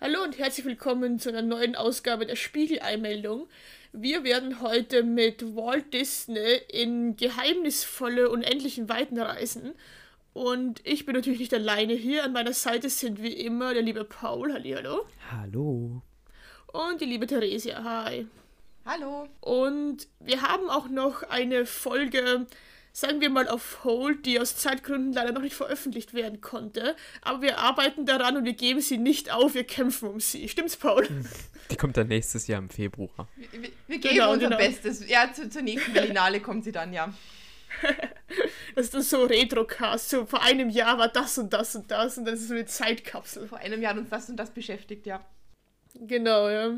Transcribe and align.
Hallo 0.00 0.24
und 0.24 0.38
herzlich 0.38 0.66
willkommen 0.66 1.20
zu 1.20 1.28
einer 1.28 1.40
neuen 1.40 1.76
Ausgabe 1.76 2.26
der 2.26 2.34
Spiegel-Einmeldung. 2.34 3.46
Wir 3.92 4.24
werden 4.24 4.60
heute 4.60 5.04
mit 5.04 5.54
Walt 5.54 5.94
Disney 5.94 6.60
in 6.68 7.16
geheimnisvolle, 7.16 8.28
unendlichen 8.28 8.88
Weiten 8.88 9.20
reisen. 9.20 9.72
Und 10.32 10.80
ich 10.84 11.06
bin 11.06 11.14
natürlich 11.14 11.38
nicht 11.38 11.54
alleine 11.54 11.92
hier. 11.92 12.24
An 12.24 12.32
meiner 12.32 12.52
Seite 12.52 12.90
sind 12.90 13.22
wie 13.22 13.34
immer 13.34 13.72
der 13.72 13.84
liebe 13.84 14.04
Paul. 14.04 14.52
Hallihallo. 14.52 15.06
Hallo. 15.30 16.02
Und 16.72 17.00
die 17.00 17.06
liebe 17.06 17.28
Theresia. 17.28 17.84
Hi. 17.84 18.26
Hallo. 18.84 19.28
Und 19.40 20.08
wir 20.18 20.42
haben 20.42 20.70
auch 20.70 20.88
noch 20.88 21.22
eine 21.22 21.66
Folge 21.66 22.46
sagen 22.96 23.20
wir 23.20 23.28
mal, 23.28 23.48
auf 23.48 23.82
Hold, 23.82 24.24
die 24.24 24.38
aus 24.38 24.56
Zeitgründen 24.56 25.12
leider 25.12 25.32
noch 25.32 25.42
nicht 25.42 25.56
veröffentlicht 25.56 26.14
werden 26.14 26.40
konnte. 26.40 26.94
Aber 27.22 27.42
wir 27.42 27.58
arbeiten 27.58 28.06
daran 28.06 28.36
und 28.36 28.44
wir 28.44 28.52
geben 28.52 28.80
sie 28.80 28.98
nicht 28.98 29.32
auf, 29.32 29.54
wir 29.54 29.64
kämpfen 29.64 30.08
um 30.08 30.20
sie. 30.20 30.48
Stimmt's, 30.48 30.76
Paul? 30.76 31.06
Die 31.70 31.76
kommt 31.76 31.96
dann 31.96 32.06
nächstes 32.06 32.46
Jahr 32.46 32.60
im 32.60 32.70
Februar. 32.70 33.28
Wir, 33.34 33.52
wir, 33.52 33.70
wir 33.88 33.98
geben 33.98 34.14
genau, 34.14 34.32
unser 34.32 34.46
genau. 34.46 34.58
Bestes. 34.58 35.08
Ja, 35.08 35.30
zu, 35.32 35.50
zur 35.50 35.62
nächsten 35.62 35.92
Berlinale 35.92 36.40
kommt 36.40 36.62
sie 36.62 36.70
dann, 36.70 36.92
ja. 36.92 37.12
das 38.76 38.86
ist 38.86 38.94
dann 38.94 39.02
so 39.02 39.24
Retro-Cast. 39.24 40.10
So 40.10 40.26
vor 40.26 40.42
einem 40.42 40.70
Jahr 40.70 40.96
war 40.96 41.08
das 41.08 41.36
und 41.36 41.52
das 41.52 41.74
und 41.74 41.90
das 41.90 42.16
und 42.16 42.26
dann 42.26 42.34
ist 42.34 42.42
es 42.42 42.48
so 42.48 42.54
eine 42.54 42.66
Zeitkapsel. 42.66 43.48
Vor 43.48 43.58
einem 43.58 43.82
Jahr 43.82 43.94
hat 43.94 44.00
uns 44.00 44.10
das 44.10 44.28
und 44.28 44.36
das 44.36 44.52
beschäftigt, 44.52 45.04
ja. 45.06 45.20
Genau, 45.94 46.48
ja. 46.48 46.76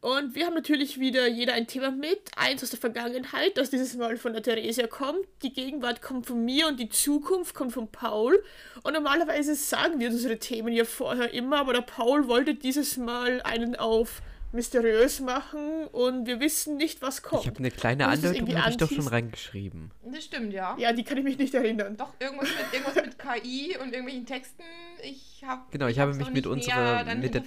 Und 0.00 0.36
wir 0.36 0.46
haben 0.46 0.54
natürlich 0.54 1.00
wieder 1.00 1.26
jeder 1.26 1.54
ein 1.54 1.66
Thema 1.66 1.90
mit. 1.90 2.20
Eins 2.36 2.62
aus 2.62 2.70
der 2.70 2.78
Vergangenheit, 2.78 3.56
das 3.56 3.70
dieses 3.70 3.96
Mal 3.96 4.16
von 4.16 4.32
der 4.32 4.42
Theresia 4.42 4.86
kommt. 4.86 5.26
Die 5.42 5.52
Gegenwart 5.52 6.02
kommt 6.02 6.26
von 6.26 6.44
mir 6.44 6.68
und 6.68 6.78
die 6.78 6.88
Zukunft 6.88 7.54
kommt 7.54 7.72
von 7.72 7.90
Paul. 7.90 8.40
Und 8.84 8.92
normalerweise 8.92 9.56
sagen 9.56 9.98
wir 9.98 10.08
unsere 10.10 10.38
Themen 10.38 10.72
ja 10.72 10.84
vorher 10.84 11.34
immer, 11.34 11.58
aber 11.58 11.72
der 11.72 11.80
Paul 11.80 12.28
wollte 12.28 12.54
dieses 12.54 12.96
Mal 12.96 13.42
einen 13.42 13.74
auf 13.74 14.22
mysteriös 14.52 15.20
machen 15.20 15.86
und 15.88 16.26
wir 16.26 16.40
wissen 16.40 16.76
nicht, 16.76 17.02
was 17.02 17.22
kommt. 17.22 17.42
Ich 17.42 17.48
habe 17.48 17.58
eine 17.58 17.70
kleine 17.70 18.08
Andeutung, 18.08 18.54
habe 18.56 18.70
ich 18.70 18.76
doch 18.76 18.90
schon 18.90 19.06
reingeschrieben. 19.06 19.90
Das 20.04 20.24
stimmt, 20.24 20.52
ja. 20.52 20.76
Ja, 20.78 20.92
die 20.92 21.04
kann 21.04 21.18
ich 21.18 21.24
mich 21.24 21.38
nicht 21.38 21.54
erinnern. 21.54 21.96
Doch, 21.96 22.14
irgendwas 22.18 22.48
mit, 22.48 22.72
irgendwas 22.72 22.94
mit 22.96 23.18
KI 23.18 23.76
und 23.76 23.92
irgendwelchen 23.92 24.26
Texten. 24.26 24.62
Ich 25.02 25.42
habe 25.44 25.62
Genau, 25.70 25.86
ich, 25.86 25.96
ich 25.96 26.00
habe 26.00 26.14
mich 26.14 26.30
mit 26.30 26.46
unserer 26.46 27.04
mit 27.14 27.34
der, 27.34 27.42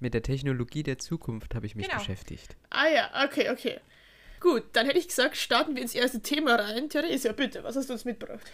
mit 0.00 0.14
der, 0.14 0.22
Technologie 0.22 0.82
der 0.82 0.98
Zukunft 0.98 1.54
habe 1.54 1.66
ich 1.66 1.76
mich 1.76 1.86
genau. 1.88 1.98
beschäftigt. 1.98 2.56
Ah 2.70 2.88
ja, 2.88 3.10
okay, 3.24 3.50
okay. 3.50 3.80
Gut, 4.40 4.64
dann 4.72 4.86
hätte 4.86 4.98
ich 4.98 5.08
gesagt, 5.08 5.36
starten 5.36 5.74
wir 5.74 5.82
ins 5.82 5.94
erste 5.94 6.20
Thema 6.20 6.54
rein. 6.54 6.88
Theresia, 6.88 7.32
bitte, 7.32 7.62
was 7.62 7.76
hast 7.76 7.90
du 7.90 7.92
uns 7.92 8.06
mitgebracht? 8.06 8.50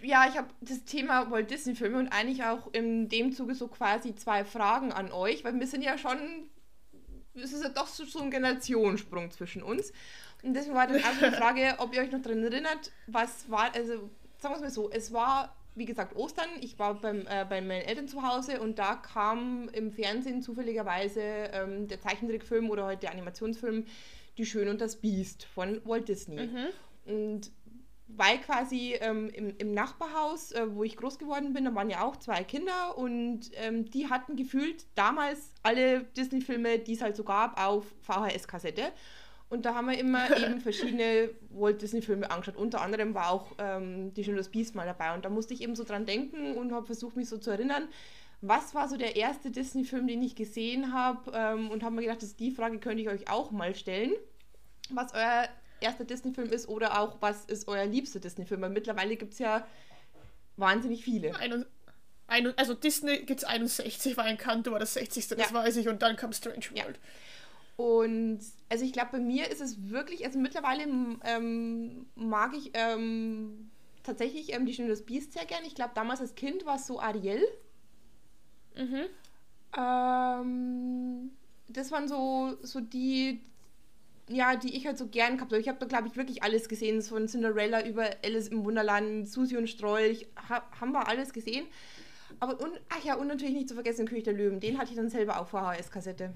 ja, 0.00 0.26
ich 0.28 0.36
habe 0.36 0.48
das 0.60 0.84
Thema 0.84 1.30
Walt 1.30 1.50
Disney 1.50 1.74
Filme 1.74 1.98
und 1.98 2.08
eigentlich 2.08 2.44
auch 2.44 2.72
in 2.72 3.08
dem 3.08 3.32
Zuge 3.32 3.54
so 3.54 3.66
quasi 3.68 4.14
zwei 4.14 4.44
Fragen 4.44 4.92
an 4.92 5.10
euch, 5.10 5.44
weil 5.44 5.58
wir 5.58 5.66
sind 5.66 5.82
ja 5.82 5.98
schon 5.98 6.18
es 7.34 7.52
ist 7.52 7.62
ja 7.62 7.70
doch 7.70 7.86
so, 7.86 8.04
so 8.04 8.20
ein 8.20 8.30
Generationensprung 8.30 9.30
zwischen 9.30 9.62
uns. 9.62 9.92
Und 10.42 10.54
deswegen 10.54 10.74
war 10.74 10.86
dann 10.86 11.02
auch 11.02 11.18
die 11.18 11.36
Frage, 11.36 11.74
ob 11.78 11.94
ihr 11.94 12.02
euch 12.02 12.10
noch 12.10 12.22
daran 12.22 12.42
erinnert, 12.42 12.92
was 13.06 13.50
war, 13.50 13.74
also 13.74 14.10
sagen 14.38 14.54
wir 14.54 14.56
es 14.56 14.60
mal 14.60 14.70
so, 14.70 14.90
es 14.90 15.12
war, 15.12 15.56
wie 15.74 15.84
gesagt, 15.84 16.16
Ostern, 16.16 16.48
ich 16.60 16.78
war 16.78 16.94
beim, 16.94 17.20
äh, 17.26 17.46
bei 17.48 17.60
meinen 17.60 17.82
Eltern 17.82 18.08
zu 18.08 18.22
Hause 18.22 18.60
und 18.60 18.78
da 18.78 18.96
kam 18.96 19.68
im 19.72 19.92
Fernsehen 19.92 20.42
zufälligerweise 20.42 21.20
ähm, 21.20 21.88
der 21.88 22.00
Zeichentrickfilm 22.00 22.70
oder 22.70 22.86
heute 22.86 23.02
der 23.02 23.12
Animationsfilm 23.12 23.86
Die 24.36 24.46
Schön 24.46 24.68
und 24.68 24.80
das 24.80 24.96
Biest 24.96 25.44
von 25.44 25.80
Walt 25.84 26.08
Disney. 26.08 26.46
Mhm. 26.46 26.68
Und 27.04 27.50
weil 28.16 28.38
quasi 28.38 28.94
ähm, 29.00 29.30
im, 29.30 29.56
im, 29.56 29.72
Nachbarhaus, 29.72 30.52
äh, 30.52 30.74
wo 30.74 30.84
ich 30.84 30.96
groß 30.96 31.18
geworden 31.18 31.52
bin, 31.52 31.64
da 31.64 31.74
waren 31.74 31.90
ja 31.90 32.02
auch 32.02 32.16
zwei 32.16 32.44
Kinder 32.44 32.96
und 32.98 33.50
ähm, 33.54 33.90
die 33.90 34.08
hatten 34.08 34.36
gefühlt 34.36 34.84
damals 34.94 35.52
alle 35.62 36.04
Disney-Filme, 36.04 36.78
die 36.78 36.94
es 36.94 37.02
halt 37.02 37.16
so 37.16 37.24
gab, 37.24 37.62
auf 37.62 37.84
VHS-Kassette. 38.02 38.92
Und 39.48 39.66
da 39.66 39.74
haben 39.74 39.88
wir 39.88 39.98
immer 39.98 40.34
eben 40.42 40.60
verschiedene 40.60 41.30
Walt 41.50 41.82
Disney-Filme 41.82 42.30
angeschaut. 42.30 42.56
Unter 42.56 42.80
anderem 42.80 43.14
war 43.14 43.30
auch 43.30 43.52
ähm, 43.58 44.14
Die 44.14 44.24
Schöne 44.24 44.38
das 44.38 44.48
Biest 44.48 44.74
mal 44.74 44.86
dabei. 44.86 45.14
Und 45.14 45.24
da 45.24 45.28
musste 45.28 45.52
ich 45.54 45.62
eben 45.62 45.76
so 45.76 45.84
dran 45.84 46.06
denken 46.06 46.56
und 46.56 46.72
habe 46.72 46.86
versucht, 46.86 47.16
mich 47.16 47.28
so 47.28 47.38
zu 47.38 47.50
erinnern, 47.50 47.88
was 48.40 48.74
war 48.74 48.88
so 48.88 48.96
der 48.96 49.14
erste 49.16 49.50
Disney-Film, 49.50 50.06
den 50.06 50.22
ich 50.22 50.36
gesehen 50.36 50.92
habe? 50.92 51.30
Ähm, 51.34 51.70
und 51.70 51.82
habe 51.82 51.94
mir 51.94 52.02
gedacht, 52.02 52.22
dass 52.22 52.34
die 52.34 52.50
Frage 52.50 52.78
könnte 52.78 53.02
ich 53.02 53.08
euch 53.08 53.30
auch 53.30 53.50
mal 53.50 53.74
stellen. 53.74 54.12
Was 54.90 55.14
euer 55.14 55.48
erster 55.82 56.04
Disney-Film 56.04 56.50
ist 56.50 56.68
oder 56.68 57.00
auch, 57.00 57.16
was 57.20 57.44
ist 57.44 57.68
euer 57.68 57.86
liebster 57.86 58.20
Disney-Film? 58.20 58.60
Weil 58.62 58.70
mittlerweile 58.70 59.16
gibt 59.16 59.34
es 59.34 59.38
ja 59.38 59.66
wahnsinnig 60.56 61.04
viele. 61.04 61.34
Ein, 61.36 61.66
ein, 62.26 62.58
also 62.58 62.74
Disney 62.74 63.18
gibt 63.18 63.40
es 63.40 63.44
61, 63.44 64.16
war 64.16 64.24
ein 64.24 64.38
Kanto, 64.38 64.72
war 64.72 64.78
das 64.78 64.94
60. 64.94 65.30
Ja. 65.30 65.36
Das 65.36 65.52
weiß 65.52 65.76
ich. 65.76 65.88
Und 65.88 66.02
dann 66.02 66.16
kam 66.16 66.32
Strange 66.32 66.64
World. 66.72 66.96
Ja. 66.96 67.84
Und 67.84 68.40
also 68.68 68.84
ich 68.84 68.92
glaube, 68.92 69.10
bei 69.12 69.18
mir 69.18 69.50
ist 69.50 69.60
es 69.60 69.88
wirklich, 69.88 70.24
also 70.24 70.38
mittlerweile 70.38 70.84
ähm, 71.24 72.06
mag 72.14 72.54
ich 72.54 72.70
ähm, 72.74 73.70
tatsächlich 74.02 74.52
ähm, 74.52 74.66
die 74.66 74.74
Schöne 74.74 74.88
das 74.88 75.02
Biest 75.02 75.32
sehr 75.32 75.44
gern. 75.46 75.64
Ich 75.64 75.74
glaube, 75.74 75.92
damals 75.94 76.20
als 76.20 76.34
Kind 76.34 76.64
war 76.66 76.76
es 76.76 76.86
so 76.86 77.00
Ariel. 77.00 77.42
Mhm. 78.76 79.06
Ähm, 79.76 81.30
das 81.68 81.90
waren 81.90 82.08
so, 82.08 82.56
so 82.62 82.80
die, 82.80 83.40
ja, 84.34 84.56
die 84.56 84.76
ich 84.76 84.86
halt 84.86 84.98
so 84.98 85.06
gern 85.08 85.36
gehabt 85.36 85.52
habe. 85.52 85.60
Ich 85.60 85.68
habe 85.68 85.78
da, 85.78 85.86
glaube 85.86 86.08
ich, 86.08 86.16
wirklich 86.16 86.42
alles 86.42 86.68
gesehen, 86.68 87.02
von 87.02 87.28
Cinderella 87.28 87.84
über 87.86 88.10
Alice 88.24 88.48
im 88.48 88.64
Wunderland, 88.64 89.28
Susi 89.28 89.56
und 89.56 89.68
Strolch, 89.68 90.26
ha, 90.48 90.62
haben 90.80 90.92
wir 90.92 91.06
alles 91.08 91.32
gesehen. 91.32 91.66
Aber, 92.40 92.60
und, 92.60 92.80
ach 92.88 93.04
ja, 93.04 93.14
und 93.14 93.28
natürlich 93.28 93.54
nicht 93.54 93.68
zu 93.68 93.74
vergessen, 93.74 94.06
König 94.06 94.24
der 94.24 94.32
Löwen, 94.32 94.60
den 94.60 94.78
hatte 94.78 94.90
ich 94.90 94.96
dann 94.96 95.10
selber 95.10 95.40
auf 95.40 95.50
VHS-Kassette. 95.50 96.32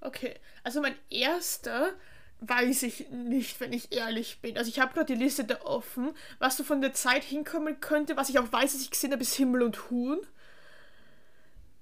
Okay, 0.00 0.34
also 0.62 0.80
mein 0.80 0.94
erster 1.10 1.92
weiß 2.40 2.84
ich 2.84 3.10
nicht, 3.10 3.60
wenn 3.60 3.72
ich 3.72 3.92
ehrlich 3.92 4.40
bin. 4.40 4.56
Also 4.56 4.70
ich 4.70 4.80
habe 4.80 4.94
gerade 4.94 5.12
die 5.12 5.22
Liste 5.22 5.44
da 5.44 5.60
offen, 5.62 6.12
was 6.38 6.56
so 6.56 6.64
von 6.64 6.80
der 6.80 6.94
Zeit 6.94 7.22
hinkommen 7.22 7.80
könnte, 7.80 8.16
was 8.16 8.30
ich 8.30 8.38
auch 8.38 8.50
weiß, 8.50 8.72
dass 8.72 8.82
ich 8.82 8.90
gesehen 8.90 9.12
habe, 9.12 9.22
ist 9.22 9.34
Himmel 9.34 9.62
und 9.62 9.90
Huhn. 9.90 10.20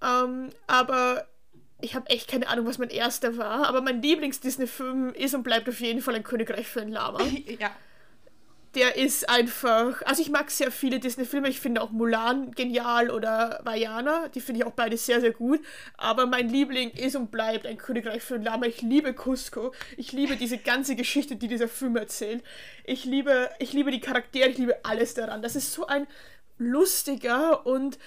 Ähm, 0.03 0.51
aber 0.67 1.27
ich 1.81 1.95
habe 1.95 2.11
echt 2.11 2.29
keine 2.29 2.49
Ahnung, 2.49 2.67
was 2.67 2.79
mein 2.79 2.91
erster 2.91 3.37
war, 3.37 3.67
aber 3.67 3.81
mein 3.81 4.03
Lieblings-Disney-Film 4.03 5.15
ist 5.15 5.35
und 5.35 5.45
bleibt 5.45 5.69
auf 5.69 5.81
jeden 5.81 6.01
Fall 6.01 6.17
ein 6.17 6.25
Königreich 6.25 6.67
für 6.67 6.81
ein 6.81 6.91
Lama. 6.91 7.21
ja. 7.59 7.71
Der 8.75 8.97
ist 8.97 9.29
einfach. 9.31 10.03
Also, 10.03 10.21
ich 10.21 10.29
mag 10.29 10.51
sehr 10.51 10.71
viele 10.71 11.01
Disney-Filme. 11.01 11.49
Ich 11.49 11.59
finde 11.59 11.81
auch 11.81 11.91
Mulan 11.91 12.51
genial 12.53 13.11
oder 13.11 13.61
Vajana. 13.65 14.29
Die 14.29 14.41
finde 14.41 14.61
ich 14.61 14.67
auch 14.67 14.73
beide 14.73 14.97
sehr, 14.99 15.21
sehr 15.21 15.33
gut. 15.33 15.61
Aber 15.97 16.27
mein 16.27 16.51
Liebling 16.51 16.91
ist 16.91 17.17
und 17.17 17.31
bleibt 17.31 17.67
ein 17.67 17.79
Königreich 17.79 18.23
für 18.23 18.35
ein 18.35 18.43
Lama. 18.43 18.67
Ich 18.67 18.83
liebe 18.83 19.15
Cusco. 19.15 19.73
Ich 19.97 20.13
liebe 20.13 20.37
diese 20.37 20.59
ganze 20.59 20.97
Geschichte, 20.97 21.37
die 21.37 21.49
dieser 21.49 21.67
Film 21.67 21.97
erzählt. 21.97 22.45
Ich 22.85 23.05
liebe, 23.07 23.49
ich 23.59 23.73
liebe 23.73 23.91
die 23.91 24.01
Charaktere. 24.01 24.51
Ich 24.51 24.59
liebe 24.59 24.85
alles 24.85 25.15
daran. 25.15 25.41
Das 25.41 25.57
ist 25.57 25.73
so 25.73 25.87
ein 25.87 26.07
lustiger 26.59 27.65
und 27.67 27.99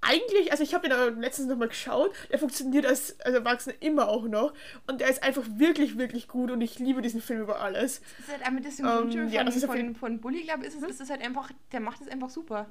eigentlich, 0.00 0.50
also 0.50 0.62
ich 0.62 0.74
habe 0.74 0.86
ihn 0.86 1.20
letztens 1.20 1.48
nochmal 1.48 1.68
geschaut, 1.68 2.12
der 2.30 2.38
funktioniert 2.38 2.86
als, 2.86 3.20
als 3.20 3.34
Erwachsener 3.34 3.74
immer 3.80 4.08
auch 4.08 4.24
noch 4.24 4.54
und 4.86 5.00
der 5.00 5.08
ist 5.08 5.22
einfach 5.22 5.44
wirklich, 5.56 5.98
wirklich 5.98 6.28
gut 6.28 6.50
und 6.50 6.60
ich 6.60 6.78
liebe 6.78 7.02
diesen 7.02 7.20
Film 7.20 7.42
über 7.42 7.60
alles. 7.60 8.00
Das 8.00 8.26
ist 8.26 8.32
halt 8.32 8.46
einmal 8.46 8.62
das 8.62 8.76
Synchronstimmen 8.76 9.26
um, 9.26 9.32
ähm, 9.32 9.46
ja, 9.46 9.50
von, 9.50 9.68
von, 9.68 9.94
von 9.94 10.20
Bully, 10.20 10.40
ich, 10.40 10.48
ist 10.48 10.74
es, 10.74 10.80
mhm. 10.80 10.88
ist 10.88 11.00
es 11.00 11.10
halt 11.10 11.22
einfach, 11.22 11.50
der 11.72 11.80
macht 11.80 12.00
es 12.00 12.08
einfach 12.08 12.30
super. 12.30 12.66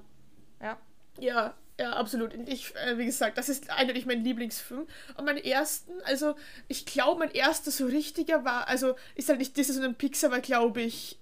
Ja. 0.61 0.77
Ja, 1.19 1.53
ja, 1.79 1.93
absolut. 1.93 2.33
Und 2.33 2.47
ich, 2.49 2.75
äh, 2.75 2.97
wie 2.97 3.05
gesagt, 3.05 3.37
das 3.37 3.47
ist 3.47 3.69
eindeutig 3.69 4.05
mein 4.05 4.23
Lieblingsfilm. 4.23 4.85
Und 5.17 5.25
mein 5.25 5.37
ersten, 5.37 5.91
also 6.03 6.35
ich 6.67 6.85
glaube, 6.85 7.19
mein 7.19 7.31
erster 7.31 7.71
so 7.71 7.85
richtiger 7.85 8.43
war, 8.43 8.67
also 8.67 8.95
ist 9.15 9.29
halt 9.29 9.39
nicht 9.39 9.55
Disney, 9.55 9.75
sondern 9.75 9.95
Pixar, 9.95 10.31
war 10.31 10.41
glaube 10.41 10.81
ich 10.81 11.17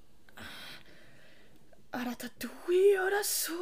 Ratatouille 1.93 3.05
oder 3.05 3.23
so. 3.23 3.53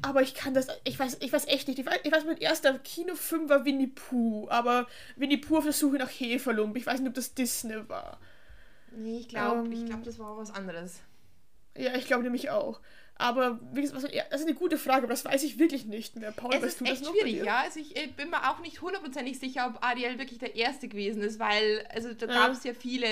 Aber 0.00 0.22
ich 0.22 0.34
kann 0.34 0.54
das, 0.54 0.68
ich 0.84 0.98
weiß, 0.98 1.18
ich 1.20 1.32
weiß 1.32 1.46
echt 1.48 1.68
nicht. 1.68 1.78
Ich 1.78 1.86
weiß, 1.86 2.00
ich 2.02 2.12
weiß 2.12 2.24
mein 2.24 2.38
erster 2.38 2.78
Kinofilm 2.78 3.48
war 3.48 3.64
Winnie 3.64 3.88
Pooh, 3.88 4.48
aber 4.48 4.86
Winnie 5.16 5.36
Pooh 5.36 5.58
auf 5.58 5.64
der 5.64 5.72
Suche 5.72 5.96
nach 5.96 6.08
Heferlump. 6.08 6.76
Ich 6.76 6.86
weiß 6.86 7.00
nicht, 7.00 7.08
ob 7.08 7.14
das 7.14 7.34
Disney 7.34 7.88
war. 7.88 8.18
Nee, 8.96 9.18
ich 9.18 9.28
glaube, 9.28 9.66
ähm, 9.66 9.72
ich 9.72 9.86
glaube, 9.86 10.02
das 10.02 10.18
war 10.18 10.36
was 10.36 10.50
anderes. 10.50 11.00
Ja, 11.76 11.94
ich 11.94 12.06
glaube 12.06 12.24
nämlich 12.24 12.50
auch. 12.50 12.80
Aber 13.22 13.60
wie 13.72 13.82
gesagt, 13.82 14.02
das 14.02 14.40
ist 14.40 14.46
eine 14.48 14.56
gute 14.56 14.76
Frage, 14.76 15.04
aber 15.04 15.12
das 15.12 15.24
weiß 15.24 15.44
ich 15.44 15.56
wirklich 15.56 15.86
nicht 15.86 16.16
mehr. 16.16 16.32
Paul, 16.32 16.54
es 16.54 16.62
weißt 16.62 16.80
du 16.80 16.84
echt 16.84 17.00
das 17.02 17.08
noch 17.08 17.14
schwierig, 17.14 17.44
ja. 17.44 17.60
Also 17.60 17.78
ich, 17.78 17.94
bin 18.16 18.30
mir 18.30 18.50
auch 18.50 18.58
nicht 18.58 18.82
hundertprozentig 18.82 19.38
sicher, 19.38 19.68
ob 19.68 19.84
Ariel 19.84 20.18
wirklich 20.18 20.40
der 20.40 20.56
Erste 20.56 20.88
gewesen 20.88 21.22
ist, 21.22 21.38
weil 21.38 21.86
also 21.94 22.12
da 22.14 22.26
gab 22.26 22.50
es 22.50 22.64
ja 22.64 22.74
viele. 22.74 23.06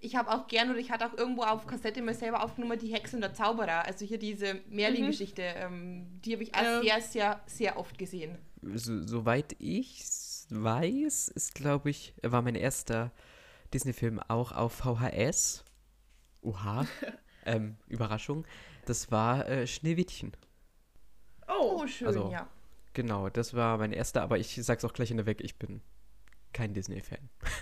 Ich 0.00 0.16
habe 0.16 0.30
auch 0.30 0.46
gern 0.46 0.70
oder 0.70 0.78
ich 0.78 0.90
hatte 0.90 1.06
auch 1.06 1.18
irgendwo 1.18 1.42
auf 1.42 1.66
Kassette 1.66 2.00
mal 2.00 2.14
selber 2.14 2.42
aufgenommen, 2.42 2.78
die 2.78 2.94
Hexe 2.94 3.16
und 3.16 3.20
der 3.20 3.34
Zauberer. 3.34 3.84
Also 3.84 4.06
hier 4.06 4.18
diese 4.18 4.60
Merlin-Geschichte, 4.70 5.42
mhm. 5.42 5.74
ähm, 5.74 6.20
die 6.24 6.32
habe 6.32 6.42
ich 6.42 6.54
auch 6.54 6.62
ja. 6.62 6.80
sehr, 6.80 7.00
sehr, 7.02 7.40
sehr 7.44 7.78
oft 7.78 7.98
gesehen. 7.98 8.38
So, 8.62 9.06
soweit 9.06 9.56
ich 9.58 10.02
weiß, 10.48 11.28
ist, 11.28 11.54
glaube 11.54 11.90
ich, 11.90 12.14
war 12.22 12.40
mein 12.40 12.54
erster 12.54 13.12
Disney-Film 13.74 14.20
auch 14.26 14.52
auf 14.52 14.72
VHS. 14.72 15.64
Oha. 16.40 16.86
ähm, 17.44 17.76
Überraschung. 17.88 18.46
Das 18.90 19.12
war 19.12 19.48
äh, 19.48 19.68
Schneewittchen. 19.68 20.32
Oh, 21.46 21.82
oh 21.82 21.86
schön, 21.86 22.08
also, 22.08 22.28
ja. 22.32 22.48
Genau, 22.92 23.28
das 23.28 23.54
war 23.54 23.78
mein 23.78 23.92
erster, 23.92 24.20
aber 24.20 24.36
ich 24.36 24.58
sag's 24.60 24.84
auch 24.84 24.92
gleich 24.92 25.12
in 25.12 25.16
der 25.16 25.26
Weg, 25.26 25.40
ich 25.42 25.54
bin 25.60 25.80
kein 26.52 26.74
Disney-Fan. 26.74 27.30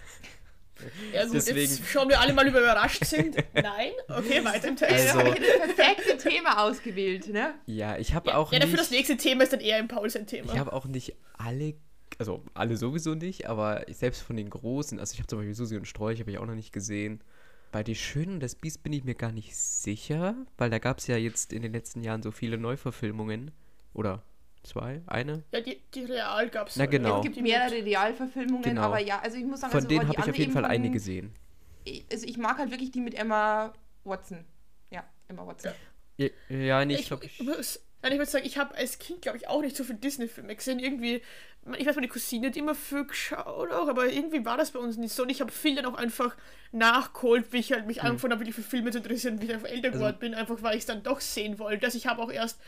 Ja 1.12 1.24
gut, 1.24 1.34
Deswegen. 1.34 1.58
jetzt 1.58 1.84
schauen 1.88 2.08
wir 2.08 2.20
alle 2.20 2.32
mal 2.32 2.46
überrascht 2.46 3.04
sind. 3.04 3.34
Nein? 3.52 3.90
Okay, 4.06 4.44
weiter 4.44 4.68
im 4.68 4.76
Text. 4.76 5.12
Also, 5.12 5.32
ich 5.32 5.40
das 5.40 5.74
perfekte 5.74 6.16
Thema 6.18 6.62
ausgewählt, 6.62 7.26
ne? 7.32 7.56
Ja, 7.66 7.98
ich 7.98 8.14
habe 8.14 8.30
ja, 8.30 8.36
auch 8.36 8.52
Ja, 8.52 8.60
dafür 8.60 8.74
nicht, 8.74 8.82
das 8.82 8.90
nächste 8.92 9.16
Thema 9.16 9.42
ist 9.42 9.52
dann 9.52 9.58
eher 9.58 9.80
im 9.80 9.88
Paul 9.88 10.08
sein 10.08 10.28
Thema. 10.28 10.52
Ich 10.52 10.58
habe 10.60 10.72
auch 10.72 10.84
nicht 10.84 11.16
alle, 11.36 11.74
also 12.18 12.44
alle 12.54 12.76
sowieso 12.76 13.16
nicht, 13.16 13.48
aber 13.48 13.84
selbst 13.90 14.22
von 14.22 14.36
den 14.36 14.50
Großen, 14.50 15.00
also 15.00 15.14
ich 15.14 15.18
habe 15.18 15.26
zum 15.26 15.40
Beispiel 15.40 15.54
Susi 15.56 15.76
und 15.76 15.88
Strolch, 15.88 16.20
habe 16.20 16.30
ich 16.30 16.38
auch 16.38 16.46
noch 16.46 16.54
nicht 16.54 16.72
gesehen. 16.72 17.24
Bei 17.70 17.82
Die 17.82 17.94
Schönen 17.94 18.34
und 18.34 18.40
das 18.40 18.54
Biest 18.54 18.82
bin 18.82 18.92
ich 18.92 19.04
mir 19.04 19.14
gar 19.14 19.32
nicht 19.32 19.54
sicher, 19.56 20.34
weil 20.56 20.70
da 20.70 20.78
gab 20.78 20.98
es 20.98 21.06
ja 21.06 21.16
jetzt 21.16 21.52
in 21.52 21.62
den 21.62 21.72
letzten 21.72 22.02
Jahren 22.02 22.22
so 22.22 22.30
viele 22.30 22.58
Neuverfilmungen. 22.58 23.50
Oder 23.94 24.22
Zwei? 24.62 25.02
Eine? 25.06 25.44
Ja, 25.52 25.60
die, 25.60 25.80
die 25.94 26.04
Real 26.04 26.48
gab 26.50 26.68
es. 26.68 26.76
Na 26.76 26.86
genau. 26.86 27.18
Es 27.18 27.22
gibt 27.22 27.40
mehrere 27.40 27.84
Realverfilmungen, 27.84 28.62
genau. 28.62 28.82
aber 28.82 29.00
ja, 29.00 29.20
also 29.20 29.38
ich 29.38 29.44
muss 29.44 29.60
sagen, 29.60 29.70
von 29.70 29.78
also, 29.78 29.88
denen 29.88 30.08
habe 30.08 30.20
ich 30.20 30.28
auf 30.28 30.36
jeden 30.36 30.52
Fall 30.52 30.64
von, 30.64 30.70
eine 30.70 30.90
gesehen. 30.90 31.32
Also 32.12 32.26
ich 32.26 32.36
mag 32.36 32.58
halt 32.58 32.70
wirklich 32.70 32.90
die 32.90 33.00
mit 33.00 33.14
Emma 33.14 33.72
Watson. 34.04 34.44
Ja, 34.90 35.04
Emma 35.28 35.46
Watson. 35.46 35.72
Ja, 36.18 36.28
ja 36.48 36.84
nee, 36.84 36.96
ich 36.96 37.06
glaube 37.06 37.24
ich. 37.24 37.40
Muss, 38.02 38.10
ich 38.12 38.18
würde 38.18 38.30
sagen, 38.30 38.46
ich 38.46 38.58
habe 38.58 38.74
als 38.76 38.98
Kind, 38.98 39.22
glaube 39.22 39.38
ich, 39.38 39.48
auch 39.48 39.60
nicht 39.60 39.76
so 39.76 39.84
viele 39.84 39.98
Disney-Filme 39.98 40.54
gesehen. 40.54 40.78
Irgendwie, 40.78 41.20
ich 41.76 41.86
weiß, 41.86 41.96
meine 41.96 42.08
Cousine 42.08 42.48
hat 42.48 42.56
immer 42.56 42.74
viel 42.74 43.04
geschaut 43.04 43.72
auch, 43.72 43.88
aber 43.88 44.06
irgendwie 44.06 44.44
war 44.44 44.56
das 44.56 44.70
bei 44.70 44.78
uns 44.78 44.96
nicht 44.96 45.12
so. 45.12 45.24
Und 45.24 45.30
ich 45.30 45.40
habe 45.40 45.50
viel 45.50 45.74
dann 45.74 45.86
auch 45.86 45.96
einfach 45.96 46.36
nachgeholt, 46.70 47.52
wie 47.52 47.58
ich 47.58 47.72
halt 47.72 47.86
mich 47.86 48.02
hm. 48.02 48.10
angefangen 48.10 48.32
habe, 48.32 48.40
wirklich 48.40 48.56
für 48.56 48.62
Filme 48.62 48.90
zu 48.90 48.98
interessieren, 48.98 49.40
wie 49.40 49.46
ich 49.46 49.54
einfach 49.54 49.68
älter 49.68 49.88
also 49.88 49.98
geworden 49.98 50.14
also, 50.14 50.20
bin, 50.20 50.34
einfach 50.34 50.62
weil 50.62 50.74
ich 50.74 50.80
es 50.80 50.86
dann 50.86 51.02
doch 51.02 51.20
sehen 51.20 51.58
wollte. 51.58 51.86
Also 51.86 51.98
ich 51.98 52.06
habe 52.06 52.22
auch 52.22 52.30
erst 52.30 52.60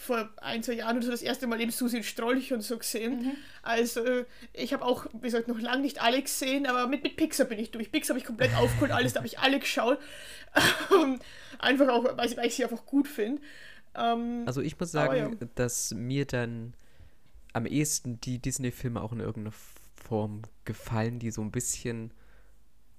vor 0.00 0.28
ein, 0.36 0.62
zwei 0.62 0.74
Jahren 0.74 0.98
oder 0.98 1.06
so 1.06 1.10
das 1.10 1.22
erste 1.22 1.48
Mal 1.48 1.60
eben 1.60 1.72
Susi 1.72 1.96
und 1.96 2.04
Strolch 2.04 2.52
und 2.52 2.60
so 2.60 2.78
gesehen. 2.78 3.20
Mhm. 3.20 3.32
Also 3.62 4.24
ich 4.52 4.72
habe 4.72 4.84
auch, 4.84 5.06
wie 5.12 5.22
gesagt, 5.22 5.48
noch 5.48 5.58
lange 5.58 5.82
nicht 5.82 6.00
alle 6.00 6.22
gesehen, 6.22 6.66
aber 6.66 6.86
mit, 6.86 7.02
mit 7.02 7.16
Pixar 7.16 7.46
bin 7.46 7.58
ich 7.58 7.72
durch. 7.72 7.90
Pixar 7.90 8.14
habe 8.14 8.20
ich 8.20 8.24
komplett 8.24 8.54
aufgeholt, 8.54 8.92
alles, 8.92 9.14
da 9.14 9.18
habe 9.18 9.26
ich 9.26 9.40
alle 9.40 9.58
geschaut. 9.58 9.98
einfach 11.58 11.88
auch, 11.88 12.04
weil, 12.16 12.36
weil 12.36 12.46
ich 12.46 12.54
sie 12.54 12.62
einfach 12.62 12.86
gut 12.86 13.08
finde. 13.08 13.42
Ähm, 13.98 14.44
also 14.46 14.60
ich 14.60 14.78
muss 14.78 14.92
sagen, 14.92 15.36
ja. 15.40 15.48
dass 15.54 15.92
mir 15.94 16.24
dann 16.24 16.74
am 17.52 17.66
ehesten 17.66 18.20
die 18.20 18.38
Disney-Filme 18.38 19.00
auch 19.00 19.12
in 19.12 19.20
irgendeiner 19.20 19.54
Form 20.08 20.42
gefallen, 20.64 21.18
die 21.18 21.30
so 21.30 21.42
ein 21.42 21.50
bisschen 21.50 22.12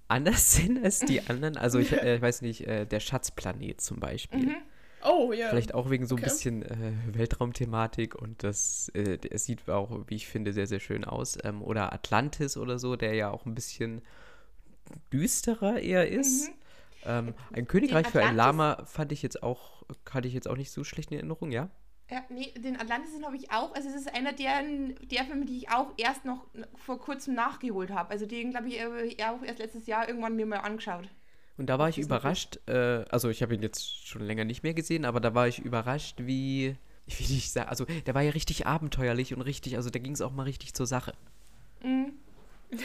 anders 0.07 0.53
sind 0.55 0.83
als 0.83 0.99
die 0.99 1.21
anderen. 1.21 1.57
Also 1.57 1.79
ich, 1.79 1.93
äh, 1.93 2.17
ich 2.17 2.21
weiß 2.21 2.41
nicht, 2.41 2.67
äh, 2.67 2.85
der 2.85 2.99
Schatzplanet 2.99 3.81
zum 3.81 3.99
Beispiel. 3.99 4.47
Mhm. 4.47 4.55
Oh, 5.05 5.31
ja. 5.31 5.49
Vielleicht 5.49 5.73
auch 5.73 5.89
wegen 5.89 6.05
so 6.05 6.15
ein 6.15 6.19
okay. 6.19 6.29
bisschen 6.29 6.63
äh, 6.63 6.91
Weltraumthematik 7.13 8.15
und 8.15 8.43
das 8.43 8.89
äh, 8.93 9.17
es 9.29 9.45
sieht 9.45 9.69
auch, 9.69 9.97
wie 10.07 10.15
ich 10.15 10.27
finde, 10.27 10.51
sehr, 10.51 10.67
sehr 10.67 10.81
schön 10.81 11.05
aus. 11.05 11.37
Ähm, 11.43 11.61
oder 11.61 11.93
Atlantis 11.93 12.57
oder 12.57 12.79
so, 12.79 12.97
der 12.97 13.13
ja 13.13 13.29
auch 13.29 13.45
ein 13.45 13.55
bisschen 13.55 14.01
düsterer 15.13 15.79
eher 15.79 16.09
ist. 16.09 16.49
Mhm. 16.49 16.53
Ähm, 17.05 17.33
ein 17.53 17.67
Königreich 17.67 18.07
für 18.07 18.21
ein 18.21 18.35
Lama 18.35 18.83
fand 18.85 19.11
ich 19.11 19.21
jetzt 19.21 19.41
auch, 19.43 19.83
hatte 20.09 20.27
ich 20.27 20.33
jetzt 20.33 20.47
auch 20.47 20.57
nicht 20.57 20.71
so 20.71 20.83
schlecht 20.83 21.11
in 21.11 21.17
Erinnerung, 21.17 21.51
ja? 21.51 21.69
Ja, 22.11 22.23
nee, 22.29 22.51
den 22.57 22.79
Atlantis 22.79 23.11
habe 23.23 23.35
ich 23.35 23.51
auch. 23.51 23.73
Also 23.75 23.87
es 23.89 23.95
ist 23.95 24.13
einer 24.13 24.33
der, 24.33 24.63
der 25.11 25.25
Filme, 25.25 25.45
die 25.45 25.57
ich 25.57 25.69
auch 25.69 25.93
erst 25.97 26.25
noch 26.25 26.47
vor 26.75 26.99
kurzem 26.99 27.35
nachgeholt 27.35 27.91
habe. 27.91 28.09
Also 28.09 28.25
den, 28.25 28.49
glaube 28.49 28.67
ich, 28.67 29.23
auch 29.23 29.43
erst 29.43 29.59
letztes 29.59 29.85
Jahr 29.85 30.07
irgendwann 30.07 30.35
mir 30.35 30.47
mal 30.47 30.57
angeschaut. 30.57 31.07
Und 31.57 31.67
da 31.67 31.77
war 31.77 31.89
ich 31.89 31.99
überrascht, 31.99 32.59
äh, 32.67 33.05
also 33.09 33.29
ich 33.29 33.43
habe 33.43 33.53
ihn 33.53 33.61
jetzt 33.61 34.07
schon 34.07 34.21
länger 34.21 34.45
nicht 34.45 34.63
mehr 34.63 34.73
gesehen, 34.73 35.05
aber 35.05 35.19
da 35.19 35.35
war 35.35 35.47
ich 35.47 35.59
überrascht, 35.59 36.15
wie, 36.19 36.77
wie 37.05 37.37
ich 37.37 37.51
sage, 37.51 37.67
also 37.67 37.85
der 38.05 38.15
war 38.15 38.21
ja 38.21 38.31
richtig 38.31 38.65
abenteuerlich 38.65 39.35
und 39.35 39.41
richtig, 39.41 39.75
also 39.75 39.89
da 39.89 39.99
ging 39.99 40.13
es 40.13 40.21
auch 40.21 40.31
mal 40.31 40.43
richtig 40.43 40.73
zur 40.73 40.87
Sache. 40.87 41.13
Mhm. 41.83 42.13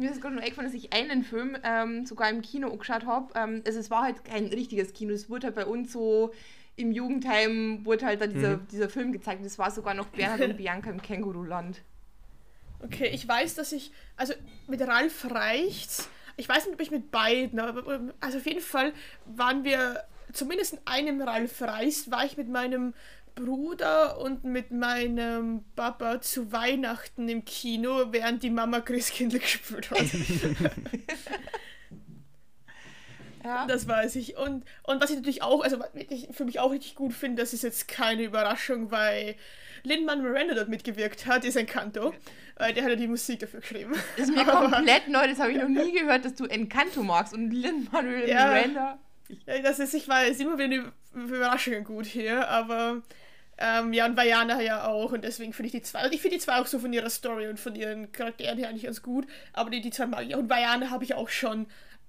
Mir 0.00 0.10
ist 0.10 0.20
gerade 0.20 0.34
nur 0.34 0.42
eingefallen, 0.42 0.70
dass 0.70 0.80
ich 0.80 0.92
einen 0.92 1.22
Film 1.22 1.56
ähm, 1.62 2.06
sogar 2.06 2.30
im 2.30 2.42
Kino 2.42 2.70
angeschaut 2.70 3.06
habe. 3.06 3.32
Ähm, 3.34 3.62
also 3.66 3.78
es 3.78 3.90
war 3.90 4.02
halt 4.02 4.24
kein 4.24 4.46
richtiges 4.46 4.92
Kino, 4.92 5.12
es 5.12 5.30
wurde 5.30 5.48
halt 5.48 5.56
bei 5.56 5.66
uns 5.66 5.92
so 5.92 6.32
im 6.76 6.92
Jugendheim 6.92 7.84
wurde 7.84 8.06
halt 8.06 8.22
da 8.22 8.26
dieser, 8.26 8.56
mhm. 8.56 8.68
dieser 8.68 8.88
Film 8.88 9.12
gezeigt. 9.12 9.44
Das 9.44 9.58
war 9.58 9.70
sogar 9.70 9.94
noch 9.94 10.06
Bernhard 10.06 10.40
und 10.40 10.56
Bianca 10.56 10.90
im 10.90 11.02
Känguruland. 11.02 11.82
Okay, 12.82 13.10
ich 13.12 13.28
weiß, 13.28 13.54
dass 13.56 13.72
ich, 13.72 13.92
also 14.16 14.32
mit 14.66 14.80
Ralf 14.80 15.30
Reichts 15.30 16.08
ich 16.40 16.48
weiß 16.48 16.64
nicht, 16.64 16.74
ob 16.74 16.80
ich 16.80 16.90
mit 16.90 17.10
beiden, 17.10 17.60
aber 17.60 18.00
also 18.20 18.38
auf 18.38 18.46
jeden 18.46 18.62
Fall 18.62 18.94
waren 19.26 19.62
wir, 19.62 20.02
zumindest 20.32 20.72
in 20.72 20.78
einem 20.86 21.20
Ralf 21.20 21.60
Reis, 21.60 22.10
war 22.10 22.24
ich 22.24 22.38
mit 22.38 22.48
meinem 22.48 22.94
Bruder 23.34 24.18
und 24.18 24.44
mit 24.44 24.70
meinem 24.70 25.64
Papa 25.76 26.20
zu 26.20 26.52
Weihnachten 26.52 27.28
im 27.28 27.44
Kino, 27.44 28.12
während 28.12 28.42
die 28.42 28.50
Mama 28.50 28.80
Christkindl 28.80 29.38
gespielt 29.40 29.90
hat. 29.90 29.98
ja. 33.44 33.66
Das 33.66 33.88
weiß 33.88 34.16
ich. 34.16 34.36
Und, 34.36 34.64
und 34.84 35.02
was 35.02 35.10
ich 35.10 35.16
natürlich 35.16 35.42
auch, 35.42 35.62
also 35.62 35.78
ich 35.94 36.28
für 36.32 36.44
mich 36.44 36.60
auch 36.60 36.70
richtig 36.70 36.94
gut 36.94 37.12
finde, 37.12 37.42
das 37.42 37.52
ist 37.52 37.62
jetzt 37.62 37.88
keine 37.88 38.22
Überraschung, 38.22 38.90
weil 38.90 39.36
Lin-Manuel 39.82 40.32
Miranda 40.32 40.54
dort 40.54 40.68
mitgewirkt 40.68 41.26
hat, 41.26 41.44
ist 41.44 41.56
ein 41.56 41.66
Kanto. 41.66 42.14
Äh, 42.56 42.72
der 42.72 42.84
hat 42.84 42.90
ja 42.90 42.96
die 42.96 43.08
Musik 43.08 43.40
dafür 43.40 43.60
geschrieben. 43.60 43.94
Das 44.16 44.28
ist 44.28 44.36
mir 44.36 44.44
komplett 44.44 45.08
neu, 45.08 45.26
das 45.26 45.38
habe 45.38 45.52
ich 45.52 45.58
noch 45.58 45.68
nie 45.68 45.92
gehört, 45.92 46.24
dass 46.24 46.34
du 46.34 46.44
Encanto 46.44 47.02
magst 47.02 47.32
und 47.32 47.50
Lin-Manuel 47.50 48.28
ja, 48.28 48.46
Miranda. 48.52 48.98
Ja, 49.46 49.58
das 49.62 49.78
ist, 49.78 49.94
ich 49.94 50.08
weiß, 50.08 50.38
immer 50.40 50.58
wieder 50.58 50.64
eine 50.64 50.92
Überraschung 51.14 51.84
gut 51.84 52.06
hier, 52.06 52.48
aber 52.48 53.02
ähm, 53.60 53.92
ja, 53.92 54.06
und 54.06 54.16
Vajana 54.16 54.60
ja 54.62 54.86
auch 54.86 55.12
und 55.12 55.22
deswegen 55.22 55.52
finde 55.52 55.68
ich 55.68 55.72
die 55.72 55.82
zwei, 55.82 56.00
also 56.00 56.14
ich 56.14 56.20
finde 56.20 56.36
die 56.36 56.42
zwei 56.42 56.60
auch 56.60 56.66
so 56.66 56.78
von 56.78 56.92
ihrer 56.92 57.10
Story 57.10 57.46
und 57.48 57.60
von 57.60 57.74
ihren 57.74 58.10
Charakteren 58.12 58.58
her 58.58 58.68
eigentlich 58.68 58.84
ganz 58.84 59.02
gut, 59.02 59.26
aber 59.52 59.70
die, 59.70 59.80
die 59.80 59.90
zwei 59.90 60.06
mag 60.06 60.24
ich 60.26 60.34
auch. 60.34 60.40
Und 60.40 60.50
Vajana 60.50 60.90
habe 60.90 61.04
ich 61.04 61.14
auch 61.14 61.28
schon, 61.28 61.66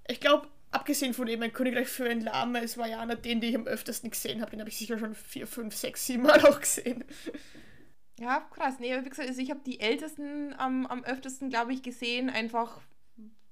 ich 0.08 0.20
glaube, 0.20 0.48
abgesehen 0.72 1.14
von 1.14 1.28
eben 1.28 1.44
ein 1.44 1.54
Königreich 1.54 1.88
für 1.88 2.10
ein 2.10 2.22
Lama 2.22 2.60
ist 2.60 2.78
Vajana 2.78 3.16
den, 3.16 3.42
den 3.42 3.50
ich 3.50 3.56
am 3.56 3.68
öftesten 3.68 4.10
gesehen 4.10 4.42
habe, 4.42 4.52
den 4.52 4.62
habe 4.62 4.70
ich 4.70 4.78
sicher 4.78 4.98
schon 4.98 5.14
vier, 5.14 5.46
fünf, 5.46 5.76
sechs, 5.76 6.06
sieben 6.06 6.24
Mal 6.24 6.44
auch 6.46 6.60
gesehen. 6.60 7.04
Ja, 8.20 8.48
krass. 8.52 8.76
Nee, 8.80 8.96
wie 9.04 9.10
gesagt, 9.10 9.28
also 9.28 9.42
ich 9.42 9.50
habe 9.50 9.62
die 9.66 9.80
Ältesten 9.80 10.54
am, 10.58 10.86
am 10.86 11.04
öftesten, 11.04 11.50
glaube 11.50 11.74
ich, 11.74 11.82
gesehen, 11.82 12.30
einfach 12.30 12.80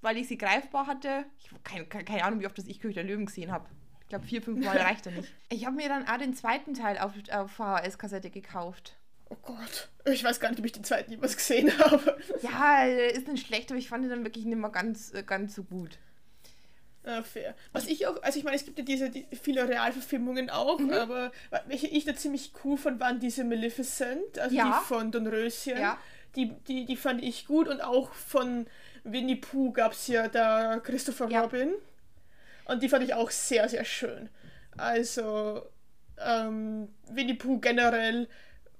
weil 0.01 0.17
ich 0.17 0.27
sie 0.27 0.37
greifbar 0.37 0.87
hatte. 0.87 1.25
Ich 1.39 1.51
habe 1.51 1.61
keine, 1.63 1.85
keine 1.85 2.23
Ahnung, 2.23 2.39
wie 2.39 2.45
oft 2.45 2.57
das 2.57 2.67
ich 2.67 2.79
König 2.79 2.95
der 2.95 3.03
Löwen 3.03 3.25
gesehen 3.25 3.51
habe. 3.51 3.69
Ich 4.09 4.11
glaube, 4.11 4.25
vier, 4.25 4.41
fünf 4.41 4.65
Mal 4.65 4.75
reicht 4.75 5.05
da 5.05 5.11
nicht. 5.11 5.31
Ich 5.49 5.67
habe 5.67 5.75
mir 5.75 5.87
dann 5.87 6.07
auch 6.07 6.17
den 6.17 6.33
zweiten 6.33 6.73
Teil 6.73 6.97
auf, 6.97 7.11
auf 7.31 7.51
VHS-Kassette 7.51 8.31
gekauft. 8.31 8.95
Oh 9.29 9.37
Gott. 9.43 9.89
Ich 10.05 10.23
weiß 10.23 10.39
gar 10.39 10.49
nicht, 10.49 10.57
ob 10.57 10.65
ich 10.65 10.71
den 10.71 10.83
zweiten 10.83 11.11
jemals 11.11 11.37
gesehen 11.37 11.71
habe. 11.77 12.17
Ja, 12.41 12.85
ist 12.85 13.27
nicht 13.27 13.45
schlecht, 13.45 13.69
aber 13.69 13.77
ich 13.77 13.87
fand 13.87 14.03
ihn 14.03 14.09
dann 14.09 14.23
wirklich 14.23 14.45
nicht 14.45 14.57
mehr 14.57 14.71
ganz, 14.71 15.13
äh, 15.13 15.21
ganz 15.21 15.53
so 15.53 15.61
gut. 15.61 15.99
Ja, 17.05 17.21
fair. 17.21 17.53
Was 17.71 17.85
ich 17.85 18.07
auch, 18.07 18.19
also 18.23 18.39
ich 18.39 18.45
meine, 18.45 18.55
es 18.55 18.65
gibt 18.65 18.79
ja 18.79 18.83
diese 18.83 19.11
die, 19.11 19.27
viele 19.43 19.69
Realverfilmungen 19.69 20.49
auch, 20.49 20.79
mhm. 20.79 20.91
aber 20.91 21.31
welche 21.67 21.85
ich 21.85 22.05
da 22.05 22.15
ziemlich 22.15 22.51
cool 22.63 22.77
fand, 22.79 22.99
waren 22.99 23.19
diese 23.19 23.43
Maleficent, 23.43 24.39
also 24.39 24.55
ja. 24.55 24.79
die 24.79 24.87
von 24.87 25.11
Don 25.11 25.27
Röschen. 25.27 25.77
Ja. 25.77 25.99
Die, 26.35 26.49
die, 26.67 26.85
die 26.85 26.97
fand 26.97 27.23
ich 27.23 27.45
gut 27.45 27.67
und 27.67 27.81
auch 27.81 28.11
von 28.13 28.65
Winnie 29.03 29.35
Pooh 29.35 29.71
gab 29.71 29.91
es 29.91 30.07
ja 30.07 30.27
da 30.27 30.79
Christopher 30.79 31.29
ja. 31.29 31.41
Robin. 31.41 31.75
Und 32.69 32.83
die 32.83 32.89
fand 32.89 33.03
ich 33.03 33.13
auch 33.13 33.31
sehr, 33.31 33.67
sehr 33.69 33.85
schön. 33.85 34.29
Also, 34.77 35.65
ähm, 36.17 36.89
Winnie 37.09 37.33
Pooh 37.33 37.59
generell 37.59 38.27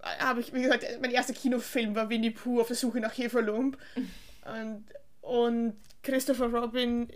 äh, 0.04 0.24
habe 0.24 0.42
ich, 0.42 0.54
wie 0.54 0.62
gesagt, 0.62 0.86
mein 1.02 1.12
erster 1.12 1.34
Kinofilm 1.34 1.96
war 1.96 2.10
Winnie 2.10 2.32
Pooh 2.32 2.62
auf 2.62 2.68
der 2.68 2.76
Suche 2.76 3.00
nach 3.00 3.18
Heferlump. 3.18 3.78
und, 4.46 4.86
und 5.22 5.76
Christopher 6.04 6.48
Robin 6.48 7.12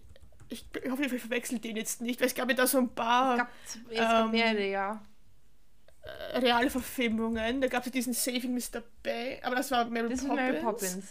ich, 0.49 0.65
ich 0.83 0.91
hoffe, 0.91 1.03
ich 1.03 1.21
verwechsel 1.21 1.59
den 1.59 1.75
jetzt 1.75 2.01
nicht, 2.01 2.19
weil 2.19 2.27
es 2.27 2.35
gab 2.35 2.49
ja 2.49 2.55
da 2.55 2.67
so 2.67 2.77
ein 2.77 2.89
paar. 2.93 3.33
Es 3.33 3.39
gab, 3.39 3.49
es 3.89 3.97
gab 3.97 4.25
ähm, 4.25 4.31
mehrere, 4.31 4.67
ja. 4.67 5.01
Äh, 6.03 6.37
reale 6.39 6.69
Verfilmungen. 6.69 7.61
Da 7.61 7.67
gab 7.67 7.81
es 7.81 7.87
ja 7.87 7.91
diesen 7.91 8.13
Saving 8.13 8.53
Mr. 8.53 8.83
Bay, 9.01 9.39
aber 9.41 9.55
das 9.55 9.71
war 9.71 9.85
Mary 9.85 10.09
das 10.09 10.21
Poppins. 10.21 10.35
Mary 10.35 10.59
Poppins. 10.61 11.05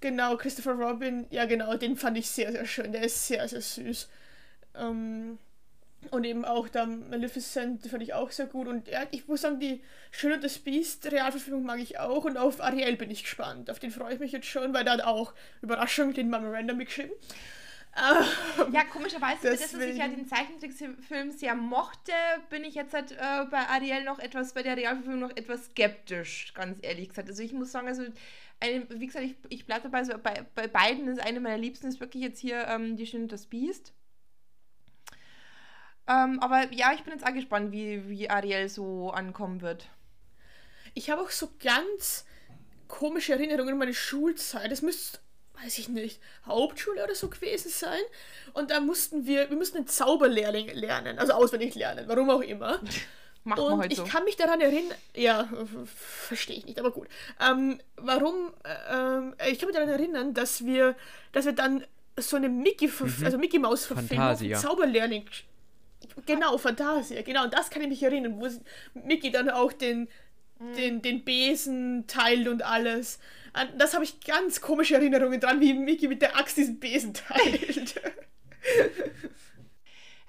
Genau, 0.00 0.36
Christopher 0.36 0.72
Robin, 0.72 1.26
ja 1.30 1.44
genau, 1.44 1.76
den 1.76 1.96
fand 1.96 2.16
ich 2.16 2.30
sehr, 2.30 2.52
sehr 2.52 2.64
schön. 2.64 2.92
Der 2.92 3.02
ist 3.02 3.26
sehr, 3.26 3.46
sehr 3.48 3.60
süß. 3.60 4.08
Ähm, 4.74 5.38
und 6.10 6.24
eben 6.24 6.46
auch 6.46 6.68
da 6.68 6.86
Maleficent 6.86 7.86
fand 7.86 8.02
ich 8.02 8.14
auch 8.14 8.30
sehr 8.30 8.46
gut. 8.46 8.68
Und 8.68 8.88
ja, 8.88 9.02
ich 9.10 9.28
muss 9.28 9.42
sagen, 9.42 9.60
die 9.60 9.82
Schöne 10.10 10.38
das 10.38 10.58
Biest 10.58 11.10
Realverfilmung 11.10 11.64
mag 11.64 11.78
ich 11.78 11.98
auch. 11.98 12.24
Und 12.24 12.38
auf 12.38 12.60
Ariel 12.62 12.96
bin 12.96 13.10
ich 13.10 13.22
gespannt. 13.22 13.70
Auf 13.70 13.78
den 13.78 13.90
freue 13.90 14.14
ich 14.14 14.20
mich 14.20 14.32
jetzt 14.32 14.46
schon, 14.46 14.72
weil 14.72 14.84
da 14.84 14.92
hat 14.92 15.02
auch 15.02 15.34
Überraschung 15.60 16.14
den 16.14 16.30
Mama 16.30 16.48
Miranda 16.48 16.72
mitgeschrieben. 16.72 17.12
Ähm, 17.96 18.72
ja, 18.72 18.84
komischerweise, 18.84 19.50
das, 19.50 19.72
dass 19.72 19.74
ich 19.74 19.96
ja 19.96 20.06
den 20.06 20.26
Zeichentrickfilm 20.26 21.32
sehr 21.32 21.56
mochte, 21.56 22.12
bin 22.48 22.62
ich 22.62 22.76
jetzt 22.76 22.94
halt, 22.94 23.12
äh, 23.12 23.46
bei 23.50 23.66
Ariel 23.68 24.04
noch 24.04 24.20
etwas, 24.20 24.54
bei 24.54 24.62
der 24.62 24.76
Realverfilmung 24.76 25.18
noch 25.18 25.36
etwas 25.36 25.66
skeptisch, 25.66 26.54
ganz 26.54 26.78
ehrlich 26.82 27.08
gesagt. 27.08 27.28
Also 27.28 27.42
ich 27.42 27.52
muss 27.52 27.72
sagen, 27.72 27.88
also 27.88 28.04
eine, 28.60 28.86
wie 28.90 29.06
gesagt, 29.06 29.24
ich, 29.24 29.34
ich 29.48 29.66
bleibe 29.66 29.82
dabei, 29.90 30.04
so 30.04 30.12
bei, 30.18 30.46
bei 30.54 30.68
beiden 30.68 31.08
ist 31.08 31.20
eine 31.20 31.40
meiner 31.40 31.58
Liebsten, 31.58 31.88
ist 31.88 31.98
wirklich 31.98 32.22
jetzt 32.22 32.38
hier 32.38 32.66
ähm, 32.68 32.96
Die 32.96 33.06
Schöne 33.06 33.26
das 33.26 33.46
Biest. 33.46 33.92
Ähm, 36.10 36.40
aber 36.40 36.72
ja, 36.72 36.92
ich 36.92 37.02
bin 37.04 37.12
jetzt 37.12 37.24
auch 37.24 37.32
gespannt, 37.32 37.70
wie, 37.70 38.08
wie 38.08 38.28
Ariel 38.28 38.68
so 38.68 39.10
ankommen 39.10 39.60
wird. 39.60 39.86
ich 40.94 41.08
habe 41.10 41.22
auch 41.22 41.30
so 41.30 41.50
ganz 41.62 42.24
komische 42.88 43.32
Erinnerungen 43.34 43.74
an 43.74 43.78
meine 43.78 43.94
Schulzeit. 43.94 44.72
Das 44.72 44.82
müsste, 44.82 45.20
weiß 45.62 45.78
ich 45.78 45.88
nicht, 45.88 46.20
Hauptschule 46.44 47.04
oder 47.04 47.14
so 47.14 47.28
gewesen 47.28 47.70
sein. 47.70 48.00
Und 48.54 48.72
da 48.72 48.80
mussten 48.80 49.24
wir, 49.26 49.48
wir 49.50 49.56
mussten 49.56 49.78
einen 49.78 49.86
Zauberlehrling 49.86 50.68
lernen, 50.74 51.18
also 51.18 51.32
auswendig 51.34 51.76
lernen, 51.76 52.06
warum 52.08 52.28
auch 52.30 52.42
immer. 52.42 52.80
Machen 53.44 53.58
wir 53.58 53.66
Und 53.66 53.78
heute 53.78 53.92
ich 53.92 53.98
so. 53.98 54.04
kann 54.04 54.24
mich 54.24 54.36
daran 54.36 54.60
erinnern, 54.60 54.98
ja, 55.14 55.48
verstehe 55.86 56.56
ich 56.56 56.66
nicht, 56.66 56.78
aber 56.78 56.90
gut. 56.90 57.08
Ähm, 57.40 57.80
warum, 57.96 58.52
äh, 58.64 58.94
ähm, 58.94 59.34
ich 59.48 59.58
kann 59.58 59.68
mich 59.68 59.76
daran 59.76 59.88
erinnern, 59.88 60.34
dass 60.34 60.66
wir, 60.66 60.94
dass 61.32 61.46
wir 61.46 61.52
dann 61.52 61.86
so 62.18 62.36
eine 62.36 62.50
Mickey, 62.50 62.90
also 63.24 63.38
Mickey 63.38 63.58
Maus 63.58 63.86
Verfilmung, 63.86 64.26
Fantasia. 64.26 64.58
Zauberlehrling, 64.58 65.24
genau, 66.26 66.58
Fantasia, 66.58 67.22
genau, 67.22 67.44
und 67.44 67.54
das 67.54 67.70
kann 67.70 67.82
ich 67.82 67.88
mich 67.88 68.02
erinnern, 68.02 68.40
wo 68.40 68.48
Mickey 69.00 69.30
dann 69.30 69.50
auch 69.50 69.72
den, 69.72 70.08
den, 70.76 71.02
den 71.02 71.24
Besen 71.24 72.06
teilt 72.06 72.48
und 72.48 72.62
alles. 72.62 73.18
An 73.52 73.68
das 73.78 73.94
habe 73.94 74.04
ich 74.04 74.20
ganz 74.20 74.60
komische 74.60 74.94
Erinnerungen 74.94 75.40
dran, 75.40 75.60
wie 75.60 75.74
Mickey 75.74 76.08
mit 76.08 76.22
der 76.22 76.36
Axt 76.36 76.56
diesen 76.56 76.78
Besen 76.78 77.14
teilt. 77.14 78.00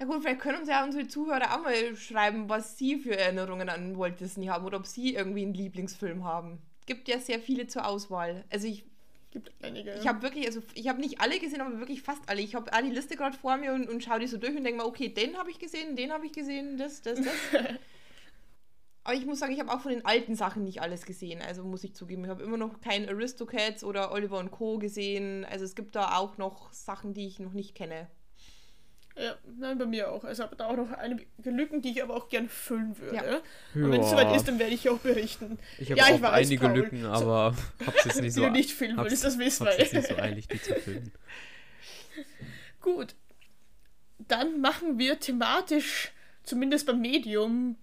Ja 0.02 0.08
gut, 0.08 0.22
vielleicht 0.22 0.40
können 0.40 0.58
uns 0.58 0.68
ja 0.68 0.82
unsere 0.82 1.06
Zuhörer 1.06 1.54
auch 1.54 1.62
mal 1.62 1.94
schreiben, 1.94 2.48
was 2.48 2.76
sie 2.76 2.96
für 2.96 3.16
Erinnerungen 3.16 3.68
an 3.68 3.96
Walt 3.96 4.18
Disney 4.18 4.46
haben 4.46 4.64
oder 4.66 4.78
ob 4.78 4.86
sie 4.88 5.14
irgendwie 5.14 5.42
einen 5.42 5.54
Lieblingsfilm 5.54 6.24
haben. 6.24 6.58
Gibt 6.86 7.06
ja 7.06 7.20
sehr 7.20 7.38
viele 7.38 7.68
zur 7.68 7.86
Auswahl. 7.86 8.44
Also 8.50 8.66
ich, 8.66 8.84
Gibt 9.32 9.50
einige. 9.62 9.94
ich 9.94 10.06
habe 10.06 10.20
wirklich, 10.20 10.46
also 10.46 10.60
ich 10.74 10.88
habe 10.88 11.00
nicht 11.00 11.20
alle 11.20 11.38
gesehen, 11.38 11.62
aber 11.62 11.78
wirklich 11.78 12.02
fast 12.02 12.28
alle. 12.28 12.42
Ich 12.42 12.54
habe 12.54 12.70
die 12.84 12.90
Liste 12.90 13.16
gerade 13.16 13.36
vor 13.36 13.56
mir 13.56 13.72
und, 13.72 13.88
und 13.88 14.04
schaue 14.04 14.20
die 14.20 14.26
so 14.26 14.36
durch 14.36 14.54
und 14.54 14.62
denke 14.62 14.78
mal, 14.78 14.86
okay, 14.86 15.08
den 15.08 15.38
habe 15.38 15.50
ich 15.50 15.58
gesehen, 15.58 15.96
den 15.96 16.12
habe 16.12 16.26
ich 16.26 16.32
gesehen, 16.32 16.76
das, 16.76 17.00
das, 17.00 17.18
das. 17.18 17.34
aber 19.04 19.14
ich 19.14 19.24
muss 19.24 19.38
sagen, 19.38 19.54
ich 19.54 19.60
habe 19.60 19.72
auch 19.72 19.80
von 19.80 19.90
den 19.90 20.04
alten 20.04 20.36
Sachen 20.36 20.64
nicht 20.64 20.82
alles 20.82 21.06
gesehen. 21.06 21.40
Also 21.40 21.64
muss 21.64 21.82
ich 21.82 21.94
zugeben, 21.94 22.24
ich 22.24 22.30
habe 22.30 22.42
immer 22.42 22.58
noch 22.58 22.82
kein 22.82 23.08
Aristocats 23.08 23.84
oder 23.84 24.12
Oliver 24.12 24.38
und 24.38 24.50
Co. 24.50 24.78
gesehen. 24.78 25.46
Also 25.46 25.64
es 25.64 25.74
gibt 25.74 25.96
da 25.96 26.18
auch 26.18 26.36
noch 26.36 26.70
Sachen, 26.74 27.14
die 27.14 27.26
ich 27.26 27.38
noch 27.38 27.54
nicht 27.54 27.74
kenne. 27.74 28.08
Ja, 29.16 29.36
nein, 29.58 29.76
bei 29.78 29.84
mir 29.86 30.10
auch. 30.10 30.24
Also 30.24 30.42
habe 30.42 30.56
da 30.56 30.66
auch 30.68 30.76
noch 30.76 30.90
einige 30.92 31.26
Lücken, 31.44 31.82
die 31.82 31.90
ich 31.90 32.02
aber 32.02 32.14
auch 32.16 32.28
gern 32.30 32.48
füllen 32.48 32.96
würde. 32.98 33.16
Ja. 33.16 33.22
Und 33.84 33.92
wenn 33.92 34.00
es 34.00 34.08
soweit 34.10 34.34
ist, 34.34 34.48
dann 34.48 34.58
werde 34.58 34.72
ich 34.74 34.88
auch 34.88 34.98
berichten. 34.98 35.58
Ich 35.78 35.90
habe 35.90 36.00
Ja, 36.00 36.06
ich 36.08 36.14
auch 36.14 36.22
weiß, 36.22 36.46
einige 36.46 36.66
Paul. 36.66 36.76
Lücken, 36.78 37.04
aber 37.06 37.54
hab's 37.86 38.04
jetzt 38.06 38.20
nicht 38.22 38.32
so. 38.32 38.42
du 38.44 38.50
nicht 38.50 38.70
filmen 38.70 38.96
hab's- 38.98 39.10
willst, 39.10 39.24
das 39.24 39.38
wissen 39.38 39.66
wir. 39.66 39.78
jetzt 39.78 39.92
nicht 39.92 40.08
so 40.08 40.16
eilig, 40.16 40.48
die 40.48 40.62
zu 40.62 40.74
filmen. 40.76 41.12
Gut. 42.80 43.14
Dann 44.18 44.60
machen 44.60 44.98
wir 44.98 45.18
thematisch, 45.20 46.12
zumindest 46.44 46.86
beim 46.86 47.00
Medium, 47.00 47.76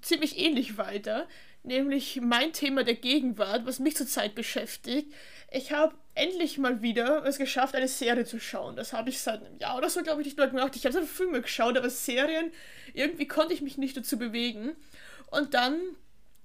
ziemlich 0.00 0.38
ähnlich 0.38 0.76
weiter. 0.78 1.26
Nämlich 1.64 2.20
mein 2.20 2.52
Thema 2.52 2.84
der 2.84 2.94
Gegenwart, 2.94 3.66
was 3.66 3.78
mich 3.78 3.96
zurzeit 3.96 4.34
beschäftigt. 4.34 5.12
Ich 5.54 5.70
habe 5.70 5.94
endlich 6.14 6.56
mal 6.56 6.80
wieder 6.80 7.24
es 7.26 7.36
geschafft, 7.36 7.74
eine 7.74 7.88
Serie 7.88 8.24
zu 8.24 8.40
schauen. 8.40 8.74
Das 8.74 8.92
habe 8.92 9.10
ich 9.10 9.20
seit 9.20 9.44
einem 9.44 9.58
Jahr 9.58 9.76
oder 9.76 9.90
so, 9.90 10.02
glaube 10.02 10.22
ich, 10.22 10.26
nicht 10.26 10.38
mehr 10.38 10.48
gemacht. 10.48 10.74
Ich 10.76 10.84
habe 10.84 10.94
seit 10.94 11.04
Filme 11.04 11.42
geschaut, 11.42 11.76
aber 11.76 11.90
Serien, 11.90 12.52
irgendwie 12.94 13.26
konnte 13.26 13.52
ich 13.52 13.60
mich 13.60 13.76
nicht 13.76 13.96
dazu 13.96 14.18
bewegen. 14.18 14.72
Und 15.30 15.52
dann 15.54 15.78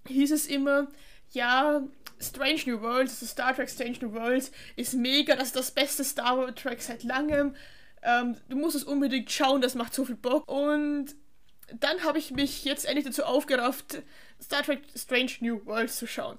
hieß 0.08 0.32
es 0.32 0.48
immer, 0.48 0.88
ja, 1.32 1.82
Strange 2.20 2.62
New 2.66 2.82
Worlds, 2.82 3.14
also 3.14 3.26
Star 3.28 3.56
Trek 3.56 3.70
Strange 3.70 3.98
New 4.02 4.14
Worlds, 4.14 4.52
ist 4.76 4.94
mega, 4.94 5.36
das 5.36 5.48
ist 5.48 5.56
das 5.56 5.72
beste 5.72 6.04
Star 6.04 6.54
Trek 6.56 6.82
seit 6.82 7.04
langem. 7.04 7.56
Ähm, 8.02 8.36
du 8.50 8.58
musst 8.58 8.76
es 8.76 8.84
unbedingt 8.84 9.32
schauen, 9.32 9.62
das 9.62 9.76
macht 9.76 9.94
so 9.94 10.04
viel 10.04 10.16
Bock. 10.16 10.50
Und 10.50 11.16
dann 11.80 12.04
habe 12.04 12.18
ich 12.18 12.32
mich 12.32 12.66
jetzt 12.66 12.86
endlich 12.86 13.06
dazu 13.06 13.24
aufgerafft, 13.24 14.02
Star 14.42 14.64
Trek 14.64 14.82
Strange 14.96 15.32
New 15.42 15.66
Worlds 15.66 15.98
zu 15.98 16.08
schauen. 16.08 16.38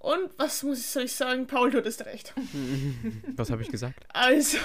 Und 0.00 0.30
was 0.38 0.62
muss 0.62 0.80
ich, 0.80 0.86
soll 0.86 1.02
ich 1.04 1.12
sagen? 1.12 1.46
Paul, 1.46 1.70
du 1.70 1.78
hattest 1.78 2.04
recht. 2.06 2.32
Was 3.36 3.50
habe 3.50 3.60
ich 3.62 3.68
gesagt? 3.68 4.02
Also, 4.08 4.56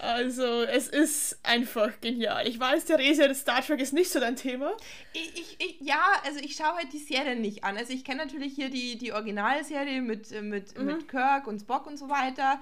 also, 0.00 0.62
es 0.64 0.88
ist 0.88 1.38
einfach 1.44 2.00
genial. 2.00 2.46
Ich 2.46 2.58
weiß, 2.58 2.84
Theresia, 2.84 3.32
Star 3.34 3.62
Trek 3.64 3.80
ist 3.80 3.92
nicht 3.92 4.10
so 4.10 4.18
dein 4.20 4.34
Thema. 4.36 4.72
Ich, 5.12 5.32
ich, 5.34 5.56
ich, 5.60 5.80
ja, 5.80 6.02
also 6.24 6.40
ich 6.40 6.56
schaue 6.56 6.74
halt 6.74 6.92
die 6.92 6.98
Serie 6.98 7.36
nicht 7.36 7.62
an. 7.62 7.76
Also 7.76 7.92
ich 7.92 8.04
kenne 8.04 8.24
natürlich 8.24 8.54
hier 8.54 8.70
die, 8.70 8.98
die 8.98 9.12
Originalserie 9.12 10.02
mit, 10.02 10.30
äh, 10.32 10.42
mit, 10.42 10.76
Mhm. 10.76 10.84
mit 10.86 11.08
Kirk 11.08 11.46
und 11.46 11.60
Spock 11.60 11.86
und 11.86 11.96
so 11.96 12.08
weiter. 12.08 12.60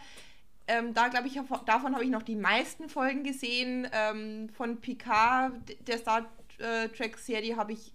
Ähm, 0.68 0.92
da 0.94 1.08
glaube 1.08 1.28
ich, 1.28 1.40
davon 1.64 1.94
habe 1.94 2.04
ich 2.04 2.10
noch 2.10 2.22
die 2.22 2.36
meisten 2.36 2.88
Folgen 2.90 3.22
gesehen. 3.24 3.88
Ähm, 3.92 4.50
von 4.50 4.78
Picard, 4.80 5.52
der 5.86 5.96
Star 5.98 6.26
äh, 6.58 6.88
Trek-Serie, 6.88 7.56
habe 7.56 7.72
ich, 7.72 7.92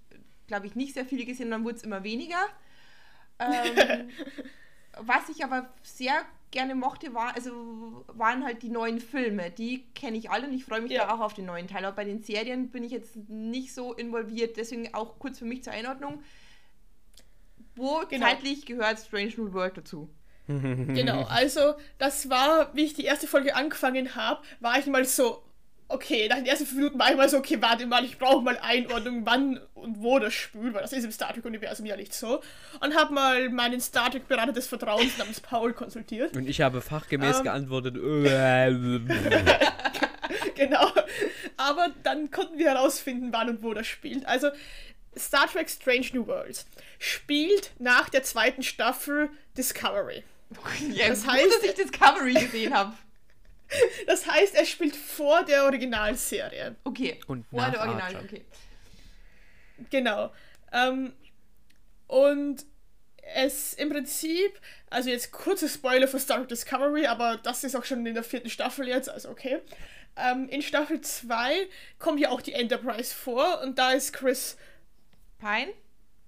glaube 0.48 0.65
ich, 0.65 0.75
nicht 0.75 0.96
sehr 0.96 1.06
viele 1.06 1.25
gesehen. 1.25 1.51
Dann 1.51 1.63
wurde 1.63 1.75
es 1.77 1.84
immer 1.84 2.03
weniger. 2.03 2.44
Ähm, 3.41 4.10
was 4.98 5.29
ich 5.29 5.43
aber 5.43 5.69
sehr 5.83 6.13
gerne 6.51 6.75
mochte, 6.75 7.13
war, 7.13 7.33
also 7.36 8.03
waren 8.07 8.43
halt 8.43 8.62
die 8.62 8.69
neuen 8.69 9.00
Filme. 9.00 9.50
Die 9.51 9.86
kenne 9.95 10.17
ich 10.17 10.29
alle 10.29 10.48
und 10.48 10.53
ich 10.53 10.65
freue 10.65 10.81
mich 10.81 10.91
Ja. 10.91 11.05
da 11.05 11.13
auch 11.15 11.19
auf 11.21 11.33
den 11.33 11.45
neuen 11.45 11.67
Teil. 11.67 11.86
Aber 11.86 11.95
bei 11.95 12.03
den 12.03 12.21
Serien 12.21 12.69
bin 12.69 12.83
ich 12.83 12.91
jetzt 12.91 13.15
nicht 13.29 13.74
so 13.74 13.93
involviert. 13.93 14.57
Deswegen 14.57 14.93
auch 14.93 15.17
kurz 15.17 15.39
für 15.39 15.45
mich 15.45 15.63
zur 15.63 15.71
Einordnung. 15.74 16.21
Wo 17.75 18.01
Genau. 18.10 18.25
zeitlich 18.25 18.65
gehört 18.65 19.00
Strange 19.00 19.33
New 19.38 19.53
World 19.53 19.77
dazu? 19.77 20.10
Genau, 20.48 21.24
also 21.24 21.75
das 21.98 22.29
war, 22.29 22.75
wie 22.75 22.83
ich 22.83 22.93
die 22.93 23.05
erste 23.05 23.27
Folge 23.27 23.55
angefangen 23.55 24.15
habe, 24.15 24.41
war 24.60 24.77
ich 24.77 24.88
mal 24.88 25.05
so, 25.05 25.41
okay, 25.93 26.27
nach 26.27 26.38
den 26.38 26.45
ersten 26.45 26.65
fünf 26.65 26.77
Minuten 26.77 27.00
war 27.00 27.10
ich 27.12 27.17
mal 27.17 27.27
so, 27.29 27.38
okay, 27.38 27.57
warte 27.62 27.86
mal, 27.86 28.03
ich 28.05 28.17
brauche 28.17 28.41
mal 28.41 28.57
Einordnung, 28.62 29.25
wann 29.25 29.60
und 29.74 30.01
wo 30.01 30.19
das 30.19 30.33
spielt, 30.33 30.74
weil 30.74 30.81
das 30.81 30.93
ist 30.93 31.03
im 31.03 31.12
Star 31.12 31.33
Trek-Universum 31.33 31.86
ja 31.86 31.95
nicht 31.95 32.13
so. 32.13 32.41
Und 32.79 32.95
habe 32.95 33.13
mal 33.13 33.50
meinen 33.50 33.79
Star 33.81 34.10
Trek-Berater 34.12 34.53
des 34.53 34.67
Vertrauens 34.67 35.17
namens 35.17 35.39
Paul 35.41 35.74
konsultiert. 35.74 36.36
Und 36.36 36.48
ich 36.48 36.62
habe 36.62 36.81
fachgemäß 36.81 37.38
Ähm. 37.39 37.43
geantwortet. 37.43 37.95
äh, 38.25 38.71
genau. 40.55 40.91
Aber 41.57 41.89
dann 42.03 42.31
konnten 42.31 42.57
wir 42.57 42.69
herausfinden, 42.71 43.29
wann 43.31 43.50
und 43.50 43.63
wo 43.63 43.74
das 43.74 43.88
spielt. 43.88 44.25
Also, 44.25 44.50
Star 45.17 45.48
Trek 45.51 45.69
Strange 45.69 46.07
New 46.13 46.27
Worlds 46.27 46.65
spielt 47.00 47.71
nach 47.79 48.10
der 48.10 48.24
zweiten 48.24 48.63
Staffel 48.63 49.29
Discovery. 49.57 50.24
Ja, 50.91 51.10
Das 51.10 51.24
gut, 51.24 51.33
heißt- 51.33 51.48
dass 51.50 51.63
ich 51.63 51.74
Discovery 51.75 52.33
gesehen 52.33 52.74
habe. 52.74 52.93
Das 54.05 54.25
heißt, 54.25 54.55
er 54.55 54.65
spielt 54.65 54.95
vor 54.95 55.43
der 55.43 55.63
Originalserie. 55.63 56.75
Okay. 56.83 57.19
Und 57.27 57.45
Vor 57.47 57.61
nach 57.61 57.71
der 57.71 57.79
Original, 57.81 58.15
Archer. 58.15 58.23
okay. 58.23 58.45
Genau. 59.89 60.33
Ähm, 60.73 61.13
und 62.07 62.65
es 63.33 63.73
im 63.75 63.89
Prinzip, 63.89 64.59
also 64.89 65.09
jetzt 65.09 65.31
kurze 65.31 65.69
Spoiler 65.69 66.07
für 66.07 66.19
Star 66.19 66.37
Trek 66.37 66.49
Discovery, 66.49 67.05
aber 67.05 67.37
das 67.37 67.63
ist 67.63 67.75
auch 67.75 67.85
schon 67.85 68.05
in 68.05 68.13
der 68.13 68.23
vierten 68.23 68.49
Staffel 68.49 68.87
jetzt, 68.87 69.09
also 69.09 69.29
okay. 69.29 69.61
Ähm, 70.17 70.49
in 70.49 70.61
Staffel 70.61 70.99
2 70.99 71.67
kommt 71.97 72.19
ja 72.19 72.29
auch 72.29 72.41
die 72.41 72.53
Enterprise 72.53 73.15
vor 73.15 73.61
und 73.61 73.79
da 73.79 73.91
ist 73.91 74.11
Chris. 74.11 74.57
Pine? 75.39 75.73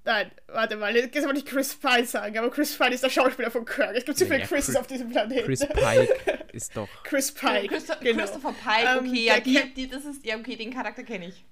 Nein, 0.05 0.31
warte 0.48 0.75
mal, 0.75 0.93
jetzt 0.95 1.15
wollte 1.25 1.39
ich 1.39 1.45
Chris 1.45 1.75
Pine 1.75 2.05
sagen, 2.05 2.38
aber 2.38 2.50
Chris 2.51 2.77
Pine 2.77 2.93
ist 2.93 3.03
der 3.03 3.10
Schauspieler 3.10 3.50
von 3.50 3.63
Kirk. 3.63 3.95
Es 3.95 4.03
gibt 4.03 4.17
zu 4.17 4.25
Ja, 4.25 4.29
viele 4.31 4.41
ja, 4.41 4.48
Chris- 4.48 4.75
auf 4.75 4.86
diesem 4.88 5.10
Planeten. 5.10 5.45
Chris 5.45 5.62
Pike 5.65 6.39
ist 6.51 6.75
doch. 6.75 6.89
Chris 7.03 7.31
Pike. 7.31 7.67
Christo 7.69 7.93
genau. 8.01 8.19
Christopher 8.19 8.53
Pike, 8.53 8.88
Ähm, 9.00 9.07
okay, 9.10 9.25
ja, 9.25 9.39
die, 9.39 9.53
Cap- 9.53 9.75
die, 9.75 9.88
das 9.88 10.03
ist, 10.03 10.25
ja, 10.25 10.36
okay, 10.38 10.57
den 10.57 10.74
Charakter 10.74 11.03
kenne 11.03 11.27
ich. 11.27 11.45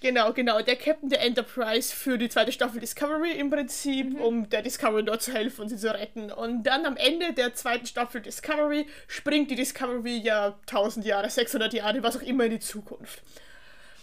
Genau, 0.00 0.32
genau. 0.32 0.60
Der 0.62 0.76
Captain 0.76 1.08
der 1.08 1.22
Enterprise 1.22 1.92
für 1.96 2.18
die 2.18 2.28
zweite 2.28 2.52
Staffel 2.52 2.78
Discovery 2.78 3.32
im 3.32 3.50
Prinzip, 3.50 4.10
Mhm. 4.10 4.20
um 4.20 4.48
der 4.50 4.62
Discovery 4.62 5.02
dort 5.04 5.22
zu 5.22 5.32
helfen 5.32 5.62
und 5.62 5.68
sie 5.70 5.76
zu 5.76 5.92
retten. 5.92 6.30
Und 6.30 6.62
dann 6.64 6.84
am 6.86 6.96
Ende 6.96 7.32
der 7.32 7.54
zweiten 7.54 7.86
Staffel 7.86 8.20
Discovery 8.20 8.86
springt 9.08 9.50
die 9.50 9.56
Discovery 9.56 10.18
ja 10.18 10.56
1000 10.66 11.04
Jahre, 11.04 11.28
600 11.30 11.72
Jahre, 11.72 12.00
was 12.02 12.16
auch 12.18 12.22
immer 12.22 12.44
in 12.44 12.50
die 12.52 12.60
Zukunft. 12.60 13.22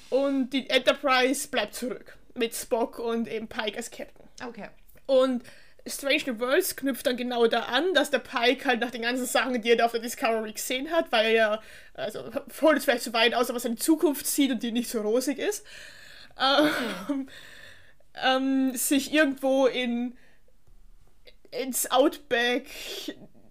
Und 0.09 0.49
die 0.49 0.69
Enterprise 0.69 1.47
bleibt 1.47 1.75
zurück. 1.75 2.17
Mit 2.35 2.53
Spock 2.53 2.99
und 2.99 3.27
eben 3.27 3.47
Pike 3.47 3.77
als 3.77 3.89
Captain. 3.89 4.27
Okay. 4.45 4.69
Und 5.05 5.43
Strange 5.87 6.23
New 6.27 6.39
Worlds 6.39 6.75
knüpft 6.75 7.05
dann 7.05 7.15
genau 7.15 7.45
da 7.47 7.61
an, 7.61 7.93
dass 7.93 8.09
der 8.09 8.19
Pike 8.19 8.65
halt 8.65 8.79
nach 8.79 8.89
den 8.89 9.03
ganzen 9.03 9.25
Sachen, 9.25 9.61
die 9.61 9.69
er 9.69 9.77
da 9.77 9.85
auf 9.85 9.91
der 9.91 10.01
Discovery 10.01 10.51
gesehen 10.51 10.89
hat, 10.91 11.11
weil 11.11 11.35
er 11.35 11.61
also 11.93 12.31
holt 12.61 12.77
es 12.77 12.85
vielleicht 12.85 13.03
zu 13.03 13.13
weit 13.13 13.35
aus, 13.35 13.49
aber 13.49 13.59
seine 13.59 13.75
Zukunft 13.75 14.25
sieht 14.25 14.51
und 14.51 14.63
die 14.63 14.71
nicht 14.71 14.89
so 14.89 15.01
rosig 15.01 15.37
ist, 15.37 15.63
ähm, 16.41 17.29
ähm, 18.23 18.75
sich 18.75 19.13
irgendwo 19.13 19.67
in 19.67 20.17
ins 21.51 21.89
Outback 21.91 22.67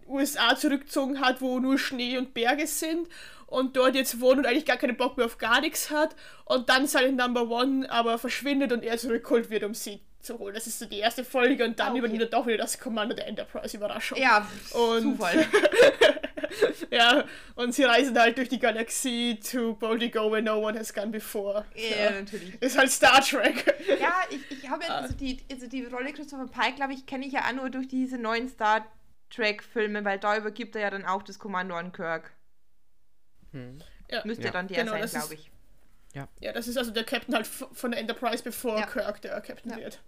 USA 0.06 0.56
zurückgezogen 0.56 1.20
hat, 1.20 1.40
wo 1.40 1.58
nur 1.60 1.78
Schnee 1.78 2.18
und 2.18 2.34
Berge 2.34 2.66
sind 2.66 3.08
und 3.54 3.76
dort 3.76 3.94
jetzt 3.94 4.20
wohnt 4.20 4.38
und 4.38 4.46
eigentlich 4.46 4.66
gar 4.66 4.76
keinen 4.76 4.96
Bock 4.96 5.16
mehr 5.16 5.26
auf 5.26 5.38
gar 5.38 5.60
nichts 5.60 5.90
hat 5.90 6.14
und 6.44 6.68
dann 6.68 6.86
seine 6.86 7.12
Number 7.12 7.48
One 7.48 7.90
aber 7.90 8.18
verschwindet 8.18 8.72
und 8.72 8.82
er 8.84 8.98
zurückgeholt 8.98 9.48
wird, 9.50 9.64
um 9.64 9.74
sie 9.74 10.00
zu 10.20 10.38
holen. 10.38 10.54
Das 10.54 10.66
ist 10.66 10.78
so 10.78 10.86
die 10.86 10.98
erste 10.98 11.22
Folge 11.24 11.64
und 11.64 11.78
dann 11.78 11.88
Ah, 11.88 11.90
okay. 11.90 11.98
übernimmt 11.98 12.22
er 12.22 12.28
doch 12.28 12.46
wieder 12.46 12.56
das 12.58 12.78
Kommando 12.80 13.14
der 13.14 13.26
Enterprise. 13.26 13.76
Überraschung. 13.76 14.18
Ja, 14.18 14.46
Und- 14.72 15.02
Zufall. 15.02 15.46
ja, 16.90 17.24
und 17.56 17.74
sie 17.74 17.84
reisen 17.84 18.18
halt 18.18 18.38
durch 18.38 18.48
die 18.48 18.58
Galaxie 18.58 19.38
to 19.40 19.74
boldly 19.74 20.08
go 20.10 20.30
where 20.30 20.42
no 20.42 20.58
one 20.58 20.78
has 20.78 20.92
gone 20.94 21.08
before. 21.08 21.64
Ja, 21.74 22.10
natürlich. 22.10 22.60
Ist 22.62 22.78
halt 22.78 22.90
Star 22.90 23.20
Trek. 23.20 23.64
Ja, 24.00 24.14
ich, 24.30 24.40
ich 24.62 24.68
habe 24.70 24.84
ja, 24.84 24.94
also 24.96 25.14
die, 25.14 25.38
also 25.50 25.66
die 25.66 25.84
Rolle 25.84 26.12
Christopher 26.12 26.46
Pike, 26.46 26.76
glaube 26.76 26.92
ich, 26.94 27.06
kenne 27.06 27.26
ich 27.26 27.32
ja 27.32 27.42
auch 27.48 27.52
nur 27.52 27.70
durch 27.70 27.88
diese 27.88 28.18
neuen 28.18 28.48
Star 28.48 28.86
Trek-Filme, 29.30 30.04
weil 30.04 30.18
da 30.18 30.36
übergibt 30.36 30.76
er 30.76 30.82
ja 30.82 30.90
dann 30.90 31.04
auch 31.04 31.22
das 31.22 31.38
Kommando 31.38 31.74
an 31.74 31.92
Kirk. 31.92 32.32
Hm. 33.54 33.78
Ja, 34.10 34.22
Müsste 34.24 34.44
Ja. 34.44 34.50
dann 34.50 34.68
der 34.68 34.84
Genau, 34.84 34.92
sein, 35.06 35.08
glaube 35.22 35.34
ich. 35.34 35.50
ja, 36.40 36.52
das 36.52 36.68
ist 36.68 36.76
also 36.76 36.90
der 36.90 37.04
Captain 37.04 37.34
halt 37.34 37.46
von 37.46 37.90
der 37.90 38.00
Enterprise, 38.00 38.42
bevor 38.42 38.78
Ja. 38.78 38.86
Kirk 38.86 39.22
der 39.22 39.40
Captain 39.40 39.70
Ja. 39.72 39.78
wird. 39.78 40.00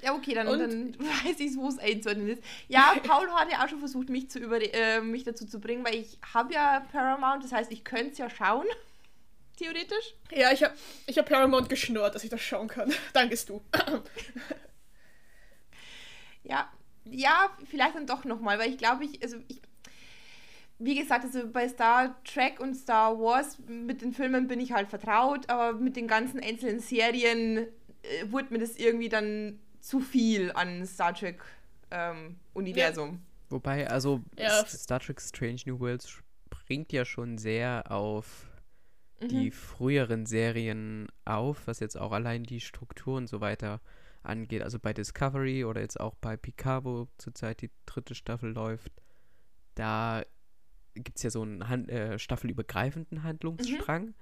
Ja, 0.00 0.14
okay, 0.14 0.32
dann, 0.32 0.46
Und- 0.46 0.60
dann 0.60 0.98
weiß 1.26 1.40
ich, 1.40 1.56
wo 1.56 1.68
es 1.68 1.78
einzuordnen 1.78 2.28
ist. 2.28 2.42
Ja, 2.68 2.94
Paul 3.02 3.28
hat 3.32 3.50
ja 3.50 3.64
auch 3.64 3.68
schon 3.68 3.80
versucht, 3.80 4.08
mich, 4.08 4.30
zu 4.30 4.38
über, 4.38 4.60
äh, 4.62 5.00
mich 5.00 5.24
dazu 5.24 5.44
zu 5.46 5.60
bringen, 5.60 5.84
weil 5.84 5.96
ich 5.96 6.18
habe 6.34 6.54
ja 6.54 6.80
Paramount, 6.92 7.42
das 7.44 7.50
heißt, 7.52 7.70
ich 7.72 7.82
könnte 7.84 8.12
es 8.12 8.18
ja 8.18 8.30
schauen, 8.30 8.66
theoretisch. 9.58 10.14
Ja, 10.30 10.52
ich 10.52 10.62
habe 10.62 10.74
ich 11.06 11.18
hab 11.18 11.26
Paramount 11.28 11.68
geschnurrt, 11.68 12.14
dass 12.14 12.22
ich 12.24 12.30
das 12.30 12.40
schauen 12.40 12.68
kann. 12.68 12.92
Dankest 13.12 13.48
du. 13.48 13.60
Ja, 16.44 16.70
ja, 17.04 17.50
vielleicht 17.68 17.94
dann 17.96 18.06
doch 18.06 18.24
nochmal, 18.24 18.58
weil 18.58 18.70
ich 18.70 18.78
glaube, 18.78 19.04
ich, 19.04 19.22
also 19.22 19.36
ich, 19.48 19.60
wie 20.78 20.94
gesagt, 20.94 21.24
also 21.24 21.48
bei 21.50 21.68
Star 21.68 22.14
Trek 22.24 22.60
und 22.60 22.74
Star 22.74 23.18
Wars 23.18 23.58
mit 23.66 24.02
den 24.02 24.12
Filmen 24.12 24.46
bin 24.46 24.60
ich 24.60 24.72
halt 24.72 24.88
vertraut, 24.88 25.48
aber 25.50 25.72
mit 25.78 25.96
den 25.96 26.06
ganzen 26.06 26.40
einzelnen 26.40 26.80
Serien 26.80 27.58
äh, 27.58 27.66
wurde 28.30 28.52
mir 28.52 28.58
das 28.60 28.76
irgendwie 28.76 29.08
dann 29.08 29.58
zu 29.80 30.00
viel 30.00 30.52
an 30.52 30.86
Star 30.86 31.14
Trek 31.14 31.42
ähm, 31.90 32.36
Universum. 32.54 33.22
Wobei, 33.50 33.88
also 33.88 34.22
Ja. 34.38 34.64
Star 34.66 35.00
Trek 35.00 35.20
Strange 35.20 35.60
New 35.66 35.80
Worlds 35.80 36.08
springt 36.08 36.92
ja 36.92 37.04
schon 37.04 37.38
sehr 37.38 37.90
auf 37.90 38.44
Mhm. 39.20 39.28
die 39.30 39.50
früheren 39.50 40.26
Serien 40.26 41.08
auf, 41.24 41.66
was 41.66 41.80
jetzt 41.80 41.98
auch 41.98 42.12
allein 42.12 42.44
die 42.44 42.60
Struktur 42.60 43.16
und 43.16 43.26
so 43.26 43.40
weiter 43.40 43.80
angeht. 44.22 44.62
Also 44.62 44.78
bei 44.78 44.92
Discovery 44.92 45.64
oder 45.64 45.80
jetzt 45.80 45.98
auch 45.98 46.14
bei 46.20 46.36
Picard, 46.36 46.84
wo 46.84 47.08
zurzeit 47.18 47.60
die 47.62 47.70
dritte 47.84 48.14
Staffel 48.14 48.52
läuft, 48.52 48.92
da 49.74 50.22
gibt 50.98 51.18
es 51.18 51.22
ja 51.22 51.30
so 51.30 51.42
einen 51.42 51.68
Han 51.68 51.88
äh, 51.88 52.18
staffelübergreifenden 52.18 53.22
Handlungsstrang. 53.22 54.14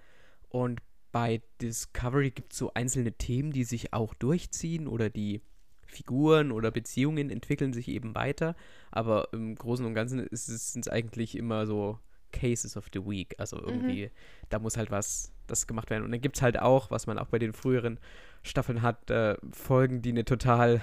Und 0.49 0.81
bei 1.13 1.43
Discovery 1.61 2.31
gibt 2.31 2.53
es 2.53 2.59
so 2.59 2.73
einzelne 2.75 3.13
Themen, 3.13 3.51
die 3.51 3.65
sich 3.65 3.93
auch 3.93 4.15
durchziehen 4.15 4.87
oder 4.87 5.11
die 5.11 5.41
Figuren 5.87 6.53
oder 6.53 6.71
Beziehungen 6.71 7.31
entwickeln 7.31 7.73
sich 7.73 7.89
eben 7.89 8.15
weiter. 8.15 8.57
Aber 8.91 9.29
im 9.33 9.55
Großen 9.55 9.85
und 9.87 9.95
Ganzen 9.95 10.21
ist 10.21 10.49
es 10.49 10.89
eigentlich 10.89 11.37
immer 11.37 11.67
so 11.67 11.99
Cases 12.33 12.77
of 12.77 12.87
the 12.93 13.05
Week. 13.07 13.35
Also 13.39 13.59
irgendwie, 13.59 14.11
da 14.49 14.59
muss 14.59 14.77
halt 14.77 14.91
was 14.91 15.33
das 15.47 15.67
gemacht 15.67 15.91
werden. 15.91 16.05
Und 16.05 16.11
dann 16.11 16.21
gibt 16.21 16.37
es 16.37 16.43
halt 16.43 16.59
auch, 16.59 16.91
was 16.91 17.07
man 17.07 17.19
auch 17.19 17.29
bei 17.29 17.39
den 17.39 17.53
früheren 17.53 17.99
Staffeln 18.43 18.83
hat, 18.83 19.11
äh, 19.11 19.37
Folgen, 19.53 20.03
die 20.03 20.11
eine 20.11 20.25
total, 20.25 20.83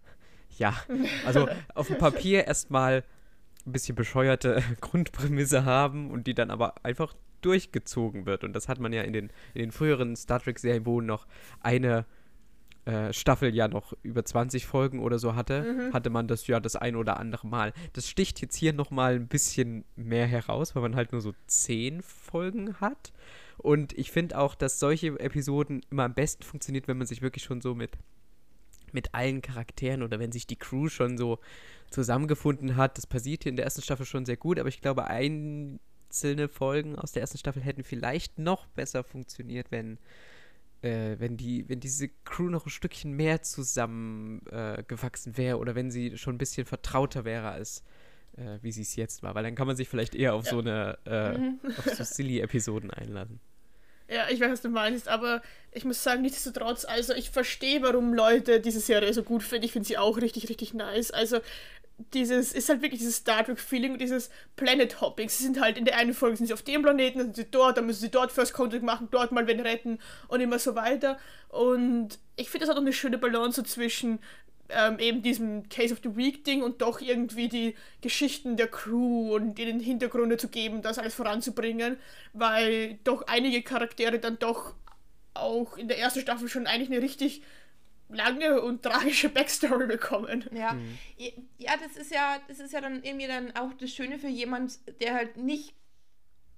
ja, 0.58 0.74
also 1.24 1.48
auf 1.74 1.88
dem 1.88 1.98
Papier 1.98 2.46
erstmal 2.46 3.04
ein 3.66 3.72
bisschen 3.72 3.96
bescheuerte 3.96 4.62
Grundprämisse 4.80 5.64
haben 5.64 6.10
und 6.10 6.26
die 6.26 6.34
dann 6.34 6.50
aber 6.50 6.74
einfach 6.84 7.14
durchgezogen 7.42 8.26
wird. 8.26 8.44
Und 8.44 8.54
das 8.54 8.68
hat 8.68 8.80
man 8.80 8.92
ja 8.92 9.02
in 9.02 9.12
den, 9.12 9.30
in 9.54 9.62
den 9.62 9.72
früheren 9.72 10.16
Star 10.16 10.40
Trek-Serien, 10.40 10.86
wo 10.86 11.00
noch 11.00 11.26
eine 11.60 12.06
äh, 12.86 13.12
Staffel 13.12 13.54
ja 13.54 13.68
noch 13.68 13.94
über 14.02 14.24
20 14.24 14.64
Folgen 14.64 15.00
oder 15.00 15.18
so 15.18 15.34
hatte, 15.34 15.90
hatte 15.92 16.08
man 16.08 16.28
das 16.28 16.46
ja 16.46 16.60
das 16.60 16.76
ein 16.76 16.96
oder 16.96 17.18
andere 17.18 17.46
Mal. 17.46 17.72
Das 17.92 18.08
sticht 18.08 18.40
jetzt 18.40 18.56
hier 18.56 18.72
nochmal 18.72 19.16
ein 19.16 19.26
bisschen 19.26 19.84
mehr 19.96 20.26
heraus, 20.26 20.74
weil 20.74 20.82
man 20.82 20.96
halt 20.96 21.12
nur 21.12 21.20
so 21.20 21.34
10 21.46 22.02
Folgen 22.02 22.80
hat. 22.80 23.12
Und 23.58 23.92
ich 23.98 24.12
finde 24.12 24.38
auch, 24.38 24.54
dass 24.54 24.78
solche 24.78 25.18
Episoden 25.18 25.80
immer 25.90 26.04
am 26.04 26.14
besten 26.14 26.44
funktioniert, 26.44 26.86
wenn 26.88 26.98
man 26.98 27.06
sich 27.06 27.22
wirklich 27.22 27.42
schon 27.42 27.60
so 27.60 27.74
mit, 27.74 27.90
mit 28.94 29.14
allen 29.14 29.42
Charakteren 29.42 30.02
oder 30.02 30.18
wenn 30.18 30.32
sich 30.32 30.46
die 30.46 30.56
Crew 30.56 30.88
schon 30.88 31.16
so 31.18 31.38
zusammengefunden 31.90 32.76
hat. 32.76 32.96
Das 32.98 33.06
passiert 33.06 33.44
hier 33.44 33.50
in 33.50 33.56
der 33.56 33.64
ersten 33.64 33.82
Staffel 33.82 34.06
schon 34.06 34.26
sehr 34.26 34.36
gut, 34.36 34.58
aber 34.58 34.68
ich 34.68 34.80
glaube, 34.80 35.04
einzelne 35.06 36.48
Folgen 36.48 36.96
aus 36.96 37.12
der 37.12 37.22
ersten 37.22 37.38
Staffel 37.38 37.62
hätten 37.62 37.84
vielleicht 37.84 38.38
noch 38.38 38.66
besser 38.68 39.04
funktioniert, 39.04 39.70
wenn, 39.70 39.98
äh, 40.82 41.16
wenn, 41.18 41.36
die, 41.36 41.68
wenn 41.68 41.80
diese 41.80 42.08
Crew 42.24 42.48
noch 42.50 42.66
ein 42.66 42.70
Stückchen 42.70 43.12
mehr 43.12 43.42
zusammengewachsen 43.42 45.34
äh, 45.34 45.36
wäre 45.36 45.58
oder 45.58 45.74
wenn 45.74 45.90
sie 45.90 46.16
schon 46.16 46.34
ein 46.36 46.38
bisschen 46.38 46.66
vertrauter 46.66 47.24
wäre 47.24 47.50
als 47.50 47.82
äh, 48.36 48.58
wie 48.62 48.72
sie 48.72 48.82
es 48.82 48.96
jetzt 48.96 49.22
war, 49.22 49.34
weil 49.34 49.44
dann 49.44 49.54
kann 49.54 49.66
man 49.66 49.76
sich 49.76 49.88
vielleicht 49.88 50.14
eher 50.14 50.34
auf 50.34 50.44
Ja. 50.44 50.50
so 50.50 50.58
eine 50.58 50.98
äh, 51.06 51.38
Mhm. 51.38 51.60
auf 51.78 51.84
so 51.84 52.04
Silly-Episoden 52.04 52.90
einlassen. 52.90 53.40
Ja, 54.08 54.28
ich 54.30 54.40
weiß, 54.40 54.50
was 54.52 54.62
du 54.62 54.68
meinst, 54.68 55.08
aber 55.08 55.42
ich 55.72 55.84
muss 55.84 56.02
sagen, 56.02 56.22
nichtsdestotrotz, 56.22 56.84
also 56.84 57.12
ich 57.12 57.30
verstehe, 57.30 57.82
warum 57.82 58.14
Leute 58.14 58.60
diese 58.60 58.80
Serie 58.80 59.12
so 59.12 59.22
gut 59.22 59.42
finden. 59.42 59.64
Ich 59.64 59.72
finde 59.72 59.88
sie 59.88 59.98
auch 59.98 60.16
richtig, 60.18 60.48
richtig 60.48 60.74
nice. 60.74 61.10
Also 61.10 61.40
dieses 62.12 62.52
ist 62.52 62.68
halt 62.68 62.82
wirklich 62.82 63.00
dieses 63.00 63.16
Star 63.16 63.44
Trek-Feeling 63.44 63.98
dieses 63.98 64.30
Planet 64.54 65.00
Hopping. 65.00 65.28
Sie 65.28 65.42
sind 65.42 65.60
halt 65.60 65.78
in 65.78 65.84
der 65.84 65.96
einen 65.96 66.14
Folge 66.14 66.36
sind 66.36 66.46
sie 66.46 66.52
auf 66.52 66.62
dem 66.62 66.82
Planeten, 66.82 67.18
dann 67.18 67.26
sind 67.28 67.36
sie 67.36 67.50
dort, 67.50 67.78
dann 67.78 67.86
müssen 67.86 68.00
sie 68.00 68.10
dort 68.10 68.32
First 68.32 68.52
Contact 68.52 68.82
machen, 68.82 69.08
dort 69.10 69.32
mal 69.32 69.46
wen 69.46 69.60
retten 69.60 69.98
und 70.28 70.40
immer 70.40 70.58
so 70.58 70.74
weiter. 70.74 71.18
Und 71.48 72.18
ich 72.36 72.50
finde, 72.50 72.66
das 72.66 72.70
hat 72.70 72.76
auch 72.76 72.82
eine 72.82 72.92
schöne 72.92 73.18
Balance 73.18 73.56
so 73.56 73.62
zwischen 73.62 74.18
ähm, 74.68 74.98
eben 74.98 75.22
diesem 75.22 75.68
Case 75.68 75.92
of 75.92 76.00
the 76.02 76.16
Week 76.16 76.44
Ding 76.44 76.62
und 76.62 76.82
doch 76.82 77.00
irgendwie 77.00 77.48
die 77.48 77.74
Geschichten 78.00 78.56
der 78.56 78.68
Crew 78.68 79.34
und 79.34 79.58
ihnen 79.58 79.80
Hintergründe 79.80 80.36
zu 80.36 80.48
geben, 80.48 80.82
das 80.82 80.98
alles 80.98 81.14
voranzubringen, 81.14 81.96
weil 82.32 82.98
doch 83.04 83.26
einige 83.26 83.62
Charaktere 83.62 84.18
dann 84.18 84.38
doch 84.38 84.74
auch 85.34 85.76
in 85.76 85.88
der 85.88 85.98
ersten 85.98 86.20
Staffel 86.20 86.48
schon 86.48 86.66
eigentlich 86.66 86.90
eine 86.90 87.02
richtig 87.02 87.42
lange 88.08 88.62
und 88.62 88.82
tragische 88.82 89.28
Backstory 89.28 89.86
bekommen. 89.86 90.44
Ja. 90.52 90.76
ja, 91.58 91.74
das 91.82 91.96
ist 91.96 92.12
ja, 92.12 92.38
das 92.48 92.60
ist 92.60 92.72
ja 92.72 92.80
dann 92.80 93.02
irgendwie 93.02 93.26
dann 93.26 93.54
auch 93.56 93.72
das 93.74 93.90
Schöne 93.90 94.18
für 94.18 94.28
jemand, 94.28 94.78
der 95.00 95.14
halt 95.14 95.36
nicht 95.36 95.74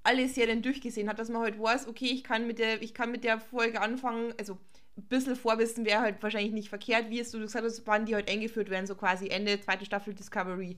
alle 0.03 0.29
Serien 0.29 0.63
durchgesehen 0.63 1.09
hat, 1.09 1.19
dass 1.19 1.29
man 1.29 1.43
halt 1.43 1.61
weiß, 1.61 1.89
okay, 1.89 2.07
ich 2.07 2.25
kann 2.25 2.47
mit 2.47 2.59
der, 2.59 2.83
ich 2.83 2.95
kann 2.95 3.11
mit 3.11 3.25
der 3.25 3.41
Folge 3.41 3.81
anfangen, 3.81 4.33
also 4.39 4.59
bisschen 5.03 5.37
Vorwissen 5.37 5.85
wäre 5.85 6.01
halt 6.01 6.23
wahrscheinlich 6.23 6.53
nicht 6.53 6.69
verkehrt, 6.69 7.11
wie 7.11 7.21
es 7.21 7.31
du 7.31 7.39
gesagt 7.41 7.65
hast, 7.65 7.87
wann 7.87 8.07
die 8.07 8.15
halt 8.15 8.31
eingeführt 8.31 8.71
werden, 8.71 8.87
so 8.87 8.95
quasi 8.95 9.29
Ende 9.29 9.61
zweite 9.61 9.85
Staffel 9.85 10.15
Discovery. 10.15 10.77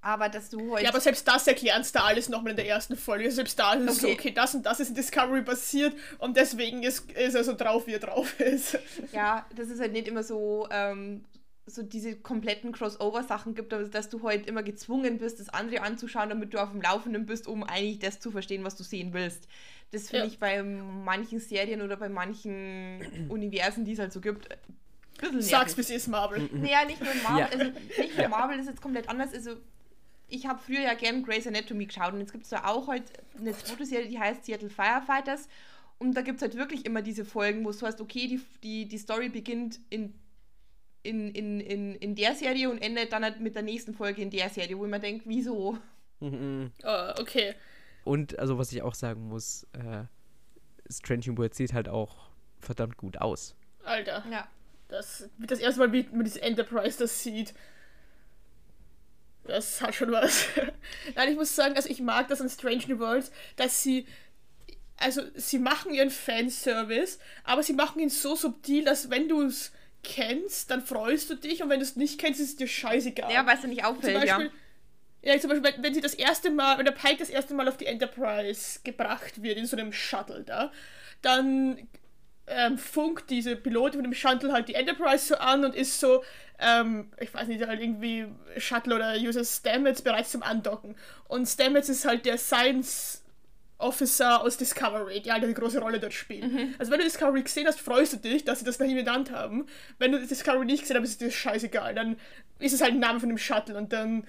Aber 0.00 0.28
dass 0.28 0.50
du 0.50 0.74
halt. 0.74 0.82
Ja, 0.84 0.90
aber 0.90 1.00
selbst 1.00 1.26
das 1.26 1.46
erklären 1.46 1.80
es 1.80 1.90
da 1.92 2.04
alles 2.04 2.28
nochmal 2.28 2.50
in 2.50 2.56
der 2.56 2.68
ersten 2.68 2.94
Folge. 2.94 3.30
Selbst 3.30 3.58
da 3.58 3.72
ist 3.72 3.88
es 3.90 3.98
so, 3.98 4.06
Okay. 4.08 4.16
okay, 4.18 4.30
das 4.32 4.54
und 4.54 4.66
das 4.66 4.78
ist 4.80 4.90
in 4.90 4.94
Discovery 4.94 5.40
passiert 5.42 5.94
und 6.18 6.36
deswegen 6.36 6.82
ist, 6.82 7.10
ist 7.12 7.34
er 7.34 7.42
so 7.42 7.54
drauf, 7.54 7.86
wie 7.86 7.94
er 7.94 8.00
drauf 8.00 8.38
ist. 8.40 8.78
Ja, 9.12 9.46
dass 9.56 9.68
es 9.70 9.80
halt 9.80 9.92
nicht 9.92 10.06
immer 10.06 10.22
so, 10.22 10.68
ähm, 10.70 11.24
so 11.66 11.82
diese 11.82 12.14
kompletten 12.16 12.72
Crossover-Sachen 12.72 13.54
gibt, 13.54 13.72
aber 13.72 13.84
dass 13.84 14.10
du 14.10 14.22
halt 14.22 14.46
immer 14.46 14.62
gezwungen 14.62 15.18
bist, 15.18 15.40
das 15.40 15.48
andere 15.48 15.80
anzuschauen, 15.82 16.28
damit 16.28 16.52
du 16.52 16.58
auf 16.62 16.70
dem 16.72 16.82
Laufenden 16.82 17.24
bist, 17.26 17.46
um 17.46 17.64
eigentlich 17.64 17.98
das 18.00 18.20
zu 18.20 18.30
verstehen, 18.30 18.64
was 18.64 18.76
du 18.76 18.82
sehen 18.82 19.14
willst. 19.14 19.48
Das 19.90 20.10
finde 20.10 20.26
Ja. 20.26 20.30
ich 20.32 20.38
bei 20.38 20.62
manchen 20.62 21.40
Serien 21.40 21.80
oder 21.80 21.96
bei 21.96 22.08
manchen 22.08 23.00
Universen, 23.30 23.84
die 23.84 23.92
es 23.92 23.98
halt 23.98 24.12
so 24.12 24.20
gibt, 24.20 24.50
ein 24.50 24.58
bisschen 25.20 25.40
Sag's, 25.40 25.76
wie 25.76 25.80
nervig. 25.80 25.96
es 25.96 26.02
ist, 26.02 26.08
Marvel. 26.08 26.48
Naja, 26.52 26.84
nicht 26.84 27.02
nur 27.02 27.14
Marvel, 27.22 27.38
Ja. 27.40 27.46
also 27.48 27.64
nicht 27.98 28.18
nur 28.18 28.28
Marvel 28.28 28.58
ist 28.58 28.66
jetzt 28.66 28.82
komplett 28.82 29.08
anders. 29.08 29.32
Also 29.32 29.56
ich 30.28 30.46
habe 30.46 30.58
früher 30.58 30.80
ja 30.80 30.94
gern 30.94 31.22
Grey's 31.22 31.46
Anatomy 31.46 31.86
geschaut 31.86 32.12
und 32.12 32.20
jetzt 32.20 32.32
gibt 32.32 32.44
es 32.44 32.50
da 32.50 32.64
auch 32.64 32.88
halt 32.88 33.04
eine 33.38 33.52
zweite 33.56 33.86
Serie, 33.86 34.08
die 34.08 34.18
heißt 34.18 34.44
Seattle 34.44 34.68
Firefighters. 34.70 35.48
Und 35.98 36.14
da 36.14 36.22
gibt 36.22 36.36
es 36.36 36.42
halt 36.42 36.56
wirklich 36.56 36.84
immer 36.84 37.00
diese 37.02 37.24
Folgen, 37.24 37.64
wo 37.64 37.70
du 37.70 37.80
hast, 37.86 38.00
okay, 38.00 38.26
die, 38.26 38.40
die, 38.62 38.86
die 38.86 38.98
Story 38.98 39.28
beginnt 39.28 39.78
in, 39.90 40.12
in, 41.04 41.30
in, 41.30 41.60
in, 41.60 41.94
in 41.96 42.14
der 42.14 42.34
Serie 42.34 42.70
und 42.70 42.78
endet 42.78 43.12
dann 43.12 43.22
halt 43.22 43.38
mit 43.40 43.54
der 43.54 43.62
nächsten 43.62 43.94
Folge 43.94 44.22
in 44.22 44.30
der 44.30 44.48
Serie, 44.48 44.76
wo 44.78 44.86
mir 44.86 44.98
denke, 44.98 45.24
wieso? 45.28 45.78
Mhm. 46.20 46.72
Ah, 46.82 47.14
okay. 47.20 47.54
Und 48.04 48.38
also 48.38 48.58
was 48.58 48.72
ich 48.72 48.82
auch 48.82 48.94
sagen 48.94 49.28
muss, 49.28 49.66
äh, 49.72 50.04
Strange 50.90 51.22
New 51.26 51.38
Worlds 51.38 51.56
sieht 51.56 51.72
halt 51.74 51.88
auch 51.88 52.30
verdammt 52.60 52.96
gut 52.96 53.18
aus. 53.18 53.54
Alter. 53.84 54.24
Ja. 54.30 54.48
Das, 54.88 55.28
das 55.38 55.60
erste 55.60 55.80
Mal, 55.80 55.92
wie 55.92 56.08
man 56.12 56.24
diese 56.24 56.42
Enterprise 56.42 56.98
das 56.98 57.22
sieht. 57.22 57.54
Das 59.44 59.80
hat 59.82 59.94
schon 59.94 60.10
was. 60.10 60.46
Nein, 61.14 61.30
ich 61.30 61.36
muss 61.36 61.54
sagen, 61.54 61.76
also 61.76 61.88
ich 61.88 62.00
mag 62.00 62.28
das 62.28 62.40
an 62.40 62.48
Strange 62.48 62.84
New 62.88 62.98
Worlds, 62.98 63.30
dass 63.56 63.82
sie. 63.82 64.06
Also, 64.96 65.22
sie 65.34 65.58
machen 65.58 65.92
ihren 65.92 66.10
Fanservice, 66.10 67.18
aber 67.42 67.64
sie 67.64 67.72
machen 67.72 68.00
ihn 68.00 68.10
so 68.10 68.36
subtil, 68.36 68.84
dass 68.84 69.10
wenn 69.10 69.28
du 69.28 69.42
es 69.42 69.72
kennst, 70.04 70.70
dann 70.70 70.82
freust 70.82 71.30
du 71.30 71.34
dich 71.34 71.62
und 71.62 71.70
wenn 71.70 71.80
du 71.80 71.84
es 71.84 71.96
nicht 71.96 72.20
kennst, 72.20 72.40
ist 72.40 72.50
es 72.50 72.56
dir 72.56 72.68
scheißegal. 72.68 73.32
Ja, 73.32 73.46
weil 73.46 73.56
es 73.56 73.62
dir 73.62 73.68
nicht 73.68 73.84
zum 73.84 73.96
auffällt, 73.96 74.20
Beispiel, 74.20 74.52
ja. 75.22 75.32
ja, 75.34 75.40
zum 75.40 75.50
Beispiel, 75.50 75.72
wenn, 75.72 75.82
wenn 75.82 75.94
sie 75.94 76.00
das 76.00 76.14
erste 76.14 76.50
Mal, 76.50 76.78
wenn 76.78 76.84
der 76.84 76.92
Pike 76.92 77.16
das 77.18 77.30
erste 77.30 77.54
Mal 77.54 77.68
auf 77.68 77.76
die 77.76 77.86
Enterprise 77.86 78.80
gebracht 78.84 79.42
wird, 79.42 79.58
in 79.58 79.66
so 79.66 79.76
einem 79.76 79.92
Shuttle 79.92 80.44
da, 80.44 80.70
dann 81.22 81.88
ähm, 82.46 82.78
funkt 82.78 83.30
diese 83.30 83.56
Pilotin 83.56 84.00
von 84.00 84.04
dem 84.04 84.14
Shuttle 84.14 84.52
halt 84.52 84.68
die 84.68 84.74
Enterprise 84.74 85.26
so 85.26 85.36
an 85.36 85.64
und 85.64 85.74
ist 85.74 85.98
so, 85.98 86.22
ähm, 86.58 87.10
ich 87.18 87.32
weiß 87.32 87.48
nicht, 87.48 87.66
halt 87.66 87.80
irgendwie 87.80 88.26
Shuttle 88.58 88.94
oder 88.94 89.14
User 89.16 89.44
Stamets 89.44 90.02
bereits 90.02 90.30
zum 90.30 90.42
Andocken. 90.42 90.94
Und 91.26 91.46
Stamets 91.46 91.88
ist 91.88 92.04
halt 92.04 92.26
der 92.26 92.38
Science 92.38 93.23
Officer 93.78 94.40
aus 94.42 94.56
Discovery, 94.56 95.20
die 95.20 95.32
halt 95.32 95.44
eine 95.44 95.52
große 95.52 95.80
Rolle 95.80 95.98
dort 95.98 96.12
spielt. 96.12 96.52
Mhm. 96.52 96.74
Also 96.78 96.92
wenn 96.92 96.98
du 96.98 97.04
Discovery 97.04 97.42
gesehen 97.42 97.66
hast, 97.66 97.80
freust 97.80 98.12
du 98.12 98.16
dich, 98.16 98.44
dass 98.44 98.60
sie 98.60 98.64
das 98.64 98.78
nach 98.78 98.86
ihm 98.86 98.96
benannt 98.96 99.30
haben. 99.30 99.66
Wenn 99.98 100.12
du 100.12 100.24
Discovery 100.24 100.64
nicht 100.64 100.82
gesehen 100.82 100.96
hast, 100.96 101.08
ist 101.08 101.20
dir 101.20 101.26
das 101.26 101.34
scheißegal. 101.34 101.94
Dann 101.94 102.16
ist 102.60 102.72
es 102.72 102.80
halt 102.80 102.92
ein 102.92 103.00
Name 103.00 103.20
von 103.20 103.28
dem 103.28 103.38
Shuttle 103.38 103.76
und 103.76 103.92
dann 103.92 104.24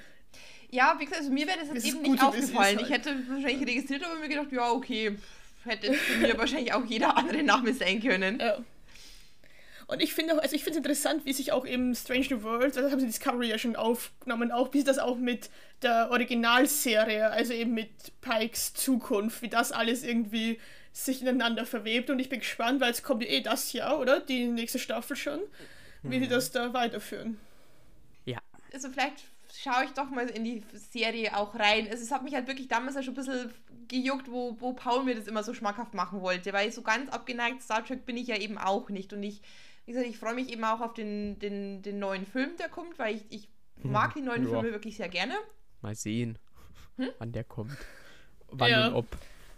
ja, 0.72 0.96
wie 0.98 1.06
gesagt, 1.06 1.22
also 1.22 1.32
mir 1.32 1.48
wäre 1.48 1.60
das 1.60 1.70
jetzt 1.74 1.86
eben 1.86 2.02
nicht 2.02 2.22
aufgefallen. 2.22 2.78
Halt. 2.78 2.88
Ich 2.88 2.94
hätte 2.94 3.16
wahrscheinlich 3.30 3.68
registriert, 3.68 4.04
aber 4.04 4.20
mir 4.20 4.28
gedacht, 4.28 4.52
ja, 4.52 4.72
okay, 4.72 5.18
hätte 5.64 5.94
für 5.94 6.18
mir 6.20 6.38
wahrscheinlich 6.38 6.74
auch 6.74 6.84
jeder 6.86 7.16
andere 7.16 7.44
Name 7.44 7.74
sein 7.74 8.02
können. 8.02 8.40
Ja. 8.40 8.58
Und 9.88 10.02
ich 10.02 10.14
finde 10.14 10.36
auch, 10.36 10.42
also 10.42 10.56
ich 10.56 10.64
finde 10.64 10.80
es 10.80 10.86
interessant, 10.86 11.26
wie 11.26 11.34
sich 11.34 11.52
auch 11.52 11.64
im 11.64 11.94
Strange 11.94 12.28
New 12.32 12.44
World, 12.44 12.76
das 12.76 12.92
haben 12.92 13.00
sie 13.00 13.06
Discovery 13.06 13.50
ja 13.50 13.58
schon 13.58 13.76
aufgenommen, 13.76 14.52
auch 14.52 14.74
wie 14.74 14.84
das 14.84 14.98
auch 14.98 15.18
mit 15.18 15.50
der 15.84 16.10
Originalserie, 16.12 17.30
also 17.30 17.54
eben 17.54 17.74
mit 17.74 17.90
Pikes 18.22 18.74
Zukunft, 18.74 19.42
wie 19.42 19.50
das 19.50 19.72
alles 19.72 20.04
irgendwie 20.04 20.60
sich 20.92 21.22
ineinander 21.22 21.66
verwebt. 21.66 22.10
Und 22.10 22.20
ich 22.20 22.30
bin 22.30 22.40
gespannt, 22.40 22.82
weil 22.82 22.92
es 22.92 23.04
kommt 23.04 23.22
ja 23.24 23.30
eh 23.30 23.42
das 23.42 23.74
Jahr, 23.74 24.00
oder? 24.00 24.22
Die 24.22 24.48
nächste 24.48 24.80
Staffel 24.80 25.16
schon, 25.16 25.40
wie 26.02 26.18
mhm. 26.18 26.24
sie 26.24 26.30
das 26.30 26.52
da 26.52 26.74
weiterführen. 26.74 27.38
Ja. 28.26 28.40
Also 28.74 28.90
vielleicht 28.90 29.26
schaue 29.54 29.86
ich 29.86 29.92
doch 29.92 30.10
mal 30.10 30.28
in 30.30 30.44
die 30.44 30.64
Serie 30.74 31.36
auch 31.38 31.54
rein. 31.56 31.88
Also 31.90 32.04
es 32.04 32.12
hat 32.12 32.24
mich 32.24 32.34
halt 32.34 32.48
wirklich 32.48 32.68
damals 32.68 32.96
ja 32.96 33.04
schon 33.04 33.14
ein 33.14 33.18
bisschen 33.18 33.54
gejuckt, 33.88 34.32
wo, 34.32 34.56
wo 34.60 34.74
Paul 34.74 35.04
mir 35.04 35.16
das 35.16 35.28
immer 35.28 35.44
so 35.44 35.54
schmackhaft 35.54 35.94
machen 35.94 36.22
wollte, 36.22 36.54
weil 36.54 36.72
so 36.72 36.82
ganz 36.82 37.10
abgeneigt 37.10 37.62
Star 37.62 37.86
Trek 37.86 38.06
bin 38.06 38.18
ich 38.18 38.28
ja 38.28 38.38
eben 38.38 38.58
auch 38.58 38.90
nicht. 38.90 39.14
Und 39.14 39.24
ich, 39.24 39.42
wie 39.86 39.92
gesagt, 39.92 40.10
ich 40.10 40.18
freue 40.18 40.34
mich 40.34 40.50
eben 40.50 40.64
auch 40.64 40.82
auf 40.82 40.94
den, 40.94 41.40
den, 41.40 41.82
den 41.82 42.00
neuen 42.00 42.26
Film, 42.26 42.58
der 42.58 42.70
kommt, 42.70 42.98
weil 42.98 43.16
ich, 43.16 43.26
ich 43.30 43.50
hm, 43.82 43.92
mag 43.92 44.14
die 44.14 44.22
neuen 44.22 44.44
ja. 44.44 44.50
Filme 44.50 44.72
wirklich 44.72 44.98
sehr 44.98 45.10
gerne. 45.10 45.36
Mal 45.82 45.96
sehen, 45.96 46.40
hm? 46.98 47.10
wann 47.20 47.32
der 47.32 47.44
kommt. 47.44 47.78
Wann 48.48 48.72
ja. 48.72 48.88
und 48.88 48.96
ob. 48.96 49.06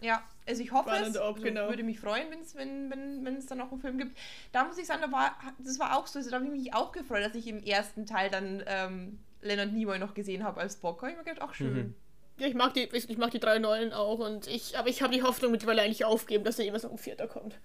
Ja, 0.01 0.23
also 0.45 0.61
ich 0.61 0.71
hoffe 0.71 0.89
es. 0.91 1.15
Ob, 1.17 1.35
also 1.35 1.41
genau. 1.41 1.69
würde 1.69 1.83
mich 1.83 1.99
freuen, 1.99 2.29
wenn's, 2.29 2.55
wenn 2.55 2.89
wenn 2.91 3.25
wenn 3.25 3.35
es 3.35 3.45
dann 3.45 3.57
noch 3.57 3.71
einen 3.71 3.81
Film 3.81 3.97
gibt. 3.97 4.17
Da 4.51 4.65
muss 4.65 4.77
ich 4.77 4.85
sagen, 4.85 5.01
da 5.01 5.11
war, 5.11 5.37
das 5.59 5.79
war 5.79 5.97
auch 5.97 6.07
so, 6.07 6.19
also 6.19 6.29
da 6.29 6.37
habe 6.37 6.45
ich 6.45 6.51
mich 6.51 6.73
auch 6.73 6.91
gefreut, 6.91 7.23
dass 7.23 7.35
ich 7.35 7.47
im 7.47 7.63
ersten 7.63 8.05
Teil 8.05 8.29
dann 8.29 8.63
ähm, 8.67 9.19
Leonard 9.41 9.71
Nimoy 9.71 9.97
noch 9.97 10.13
gesehen 10.13 10.43
habe 10.43 10.59
als 10.59 10.75
Bock. 10.75 11.03
Ich 11.03 11.17
mir 11.17 11.23
gedacht, 11.23 11.41
ach 11.41 11.53
schön. 11.53 11.73
Mhm. 11.73 11.95
Ja, 12.39 12.47
ich 12.47 12.53
mag 12.53 12.73
die, 12.73 12.83
ich 12.83 13.17
mag 13.17 13.31
die 13.31 13.39
drei 13.39 13.57
neuen 13.57 13.93
auch 13.93 14.19
und 14.19 14.45
ich, 14.47 14.77
aber 14.77 14.89
ich 14.89 15.01
habe 15.01 15.13
die 15.13 15.23
Hoffnung 15.23 15.51
mittlerweile 15.51 15.81
eigentlich 15.81 16.05
aufgeben, 16.05 16.43
dass 16.43 16.57
da 16.57 16.63
jemals 16.63 16.83
noch 16.83 16.91
ein 16.91 16.97
vierter 16.97 17.27
kommt. 17.27 17.57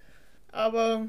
Aber 0.51 1.07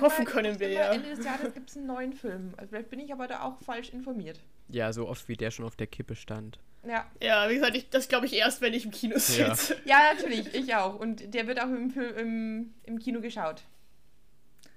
hoffen 0.00 0.24
mal, 0.24 0.30
können 0.30 0.60
wir 0.60 0.70
ja. 0.70 0.92
Ende 0.92 1.10
des 1.14 1.24
Jahres 1.24 1.52
gibt 1.54 1.70
es 1.70 1.76
einen 1.76 1.86
neuen 1.86 2.12
Film. 2.12 2.54
Also 2.56 2.70
vielleicht 2.70 2.90
bin 2.90 3.00
ich 3.00 3.12
aber 3.12 3.26
da 3.26 3.42
auch 3.42 3.58
falsch 3.58 3.90
informiert. 3.90 4.40
Ja, 4.68 4.92
so 4.92 5.08
oft 5.08 5.28
wie 5.28 5.36
der 5.36 5.50
schon 5.50 5.64
auf 5.64 5.76
der 5.76 5.86
Kippe 5.86 6.14
stand. 6.14 6.58
Ja. 6.86 7.06
Ja, 7.22 7.48
wie 7.48 7.54
gesagt, 7.54 7.76
ich, 7.76 7.88
das 7.90 8.08
glaube 8.08 8.26
ich 8.26 8.34
erst, 8.34 8.60
wenn 8.60 8.72
ich 8.74 8.84
im 8.84 8.90
Kino 8.90 9.18
sitze. 9.18 9.74
Ja. 9.84 9.98
ja, 10.10 10.14
natürlich, 10.14 10.54
ich 10.54 10.74
auch. 10.74 10.98
Und 10.98 11.34
der 11.34 11.46
wird 11.46 11.60
auch 11.60 11.68
im, 11.68 11.92
im, 12.16 12.74
im 12.84 12.98
Kino 12.98 13.20
geschaut. 13.20 13.62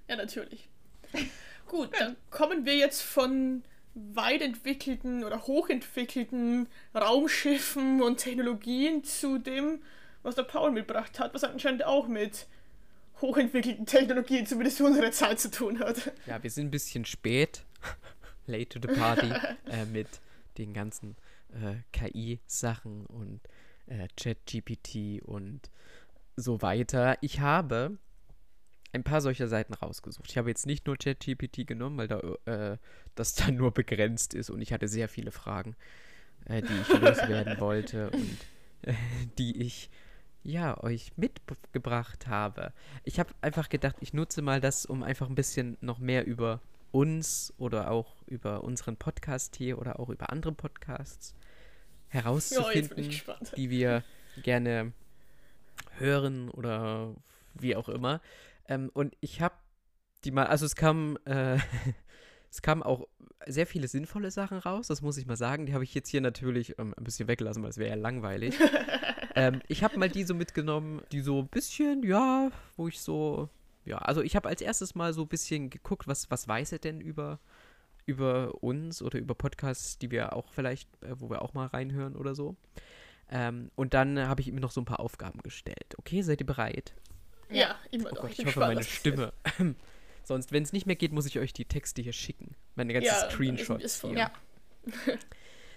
Ja, 0.08 0.16
natürlich. 0.16 0.68
Gut, 1.66 1.90
dann 1.98 2.16
kommen 2.30 2.66
wir 2.66 2.76
jetzt 2.76 3.02
von 3.02 3.62
weit 3.94 4.42
entwickelten 4.42 5.24
oder 5.24 5.46
hochentwickelten 5.46 6.68
Raumschiffen 6.94 8.02
und 8.02 8.18
Technologien 8.18 9.04
zu 9.04 9.38
dem, 9.38 9.82
was 10.22 10.34
der 10.34 10.44
Paul 10.44 10.70
mitgebracht 10.70 11.18
hat, 11.18 11.34
was 11.34 11.44
anscheinend 11.44 11.84
auch 11.84 12.08
mit 12.08 12.46
hochentwickelten 13.22 13.86
Technologien 13.86 14.46
zumindest 14.46 14.78
für 14.78 14.84
unsere 14.84 15.10
Zeit 15.10 15.40
zu 15.40 15.50
tun 15.50 15.78
hat. 15.78 16.12
Ja, 16.26 16.42
wir 16.42 16.50
sind 16.50 16.66
ein 16.66 16.70
bisschen 16.70 17.04
spät, 17.04 17.64
late 18.46 18.68
to 18.68 18.80
the 18.86 18.94
party, 18.94 19.32
äh, 19.70 19.86
mit 19.86 20.08
den 20.58 20.74
ganzen 20.74 21.16
äh, 21.50 21.76
KI-Sachen 21.92 23.06
und 23.06 23.40
äh, 23.86 24.08
Chat-GPT 24.16 25.22
und 25.22 25.70
so 26.36 26.62
weiter. 26.62 27.16
Ich 27.20 27.40
habe 27.40 27.98
ein 28.92 29.04
paar 29.04 29.20
solcher 29.20 29.48
Seiten 29.48 29.74
rausgesucht. 29.74 30.28
Ich 30.28 30.38
habe 30.38 30.50
jetzt 30.50 30.66
nicht 30.66 30.86
nur 30.86 30.96
ChatGPT 30.96 31.66
genommen, 31.66 31.96
weil 31.96 32.08
da 32.08 32.20
äh, 32.44 32.76
das 33.14 33.34
dann 33.34 33.56
nur 33.56 33.72
begrenzt 33.72 34.34
ist 34.34 34.50
und 34.50 34.60
ich 34.60 34.72
hatte 34.72 34.88
sehr 34.88 35.08
viele 35.08 35.32
Fragen, 35.32 35.76
äh, 36.44 36.62
die 36.62 36.74
ich 36.80 37.00
loswerden 37.00 37.58
wollte 37.60 38.10
und 38.10 38.38
äh, 38.82 38.94
die 39.38 39.62
ich 39.62 39.90
ja 40.42 40.82
euch 40.82 41.12
mitgebracht 41.16 42.26
habe. 42.26 42.72
Ich 43.04 43.18
habe 43.18 43.30
einfach 43.40 43.68
gedacht, 43.68 43.96
ich 44.00 44.12
nutze 44.12 44.42
mal 44.42 44.60
das, 44.60 44.86
um 44.86 45.02
einfach 45.02 45.28
ein 45.28 45.34
bisschen 45.34 45.76
noch 45.80 45.98
mehr 45.98 46.26
über 46.26 46.60
uns 46.90 47.54
oder 47.56 47.90
auch 47.90 48.22
über 48.26 48.64
unseren 48.64 48.96
Podcast 48.96 49.56
hier 49.56 49.78
oder 49.78 49.98
auch 49.98 50.10
über 50.10 50.30
andere 50.30 50.52
Podcasts 50.52 51.34
herauszufinden, 52.08 53.10
ja, 53.10 53.34
die 53.56 53.70
wir 53.70 54.04
gerne 54.42 54.92
hören 55.98 56.50
oder 56.50 57.14
wie 57.54 57.74
auch 57.76 57.88
immer. 57.88 58.20
Ähm, 58.68 58.90
und 58.92 59.16
ich 59.20 59.40
habe 59.40 59.54
die 60.24 60.30
mal, 60.30 60.46
also 60.46 60.66
es 60.66 60.76
kam, 60.76 61.18
äh, 61.24 61.58
es 62.50 62.62
kamen 62.62 62.82
auch 62.82 63.08
sehr 63.46 63.66
viele 63.66 63.88
sinnvolle 63.88 64.30
Sachen 64.30 64.58
raus, 64.58 64.86
das 64.86 65.02
muss 65.02 65.16
ich 65.16 65.26
mal 65.26 65.36
sagen. 65.36 65.66
Die 65.66 65.74
habe 65.74 65.84
ich 65.84 65.94
jetzt 65.94 66.10
hier 66.10 66.20
natürlich 66.20 66.78
ähm, 66.78 66.94
ein 66.96 67.04
bisschen 67.04 67.28
weggelassen, 67.28 67.62
weil 67.62 67.70
es 67.70 67.78
wäre 67.78 67.90
ja 67.90 67.96
langweilig. 67.96 68.54
ähm, 69.34 69.60
ich 69.68 69.82
habe 69.82 69.98
mal 69.98 70.08
die 70.08 70.24
so 70.24 70.34
mitgenommen, 70.34 71.02
die 71.12 71.20
so 71.20 71.40
ein 71.40 71.48
bisschen, 71.48 72.02
ja, 72.02 72.50
wo 72.76 72.88
ich 72.88 73.00
so, 73.00 73.48
ja, 73.84 73.98
also 73.98 74.22
ich 74.22 74.36
habe 74.36 74.48
als 74.48 74.60
erstes 74.60 74.94
mal 74.94 75.12
so 75.12 75.22
ein 75.22 75.28
bisschen 75.28 75.70
geguckt, 75.70 76.06
was, 76.06 76.30
was 76.30 76.48
weiß 76.48 76.72
er 76.72 76.78
denn 76.78 77.00
über, 77.00 77.40
über 78.06 78.62
uns 78.62 79.02
oder 79.02 79.18
über 79.18 79.34
Podcasts, 79.34 79.98
die 79.98 80.10
wir 80.10 80.34
auch 80.34 80.52
vielleicht, 80.52 80.88
äh, 81.02 81.14
wo 81.18 81.30
wir 81.30 81.42
auch 81.42 81.54
mal 81.54 81.66
reinhören 81.66 82.16
oder 82.16 82.34
so. 82.34 82.56
Ähm, 83.30 83.70
und 83.76 83.94
dann 83.94 84.18
habe 84.18 84.40
ich 84.40 84.48
ihm 84.48 84.56
noch 84.56 84.70
so 84.70 84.80
ein 84.80 84.84
paar 84.84 85.00
Aufgaben 85.00 85.40
gestellt. 85.42 85.94
Okay, 85.96 86.22
seid 86.22 86.40
ihr 86.40 86.46
bereit? 86.46 86.94
Ja, 87.50 87.76
immer 87.90 88.10
oh 88.12 88.16
Gott, 88.22 88.32
ich, 88.32 88.40
ich 88.40 88.46
hoffe, 88.46 88.60
meine 88.60 88.82
Stimme. 88.82 89.32
Sonst, 90.24 90.52
wenn 90.52 90.62
es 90.62 90.72
nicht 90.72 90.86
mehr 90.86 90.96
geht, 90.96 91.12
muss 91.12 91.26
ich 91.26 91.38
euch 91.38 91.52
die 91.52 91.64
Texte 91.64 92.02
hier 92.02 92.12
schicken. 92.12 92.54
Meine 92.74 92.92
ganzen 92.92 93.08
ja, 93.08 93.30
Screenshots. 93.30 94.02
Hier. 94.02 94.12
Ja. 94.12 94.32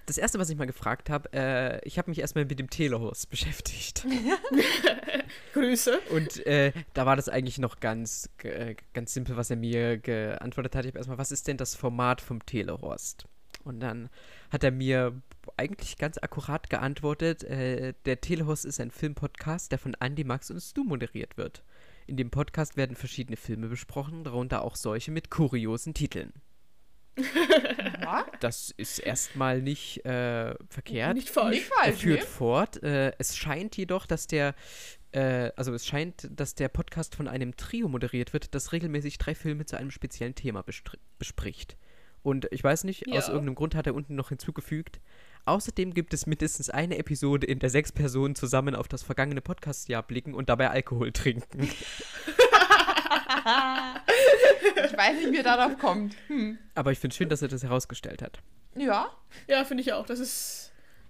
Das 0.06 0.18
erste, 0.18 0.38
was 0.38 0.50
ich 0.50 0.58
mal 0.58 0.66
gefragt 0.68 1.10
habe, 1.10 1.34
äh, 1.34 1.86
ich 1.88 1.98
habe 1.98 2.12
mich 2.12 2.20
erstmal 2.20 2.46
mit 2.46 2.60
dem 2.60 2.70
Telehorst 2.70 3.30
beschäftigt. 3.32 4.06
Grüße. 5.54 6.00
Und 6.12 6.46
äh, 6.46 6.72
da 6.94 7.06
war 7.06 7.16
das 7.16 7.30
eigentlich 7.30 7.58
noch 7.58 7.80
ganz, 7.80 8.30
äh, 8.44 8.76
ganz 8.94 9.14
simpel, 9.14 9.36
was 9.36 9.50
er 9.50 9.56
mir 9.56 9.98
geantwortet 9.98 10.76
hat. 10.76 10.86
Ich 10.86 10.92
habe 10.92 11.00
erstmal, 11.00 11.18
was 11.18 11.32
ist 11.32 11.48
denn 11.48 11.58
das 11.58 11.76
Format 11.76 12.22
vom 12.22 12.46
Telehorst? 12.46 13.26
Und 13.64 13.80
dann 13.80 14.10
hat 14.52 14.64
er 14.64 14.72
mir 14.72 15.22
eigentlich 15.58 15.98
ganz 15.98 16.18
akkurat 16.18 16.70
geantwortet, 16.70 17.44
äh, 17.44 17.94
der 18.06 18.22
Telehorst 18.22 18.66
ist 18.66 18.80
ein 18.80 18.92
Filmpodcast, 18.92 19.72
der 19.72 19.80
von 19.80 19.96
Andy, 20.00 20.24
Max 20.24 20.52
und 20.52 20.60
Stu 20.60 20.84
moderiert 20.84 21.38
wird. 21.38 21.64
In 22.08 22.18
dem 22.18 22.30
Podcast 22.30 22.78
werden 22.78 22.96
verschiedene 22.96 23.38
Filme 23.38 23.68
besprochen, 23.68 24.24
darunter 24.24 24.62
auch 24.62 24.76
solche 24.76 25.12
mit 25.12 25.32
kuriosen 25.32 25.94
Titeln. 25.96 26.34
Das 28.40 28.74
ist 28.78 29.00
erstmal 29.00 29.62
nicht 29.62 30.06
äh, 30.06 30.56
verkehrt. 30.70 31.16
Nicht 31.16 31.30
falsch. 31.30 31.56
Nicht 31.56 31.68
falsch 31.68 31.88
er 31.88 31.94
führt 31.94 32.20
nee. 32.22 32.26
fort. 32.26 32.84
Äh, 32.84 33.14
es 33.18 33.38
scheint 33.38 33.78
jedoch, 33.78 34.06
dass 34.06 34.28
der 34.28 34.56
äh, 35.12 35.52
also 35.56 35.74
es 35.74 35.86
scheint, 35.86 36.30
dass 36.30 36.56
der 36.56 36.68
Podcast 36.68 37.16
von 37.16 37.28
einem 37.28 37.56
Trio 37.56 37.88
moderiert 37.88 38.34
wird, 38.34 38.54
das 38.54 38.74
regelmäßig 38.74 39.18
drei 39.18 39.34
Filme 39.36 39.66
zu 39.66 39.78
einem 39.78 39.92
speziellen 39.92 40.36
Thema 40.36 40.64
bespricht. 41.18 41.78
Und 42.22 42.48
ich 42.52 42.64
weiß 42.64 42.86
nicht, 42.86 43.08
ja. 43.08 43.18
aus 43.18 43.28
irgendeinem 43.28 43.56
Grund 43.56 43.76
hat 43.76 43.88
er 43.88 43.96
unten 43.96 44.16
noch 44.16 44.30
hinzugefügt, 44.30 45.00
Außerdem 45.46 45.94
gibt 45.94 46.14
es 46.16 46.26
mindestens 46.26 46.72
eine 46.72 46.98
Episode, 46.98 47.46
in 47.46 47.60
der 47.60 47.70
sechs 47.70 47.92
Personen 47.92 48.34
zusammen 48.34 48.74
auf 48.74 48.88
das 48.88 49.04
vergangene 49.04 49.42
Podcastjahr 49.42 50.02
blicken 50.02 50.34
und 50.34 50.50
dabei 50.50 50.72
Alkohol 50.72 51.12
trinken. 51.12 51.70
ich 54.76 54.98
weiß 54.98 55.16
nicht, 55.18 55.32
wie 55.32 55.38
er 55.38 55.44
darauf 55.44 55.78
kommt. 55.78 56.16
Hm. 56.28 56.58
Aber 56.74 56.92
ich 56.92 57.00
finde 57.00 57.16
schön, 57.16 57.30
dass 57.30 57.42
er 57.42 57.48
das 57.48 57.64
herausgestellt 57.64 58.22
hat. 58.22 58.40
Ja. 58.76 59.10
Ja, 59.48 59.64
finde 59.64 59.82
ich 59.82 59.94
auch. 59.94 60.06
Das 60.06 60.20
ist 60.20 60.66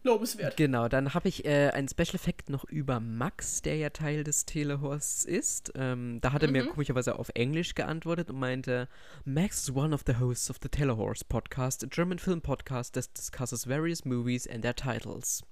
lobenswert. 0.06 0.56
Genau, 0.56 0.88
dann 0.88 1.14
habe 1.14 1.28
ich 1.28 1.46
äh, 1.46 1.72
einen 1.72 1.90
Special 1.90 2.16
Effekt 2.16 2.50
noch 2.50 2.64
über 2.66 3.00
Max, 3.00 3.62
der 3.62 3.76
ja 3.76 3.90
Teil 3.90 4.24
des 4.24 4.46
Telehorsts 4.46 5.26
ist. 5.26 5.74
Ähm, 5.76 6.20
da 6.22 6.32
hat 6.32 6.44
er 6.44 6.48
mhm. 6.48 6.54
mir 6.54 6.68
komischerweise 6.68 7.20
auf 7.20 7.30
Englisch 7.34 7.76
geantwortet 7.76 8.30
und 8.30 8.40
meinte, 8.40 8.88
Max 9.26 9.64
is 9.64 9.76
one 9.76 9.94
of 9.94 10.04
the 10.06 10.18
hosts 10.20 10.50
of 10.50 10.58
the 10.62 10.70
Telehorse 10.70 11.26
podcast, 11.26 11.84
a 11.84 11.88
German 11.88 12.20
film 12.20 12.42
podcast 12.42 12.94
that 12.94 13.10
discusses 13.18 13.66
various 13.68 14.06
movies 14.06 14.48
and 14.48 14.62
their 14.62 14.76
titles. 14.76 15.44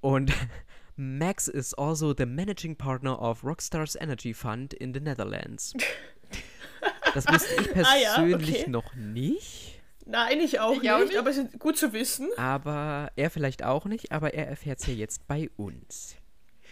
Und 0.00 0.32
Max 0.96 1.48
is 1.48 1.72
also 1.72 2.12
the 2.12 2.26
managing 2.26 2.76
partner 2.76 3.18
of 3.18 3.42
Rockstars 3.42 3.96
Energy 4.00 4.34
Fund 4.34 4.74
in 4.74 4.92
the 4.92 5.00
Netherlands. 5.00 5.74
Das 7.14 7.26
wusste 7.26 7.54
ich 7.60 7.72
persönlich 7.72 8.08
ah, 8.16 8.26
ja, 8.26 8.36
okay. 8.36 8.66
noch 8.68 8.94
nicht. 8.94 9.80
Nein, 10.06 10.40
ich 10.40 10.58
auch, 10.60 10.72
ich 10.72 10.82
nicht, 10.82 10.90
auch 10.90 10.98
nicht, 11.00 11.16
aber 11.16 11.30
es 11.30 11.36
ist 11.36 11.58
gut 11.58 11.76
zu 11.76 11.92
wissen. 11.92 12.28
Aber 12.36 13.12
er 13.16 13.30
vielleicht 13.30 13.62
auch 13.62 13.84
nicht, 13.84 14.10
aber 14.12 14.34
er 14.34 14.48
erfährt 14.48 14.80
es 14.80 14.86
ja 14.86 14.94
jetzt 14.94 15.26
bei 15.28 15.50
uns. 15.56 16.16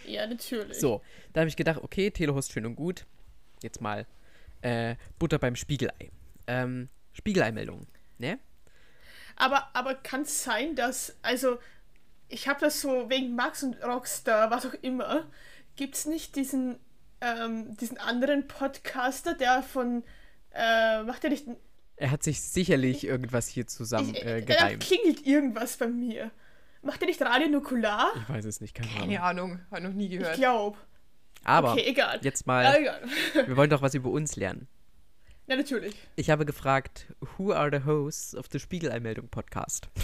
Ja, 0.05 0.27
natürlich. 0.27 0.79
So, 0.79 1.01
da 1.33 1.41
habe 1.41 1.49
ich 1.49 1.55
gedacht, 1.55 1.79
okay, 1.81 2.11
Telehost 2.11 2.51
schön 2.51 2.65
und 2.65 2.75
gut. 2.75 3.05
jetzt 3.61 3.81
mal 3.81 4.05
äh, 4.61 4.95
Butter 5.19 5.39
beim 5.39 5.55
Spiegelei. 5.55 6.11
Ähm, 6.47 6.89
Spiegeleimeldung, 7.13 7.87
ne? 8.17 8.39
Aber, 9.35 9.69
aber 9.73 9.95
kann 9.95 10.21
es 10.23 10.43
sein, 10.43 10.75
dass, 10.75 11.15
also, 11.21 11.59
ich 12.27 12.47
habe 12.47 12.59
das 12.59 12.81
so 12.81 13.09
wegen 13.09 13.35
Max 13.35 13.63
und 13.63 13.81
Rockstar, 13.81 14.51
was 14.51 14.65
auch 14.65 14.73
immer, 14.81 15.27
gibt 15.75 15.95
es 15.95 16.05
nicht 16.05 16.35
diesen, 16.35 16.77
ähm, 17.21 17.75
diesen 17.77 17.97
anderen 17.97 18.47
Podcaster, 18.47 19.33
der 19.33 19.63
von, 19.63 20.03
äh, 20.51 21.03
macht 21.03 21.23
er 21.23 21.29
nicht, 21.29 21.45
Er 21.97 22.11
hat 22.11 22.23
sich 22.23 22.41
sicherlich 22.41 23.03
irgendwas 23.05 23.47
hier 23.47 23.67
zusammen 23.67 24.15
ich, 24.15 24.25
äh, 24.25 24.41
da 24.41 24.55
gereimt. 24.55 24.83
klingelt 24.83 25.25
irgendwas 25.25 25.77
bei 25.77 25.87
mir. 25.87 26.31
Macht 26.81 27.01
er 27.01 27.07
nicht 27.07 27.21
Radio 27.21 27.49
Nukular? 27.49 28.11
Ich 28.23 28.29
weiß 28.29 28.45
es 28.45 28.61
nicht, 28.61 28.73
keine 28.73 28.89
Keine 28.89 29.21
Ahnung. 29.21 29.51
Ahnung, 29.51 29.61
habe 29.71 29.81
noch 29.81 29.93
nie 29.93 30.05
Ich 30.05 30.19
gehört. 30.19 30.35
glaube. 30.35 30.77
Aber 31.43 31.73
Okay, 31.73 31.83
egal. 31.87 32.19
jetzt 32.21 32.41
Ja, 32.41 32.47
mal, 32.47 32.75
egal. 32.75 33.01
wir 33.47 33.57
wollen 33.57 33.69
doch 33.69 33.81
was 33.81 33.93
über 33.93 34.09
uns 34.09 34.35
lernen. 34.35 34.67
Ja, 35.47 35.55
natürlich. 35.55 35.95
Ich 36.15 36.29
habe 36.29 36.45
gefragt, 36.45 37.07
who 37.37 37.51
are 37.51 37.69
the 37.75 37.85
hosts 37.85 38.35
of 38.35 38.45
the 38.51 38.59
Spiegeleimeldung 38.59 39.29
Podcast? 39.29 39.89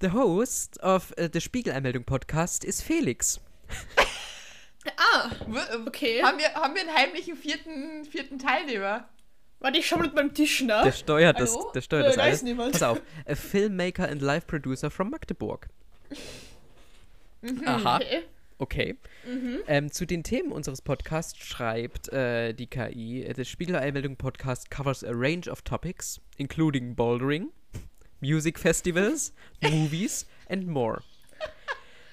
the 0.00 0.12
host 0.12 0.80
of 0.82 1.12
uh, 1.20 1.28
the 1.32 1.40
Spiegeleimeldung 1.40 2.04
Podcast 2.04 2.64
ist 2.64 2.82
Felix. 2.82 3.40
Äh, 5.32 5.76
okay. 5.86 6.22
Haben 6.22 6.38
wir, 6.38 6.52
haben 6.54 6.74
wir 6.74 6.82
einen 6.82 6.94
heimlichen 6.94 7.36
vierten, 7.36 8.04
vierten 8.04 8.38
Teilnehmer? 8.38 9.08
Warte, 9.60 9.78
ich 9.78 9.86
schau 9.86 9.96
mal 9.96 10.04
mit 10.04 10.14
meinem 10.14 10.34
Tisch 10.34 10.62
nach. 10.62 10.84
Der 10.84 10.92
steuert 10.92 11.40
das, 11.40 11.54
Hallo? 11.54 11.70
der 11.74 11.80
steuert 11.80 12.04
Äh, 12.04 12.08
das 12.08 12.16
da 12.16 12.22
alles. 12.22 12.42
niemand. 12.42 12.72
Pass 12.72 12.82
auf, 12.82 13.00
a 13.26 13.34
filmmaker 13.34 14.08
and 14.08 14.22
live 14.22 14.46
producer 14.46 14.90
from 14.90 15.10
Magdeburg. 15.10 15.68
Aha, 17.66 17.96
Okay. 17.96 18.22
okay. 18.58 18.96
Ähm, 19.66 19.90
zu 19.92 20.06
den 20.06 20.22
Themen 20.24 20.52
unseres 20.52 20.82
Podcasts 20.82 21.38
schreibt 21.38 22.08
äh, 22.12 22.52
die 22.54 22.66
KI, 22.66 23.22
äh, 23.24 23.34
the 23.34 23.44
Spiegeleimeldung 23.44 24.16
Podcast 24.16 24.70
covers 24.70 25.04
a 25.04 25.10
range 25.12 25.48
of 25.50 25.62
topics, 25.62 26.20
including 26.38 26.94
bouldering, 26.96 27.50
music 28.20 28.58
festivals, 28.58 29.32
movies 29.62 30.26
and 30.48 30.66
more. 30.66 31.02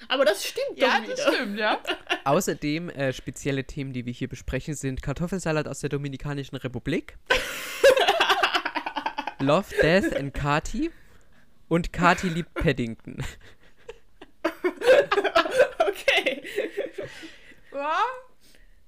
Aber 0.08 0.26
das 0.26 0.46
stimmt 0.46 0.78
Ja, 0.78 1.00
doch 1.00 1.10
das 1.10 1.22
stimmt, 1.34 1.58
ja. 1.60 1.80
Außerdem 2.26 2.89
äh, 2.89 3.13
spezielle 3.13 3.63
Themen, 3.63 3.94
die 3.94 4.06
wir 4.06 4.13
hier 4.13 4.28
besprechen, 4.28 4.76
sind 4.76 5.02
Kartoffelsalat 5.02 5.68
aus 5.68 5.80
der 5.80 5.89
Dominikanischen 5.89 6.58
Republik, 6.58 7.18
Love, 9.39 9.74
Death 9.82 10.15
and 10.15 10.34
Kati 10.34 10.91
und 11.68 11.91
Kati 11.94 12.30
liebt 12.30 12.54
Paddington. 12.54 13.18
Okay. 15.88 16.44
ja. 17.74 18.00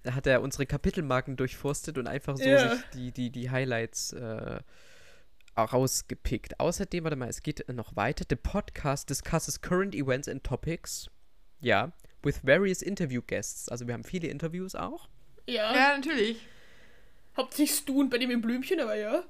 Da 0.04 0.14
hat 0.14 0.28
er 0.28 0.42
unsere 0.42 0.66
Kapitelmarken 0.66 1.36
durchforstet 1.36 1.98
und 1.98 2.08
einfach 2.08 2.38
so 2.38 2.48
Ja. 2.48 2.76
sich 2.76 2.84
die, 2.94 3.12
die, 3.12 3.30
die 3.30 3.50
Highlights 3.52 4.14
äh, 4.14 4.60
rausgepickt. 5.63 6.60
Außerdem, 6.60 7.04
warte 7.04 7.15
mal, 7.15 7.30
es 7.30 7.41
geht 7.41 7.67
noch 7.74 7.96
weiter. 7.96 8.26
The 8.30 8.36
podcast 8.36 9.10
discusses 9.10 9.62
current 9.62 9.96
events 9.96 10.28
and 10.28 10.43
topics. 10.43 11.10
Ja, 11.60 11.91
with 12.24 12.41
various 12.43 12.82
interview 12.82 13.22
guests. 13.26 13.70
Also 13.70 13.88
wir 13.88 13.93
haben 13.93 14.04
viele 14.04 14.28
Interviews 14.28 14.76
auch. 14.76 15.10
Ja. 15.48 15.74
ja, 15.74 15.98
natürlich. 15.98 16.46
Hauptsächlich 17.36 17.86
du 17.86 18.02
und 18.02 18.10
bei 18.10 18.17
dem 18.17 18.32
im 18.32 18.41
Blümchen, 18.41 18.80
aber 18.80 18.96
ja. 18.96 19.24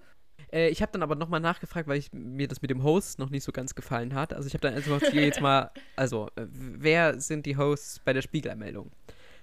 Äh, 0.51 0.69
ich 0.69 0.81
habe 0.81 0.91
dann 0.91 1.03
aber 1.03 1.15
nochmal 1.15 1.39
nachgefragt, 1.39 1.87
weil 1.87 1.99
ich, 1.99 2.11
mir 2.13 2.47
das 2.47 2.61
mit 2.61 2.71
dem 2.71 2.83
Host 2.83 3.19
noch 3.19 3.29
nicht 3.29 3.43
so 3.43 3.51
ganz 3.51 3.75
gefallen 3.75 4.13
hat. 4.13 4.33
Also 4.33 4.47
ich 4.47 4.53
habe 4.53 4.61
dann 4.61 4.73
einfach 4.73 5.01
hier 5.11 5.23
jetzt 5.23 5.41
mal, 5.41 5.71
also, 5.95 6.29
äh, 6.35 6.45
wer 6.49 7.19
sind 7.19 7.45
die 7.45 7.57
Hosts 7.57 7.99
bei 7.99 8.13
der 8.13 8.21
Spiegelanmeldung? 8.21 8.91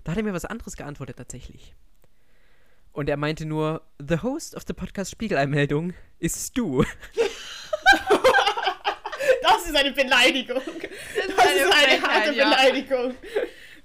Da 0.02 0.12
hat 0.12 0.18
er 0.18 0.24
mir 0.24 0.34
was 0.34 0.44
anderes 0.44 0.76
geantwortet 0.76 1.16
tatsächlich. 1.16 1.74
Und 2.94 3.08
er 3.08 3.16
meinte 3.16 3.44
nur, 3.44 3.82
the 3.98 4.22
host 4.22 4.54
of 4.54 4.62
the 4.66 4.72
podcast 4.72 5.10
Spiegelanmeldung 5.10 5.92
ist 6.20 6.46
Stu. 6.48 6.84
Das 9.42 9.66
ist 9.66 9.76
eine 9.76 9.92
Beleidigung. 9.92 10.56
Das 10.56 11.26
ist 11.26 11.36
Das 11.36 11.46
ist 11.54 11.72
eine 11.72 12.02
harte 12.02 12.32
ja. 12.34 12.44
Beleidigung. 12.50 13.14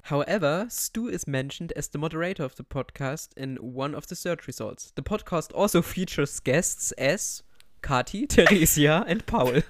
However, 0.09 0.67
Stu 0.69 1.07
is 1.07 1.27
mentioned 1.27 1.75
as 1.77 1.89
the 1.91 1.97
moderator 1.97 2.45
of 2.45 2.53
the 2.55 2.63
podcast 2.63 3.33
in 3.35 3.57
one 3.59 3.95
of 3.95 4.05
the 4.07 4.15
search 4.15 4.47
results. 4.47 4.93
The 4.95 5.01
podcast 5.01 5.53
also 5.55 5.81
features 5.81 6.41
guests 6.43 6.93
as 6.97 7.43
Kati, 7.81 8.27
Theresia 8.29 9.03
and 9.07 9.25
Paul. 9.25 9.53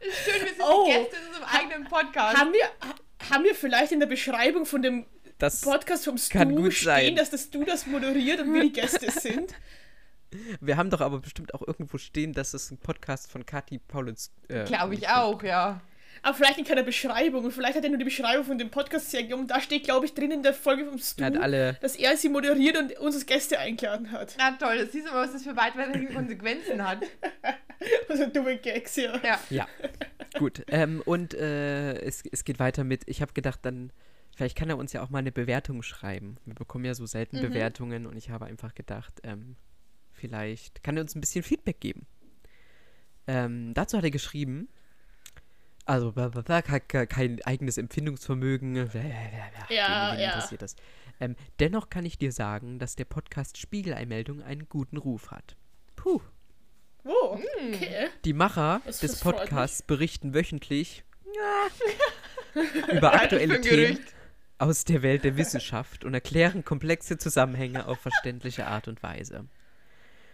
Schön, 0.00 0.40
wir 0.40 0.48
sind 0.48 0.60
Oh. 0.62 0.84
die 0.86 0.92
Gäste 0.92 1.16
in 1.16 1.26
unserem 1.28 1.44
eigenen 1.48 1.84
Podcast. 1.88 2.36
Haben 2.36 2.52
wir, 2.52 2.64
ha- 2.64 2.94
haben 3.34 3.44
wir 3.44 3.54
vielleicht 3.54 3.92
in 3.92 4.00
der 4.00 4.06
Beschreibung 4.08 4.66
von 4.66 4.82
dem 4.82 5.06
Das 5.42 5.60
Podcast 5.60 6.04
vom 6.04 6.16
Stu 6.18 6.38
kann 6.38 6.54
gut 6.54 6.72
stehen, 6.72 6.84
sein. 6.86 7.16
dass 7.16 7.30
das 7.30 7.50
du 7.50 7.64
das 7.64 7.86
moderiert 7.86 8.40
und 8.40 8.54
wir 8.54 8.62
die 8.62 8.72
Gäste 8.72 9.10
sind? 9.10 9.52
Wir 10.62 10.76
haben 10.78 10.88
doch 10.88 11.00
aber 11.02 11.18
bestimmt 11.18 11.52
auch 11.52 11.60
irgendwo 11.66 11.98
stehen, 11.98 12.32
dass 12.32 12.54
es 12.54 12.70
ein 12.70 12.78
Podcast 12.78 13.30
von 13.30 13.44
Kati, 13.44 13.78
Paul 13.78 14.08
und 14.08 14.18
äh, 14.48 14.64
Glaube 14.64 14.94
ich 14.94 15.02
und- 15.02 15.08
auch, 15.10 15.42
ja. 15.42 15.82
Aber 16.22 16.34
vielleicht 16.34 16.58
in 16.58 16.64
keiner 16.64 16.84
Beschreibung. 16.84 17.44
Und 17.44 17.50
vielleicht 17.52 17.74
hat 17.76 17.82
er 17.84 17.90
nur 17.90 17.98
die 17.98 18.04
Beschreibung 18.04 18.44
von 18.44 18.56
dem 18.56 18.70
Podcast 18.70 19.10
sehr 19.10 19.24
genommen. 19.24 19.46
Da 19.48 19.60
steht, 19.60 19.84
glaube 19.84 20.06
ich, 20.06 20.14
drin 20.14 20.30
in 20.30 20.42
der 20.42 20.54
Folge 20.54 20.84
vom 20.86 20.96
Stu, 20.98 21.22
hat 21.24 21.36
alle. 21.36 21.76
dass 21.82 21.96
er 21.96 22.16
sie 22.16 22.28
moderiert 22.28 22.78
und 22.78 22.96
uns 22.98 23.16
als 23.16 23.26
Gäste 23.26 23.58
eingeladen 23.58 24.10
hat. 24.12 24.36
Na 24.38 24.52
toll, 24.52 24.78
das 24.78 24.92
siehst 24.92 25.08
du 25.08 25.12
mal, 25.12 25.24
was 25.24 25.32
das 25.32 25.42
für 25.42 25.56
weitreichende 25.56 26.06
Konsequenzen 26.14 26.86
hat. 26.86 27.00
Also 28.08 28.26
dumme 28.26 28.58
Gags, 28.58 28.94
ja. 28.94 29.18
Ja. 29.24 29.40
Ja, 29.50 29.66
gut. 30.38 30.62
Ähm, 30.68 31.02
und 31.04 31.34
äh, 31.34 31.94
es, 32.00 32.22
es 32.30 32.44
geht 32.44 32.60
weiter 32.60 32.84
mit. 32.84 33.02
Ich 33.06 33.20
habe 33.20 33.32
gedacht, 33.32 33.58
dann. 33.62 33.90
Vielleicht 34.34 34.56
kann 34.56 34.70
er 34.70 34.78
uns 34.78 34.92
ja 34.92 35.02
auch 35.02 35.10
mal 35.10 35.18
eine 35.18 35.32
Bewertung 35.32 35.82
schreiben. 35.82 36.36
Wir 36.46 36.54
bekommen 36.54 36.84
ja 36.84 36.94
so 36.94 37.04
selten 37.06 37.36
Mhm. 37.38 37.42
Bewertungen 37.42 38.06
und 38.06 38.16
ich 38.16 38.30
habe 38.30 38.46
einfach 38.46 38.74
gedacht, 38.74 39.20
ähm, 39.24 39.56
vielleicht 40.12 40.82
kann 40.82 40.96
er 40.96 41.02
uns 41.02 41.14
ein 41.14 41.20
bisschen 41.20 41.42
Feedback 41.42 41.80
geben. 41.80 42.06
Ähm, 43.26 43.72
dazu 43.74 43.96
hat 43.98 44.04
er 44.04 44.10
geschrieben, 44.10 44.68
also 45.84 46.12
bla, 46.12 46.28
bla, 46.28 46.42
bla, 46.42 46.62
ke- 46.62 46.80
ke- 46.80 47.06
kein 47.06 47.42
eigenes 47.44 47.76
Empfindungsvermögen. 47.78 48.74
Ja, 49.68 50.14
ja. 50.14 50.32
interessiert 50.34 50.62
das? 50.62 50.76
Ähm, 51.20 51.36
dennoch 51.60 51.90
kann 51.90 52.04
ich 52.06 52.18
dir 52.18 52.32
sagen, 52.32 52.78
dass 52.78 52.96
der 52.96 53.04
Podcast 53.04 53.58
Spiegeleinmeldung 53.58 54.42
einen 54.42 54.68
guten 54.68 54.96
Ruf 54.96 55.30
hat. 55.30 55.56
Puh. 55.94 56.20
Wo? 57.04 57.36
Hm. 57.36 57.74
Okay. 57.74 58.08
Die 58.24 58.32
Macher 58.32 58.80
Das- 58.86 59.00
des 59.00 59.20
Podcasts 59.20 59.82
berichten 59.82 60.34
wöchentlich 60.34 61.04
über 62.94 63.12
aktuelle 63.14 63.60
Themen 63.60 63.94
Gerücht. 63.96 64.14
Aus 64.62 64.84
der 64.84 65.02
Welt 65.02 65.24
der 65.24 65.36
Wissenschaft 65.36 66.04
und 66.04 66.14
erklären 66.14 66.64
komplexe 66.64 67.18
Zusammenhänge 67.18 67.86
auf 67.86 67.98
verständliche 67.98 68.66
Art 68.66 68.86
und 68.86 69.02
Weise. 69.02 69.46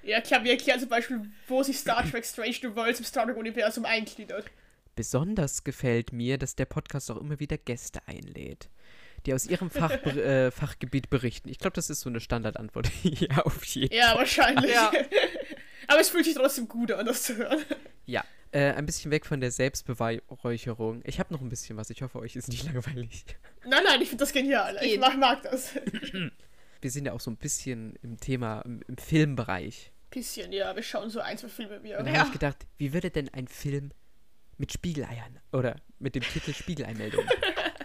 Ja, 0.02 0.20
klar, 0.20 0.44
wir 0.44 0.52
erklären 0.52 0.78
zum 0.78 0.90
Beispiel, 0.90 1.22
wo 1.48 1.62
sich 1.62 1.78
Star 1.78 2.08
Trek 2.08 2.24
Strange 2.24 2.56
New 2.62 2.76
Worlds 2.76 2.98
im 2.98 3.06
Star 3.06 3.24
Trek-Universum 3.24 3.86
eingliedert. 3.86 4.44
Besonders 4.94 5.64
gefällt 5.64 6.12
mir, 6.12 6.36
dass 6.36 6.56
der 6.56 6.66
Podcast 6.66 7.10
auch 7.10 7.16
immer 7.16 7.40
wieder 7.40 7.56
Gäste 7.56 8.00
einlädt, 8.06 8.68
die 9.24 9.32
aus 9.32 9.46
ihrem 9.46 9.70
Fach, 9.70 9.92
äh, 10.04 10.50
Fachgebiet 10.50 11.08
berichten. 11.08 11.48
Ich 11.48 11.58
glaube, 11.58 11.74
das 11.74 11.88
ist 11.88 12.02
so 12.02 12.10
eine 12.10 12.20
Standardantwort. 12.20 12.90
ja, 13.02 13.38
auf 13.38 13.64
jeden 13.64 13.94
Ja, 13.94 14.14
wahrscheinlich. 14.14 14.72
Ja. 14.72 14.92
Aber 15.88 16.00
es 16.00 16.10
fühlt 16.10 16.26
sich 16.26 16.34
trotzdem 16.34 16.68
gut 16.68 16.92
an, 16.92 17.06
das 17.06 17.22
zu 17.22 17.36
hören. 17.36 17.64
Ja, 18.04 18.24
äh, 18.52 18.72
ein 18.72 18.86
bisschen 18.86 19.10
weg 19.10 19.26
von 19.26 19.40
der 19.40 19.50
Selbstbeweihräucherung. 19.50 21.02
Ich 21.04 21.18
habe 21.20 21.32
noch 21.32 21.40
ein 21.40 21.48
bisschen 21.48 21.76
was. 21.76 21.90
Ich 21.90 22.02
hoffe, 22.02 22.18
euch 22.18 22.36
ist 22.36 22.48
nicht 22.48 22.64
langweilig. 22.72 23.24
Nein, 23.66 23.82
nein, 23.84 24.00
ich 24.02 24.08
finde 24.08 24.22
das 24.24 24.32
genial. 24.32 24.76
Ich 24.82 24.98
mag, 24.98 25.18
mag 25.18 25.42
das. 25.42 25.74
Wir 26.80 26.90
sind 26.90 27.06
ja 27.06 27.12
auch 27.12 27.20
so 27.20 27.30
ein 27.30 27.36
bisschen 27.36 27.96
im 28.02 28.18
Thema, 28.18 28.60
im, 28.60 28.82
im 28.86 28.96
Filmbereich. 28.96 29.92
Bisschen, 30.10 30.52
ja, 30.52 30.74
wir 30.74 30.82
schauen 30.82 31.10
so 31.10 31.20
ein, 31.20 31.36
zwei 31.36 31.48
Filme 31.48 31.82
wie 31.82 31.94
Und 31.94 32.06
da 32.06 32.12
Ja. 32.12 32.18
habe 32.20 32.28
ich 32.28 32.32
gedacht, 32.32 32.66
wie 32.78 32.92
würde 32.94 33.10
denn 33.10 33.28
ein 33.34 33.46
Film 33.48 33.90
mit 34.56 34.72
Spiegeleiern 34.72 35.38
oder 35.52 35.76
mit 35.98 36.14
dem 36.14 36.22
Titel 36.22 36.54
Spiegeleinmeldung 36.54 37.24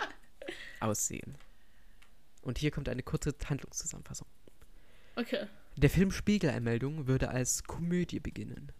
aussehen? 0.79 1.35
Und 2.43 2.57
hier 2.59 2.71
kommt 2.71 2.87
eine 2.87 3.03
kurze 3.03 3.33
Handlungszusammenfassung. 3.49 4.27
Okay. 5.15 5.47
Der 5.75 5.89
Film 5.89 6.11
Spiegeleinmeldung 6.11 7.07
würde 7.07 7.29
als 7.29 7.63
Komödie 7.63 8.19
beginnen. 8.19 8.71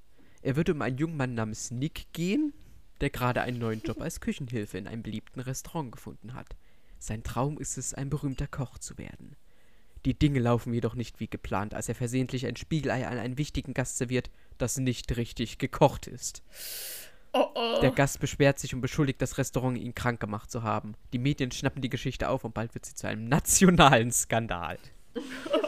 Er 0.44 0.58
würde 0.58 0.74
um 0.74 0.82
einen 0.82 0.98
jungen 0.98 1.18
Mann 1.18 1.34
namens 1.34 1.72
Nick 1.72 2.12
gehen, 2.12 2.54
der 3.00 3.10
gerade 3.10 3.42
einen 3.42 3.60
neuen 3.60 3.82
Job 3.82 4.02
als 4.02 4.20
Küchenhilfe 4.20 4.78
in 4.78 4.88
einem 4.88 5.02
beliebten 5.02 5.40
Restaurant 5.40 5.94
gefunden 5.94 6.34
hat. 6.34 6.56
Sein 7.00 7.24
Traum 7.24 7.58
ist 7.58 7.78
es, 7.78 7.94
ein 7.94 8.10
berühmter 8.10 8.48
Koch 8.48 8.78
zu 8.78 8.98
werden. 8.98 9.38
Die 10.06 10.20
Dinge 10.20 10.40
laufen 10.40 10.74
jedoch 10.74 10.96
nicht 10.96 11.22
wie 11.22 11.28
geplant, 11.28 11.74
als 11.74 11.88
er 11.88 11.96
versehentlich 11.96 12.46
ein 12.46 12.58
Spiegelei 12.58 13.08
an 13.08 13.18
einen 13.18 13.38
wichtigen 13.38 13.74
Gast 13.74 13.98
serviert, 13.98 14.30
das 14.58 14.78
nicht 14.78 15.16
richtig 15.16 15.60
gekocht 15.60 16.08
ist. 16.08 16.44
Oh 17.32 17.48
oh. 17.56 17.80
Der 17.82 17.92
Gast 17.92 18.20
beschwert 18.20 18.60
sich 18.60 18.76
und 18.76 18.82
beschuldigt 18.82 19.22
das 19.22 19.38
Restaurant, 19.38 19.78
ihn 19.78 19.96
krank 19.96 20.20
gemacht 20.20 20.52
zu 20.52 20.62
haben. 20.62 20.96
Die 21.14 21.20
Medien 21.20 21.52
schnappen 21.52 21.82
die 21.82 21.90
Geschichte 21.90 22.28
auf 22.28 22.44
und 22.44 22.54
bald 22.54 22.76
wird 22.76 22.86
sie 22.86 22.96
zu 22.96 23.08
einem 23.08 23.30
nationalen 23.30 24.12
Skandal. 24.12 24.78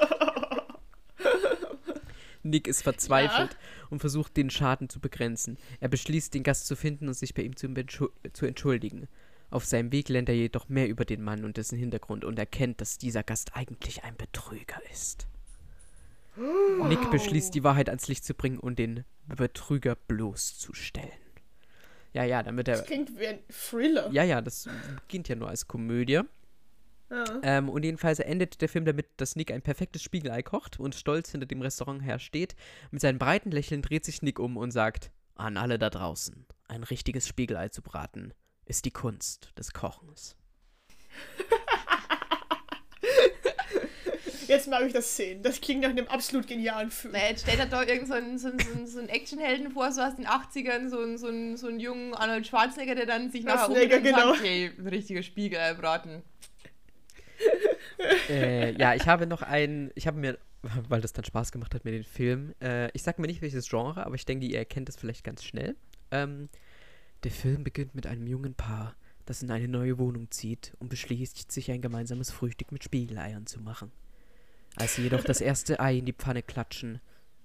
Nick 2.46 2.68
ist 2.68 2.84
verzweifelt 2.84 3.58
und 3.90 4.00
versucht, 4.00 4.38
den 4.38 4.50
Schaden 4.50 4.88
zu 4.88 5.00
begrenzen. 5.00 5.58
Er 5.80 5.90
beschließt, 5.90 6.34
den 6.34 6.44
Gast 6.44 6.68
zu 6.68 6.76
finden 6.76 7.08
und 7.08 7.16
sich 7.16 7.34
bei 7.34 7.42
ihm 7.42 7.56
zu, 7.56 7.68
zu 8.34 8.46
entschuldigen. 8.46 9.08
Auf 9.50 9.66
seinem 9.66 9.92
Weg 9.92 10.10
lernt 10.10 10.30
er 10.30 10.36
jedoch 10.36 10.70
mehr 10.70 10.88
über 10.88 11.06
den 11.06 11.22
Mann 11.22 11.44
und 11.44 11.58
dessen 11.58 11.78
Hintergrund 11.78 12.24
und 12.24 12.38
erkennt, 12.38 12.82
dass 12.82 12.98
dieser 12.98 13.24
Gast 13.24 13.56
eigentlich 13.56 14.04
ein 14.04 14.16
Betrüger 14.16 14.82
ist. 14.92 15.28
Nick 16.88 17.10
beschließt, 17.12 17.54
die 17.54 17.64
Wahrheit 17.64 17.90
ans 17.90 18.08
Licht 18.08 18.26
zu 18.26 18.34
bringen 18.34 18.60
und 18.60 18.78
den 18.78 19.06
Betrüger 19.28 19.96
bloßzustellen. 19.96 21.10
Ja, 22.14 22.24
ja, 22.24 22.44
dann 22.44 22.56
wird 22.58 22.68
er. 22.68 22.78
Das 22.78 22.86
klingt 22.86 23.18
wie 23.20 23.28
ein 23.28 23.40
Thriller. 23.50 24.10
Ja, 24.12 24.24
ja, 24.24 24.42
das 24.42 24.70
beginnt 25.02 25.28
ja 25.28 25.36
nur 25.36 25.50
als 25.50 25.68
Komödie. 25.68 26.22
Ja. 27.10 27.26
Ähm, 27.44 27.70
und 27.70 27.84
jedenfalls 27.84 28.20
endet 28.20 28.62
der 28.62 28.70
Film 28.70 28.86
damit, 28.86 29.08
dass 29.18 29.36
Nick 29.36 29.52
ein 29.52 29.62
perfektes 29.62 30.02
Spiegelei 30.02 30.42
kocht 30.42 30.80
und 30.80 30.96
stolz 30.96 31.32
hinter 31.32 31.46
dem 31.46 31.62
Restaurant 31.62 32.04
her 32.04 32.20
steht. 32.20 32.56
Mit 32.92 33.02
seinem 33.02 33.20
breiten 33.20 33.52
Lächeln 33.52 33.82
dreht 33.82 34.06
sich 34.06 34.22
Nick 34.22 34.40
um 34.40 34.58
und 34.58 34.72
sagt: 34.72 35.12
An 35.36 35.58
alle 35.58 35.78
da 35.78 35.90
draußen, 35.90 36.46
ein 36.68 36.84
richtiges 36.84 37.28
Spiegelei 37.28 37.70
zu 37.70 37.82
braten 37.82 38.34
ist 38.66 38.86
die 38.86 38.92
Kunst 38.92 39.52
des 39.58 39.74
Kochens. 39.74 40.36
Jetzt 44.48 44.68
mag 44.68 44.84
ich 44.86 44.94
das 44.94 45.16
sehen. 45.16 45.42
Das 45.42 45.60
klingt 45.60 45.82
nach 45.82 45.90
einem 45.90 46.08
absolut 46.08 46.48
genialen 46.48 46.92
Film. 46.92 47.14
Na, 47.14 47.30
jetzt 47.30 47.42
stellt 47.44 47.60
er 47.60 47.66
da 47.66 47.84
irgend 47.84 48.08
so 48.08 48.14
einen, 48.14 48.38
so 48.38 48.50
so 48.50 48.86
so 48.86 49.00
einen 49.00 49.10
Actionhelden 49.10 49.72
vor, 49.72 49.92
so 49.92 50.02
aus 50.02 50.16
den 50.16 50.28
80ern, 50.28 50.90
so 50.90 51.00
einen, 51.00 51.18
so 51.18 51.28
einen, 51.28 51.58
so 51.58 51.68
einen 51.68 51.80
jungen 51.80 52.14
Arnold 52.14 52.46
Schwarzenegger, 52.48 52.96
der 52.96 53.06
dann 53.06 53.32
sich 53.32 53.44
nachher 53.44 53.88
genau. 53.88 54.34
sagt, 54.34 54.44
hey, 54.44 54.72
ein 54.78 54.88
richtiger 54.88 55.24
Spiegelei 55.24 55.74
braten. 55.74 56.24
Äh, 58.30 58.78
ja, 58.78 58.96
ich 58.96 59.08
habe 59.08 59.28
noch 59.28 59.42
einen, 59.42 59.92
ich 59.96 60.08
habe 60.08 60.18
mir, 60.18 60.38
weil 60.90 61.02
das 61.02 61.14
dann 61.14 61.26
Spaß 61.26 61.52
gemacht 61.52 61.74
hat 61.74 61.86
mir 61.86 61.92
den 61.92 62.04
Film, 62.04 62.54
äh, 62.62 62.90
ich 62.92 63.04
sag 63.04 63.20
mir 63.20 63.28
nicht 63.28 63.42
welches 63.42 63.70
Genre, 63.70 64.06
aber 64.06 64.16
ich 64.16 64.26
denke, 64.26 64.46
ihr 64.46 64.58
erkennt 64.58 64.90
es 64.90 64.96
vielleicht 64.96 65.24
ganz 65.24 65.44
schnell. 65.44 65.76
Ähm, 66.12 66.50
der 67.24 67.32
Film 67.32 67.64
beginnt 67.64 67.96
mit 67.96 68.08
einem 68.08 68.28
jungen 68.28 68.54
Paar, 68.54 68.96
das 69.26 69.42
in 69.42 69.52
eine 69.52 69.68
neue 69.68 69.98
Wohnung 69.98 70.30
zieht 70.32 70.74
und 70.80 70.90
beschließt, 70.90 71.52
sich 71.52 71.72
ein 71.72 71.82
gemeinsames 71.82 72.32
Frühstück 72.32 72.72
mit 72.72 72.84
Spiegeleiern 72.84 73.48
zu 73.48 73.62
machen. 73.62 73.92
Als 74.76 74.96
sie 74.96 75.04
jedoch 75.04 75.24
das 75.24 75.42
erste 75.42 75.80
Ei 75.80 75.98
in 75.98 76.06
die 76.06 76.14
Pfanne 76.14 76.44
klatschen, 76.44 77.00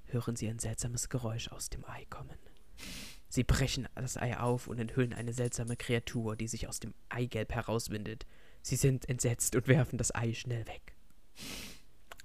hören 0.06 0.36
sie 0.36 0.48
ein 0.48 0.58
seltsames 0.58 1.08
Geräusch 1.08 1.48
aus 1.48 1.70
dem 1.70 1.84
Ei 1.86 2.04
kommen. 2.10 2.36
Sie 3.28 3.44
brechen 3.44 3.88
das 3.94 4.16
Ei 4.16 4.36
auf 4.36 4.66
und 4.66 4.78
enthüllen 4.80 5.12
eine 5.12 5.32
seltsame 5.32 5.76
Kreatur, 5.76 6.34
die 6.34 6.48
sich 6.48 6.66
aus 6.66 6.80
dem 6.80 6.94
Eigelb 7.08 7.52
herauswindet. 7.52 8.26
Sie 8.62 8.76
sind 8.76 9.08
entsetzt 9.08 9.56
und 9.56 9.68
werfen 9.68 9.98
das 9.98 10.14
Ei 10.14 10.34
schnell 10.34 10.66
weg. 10.66 10.94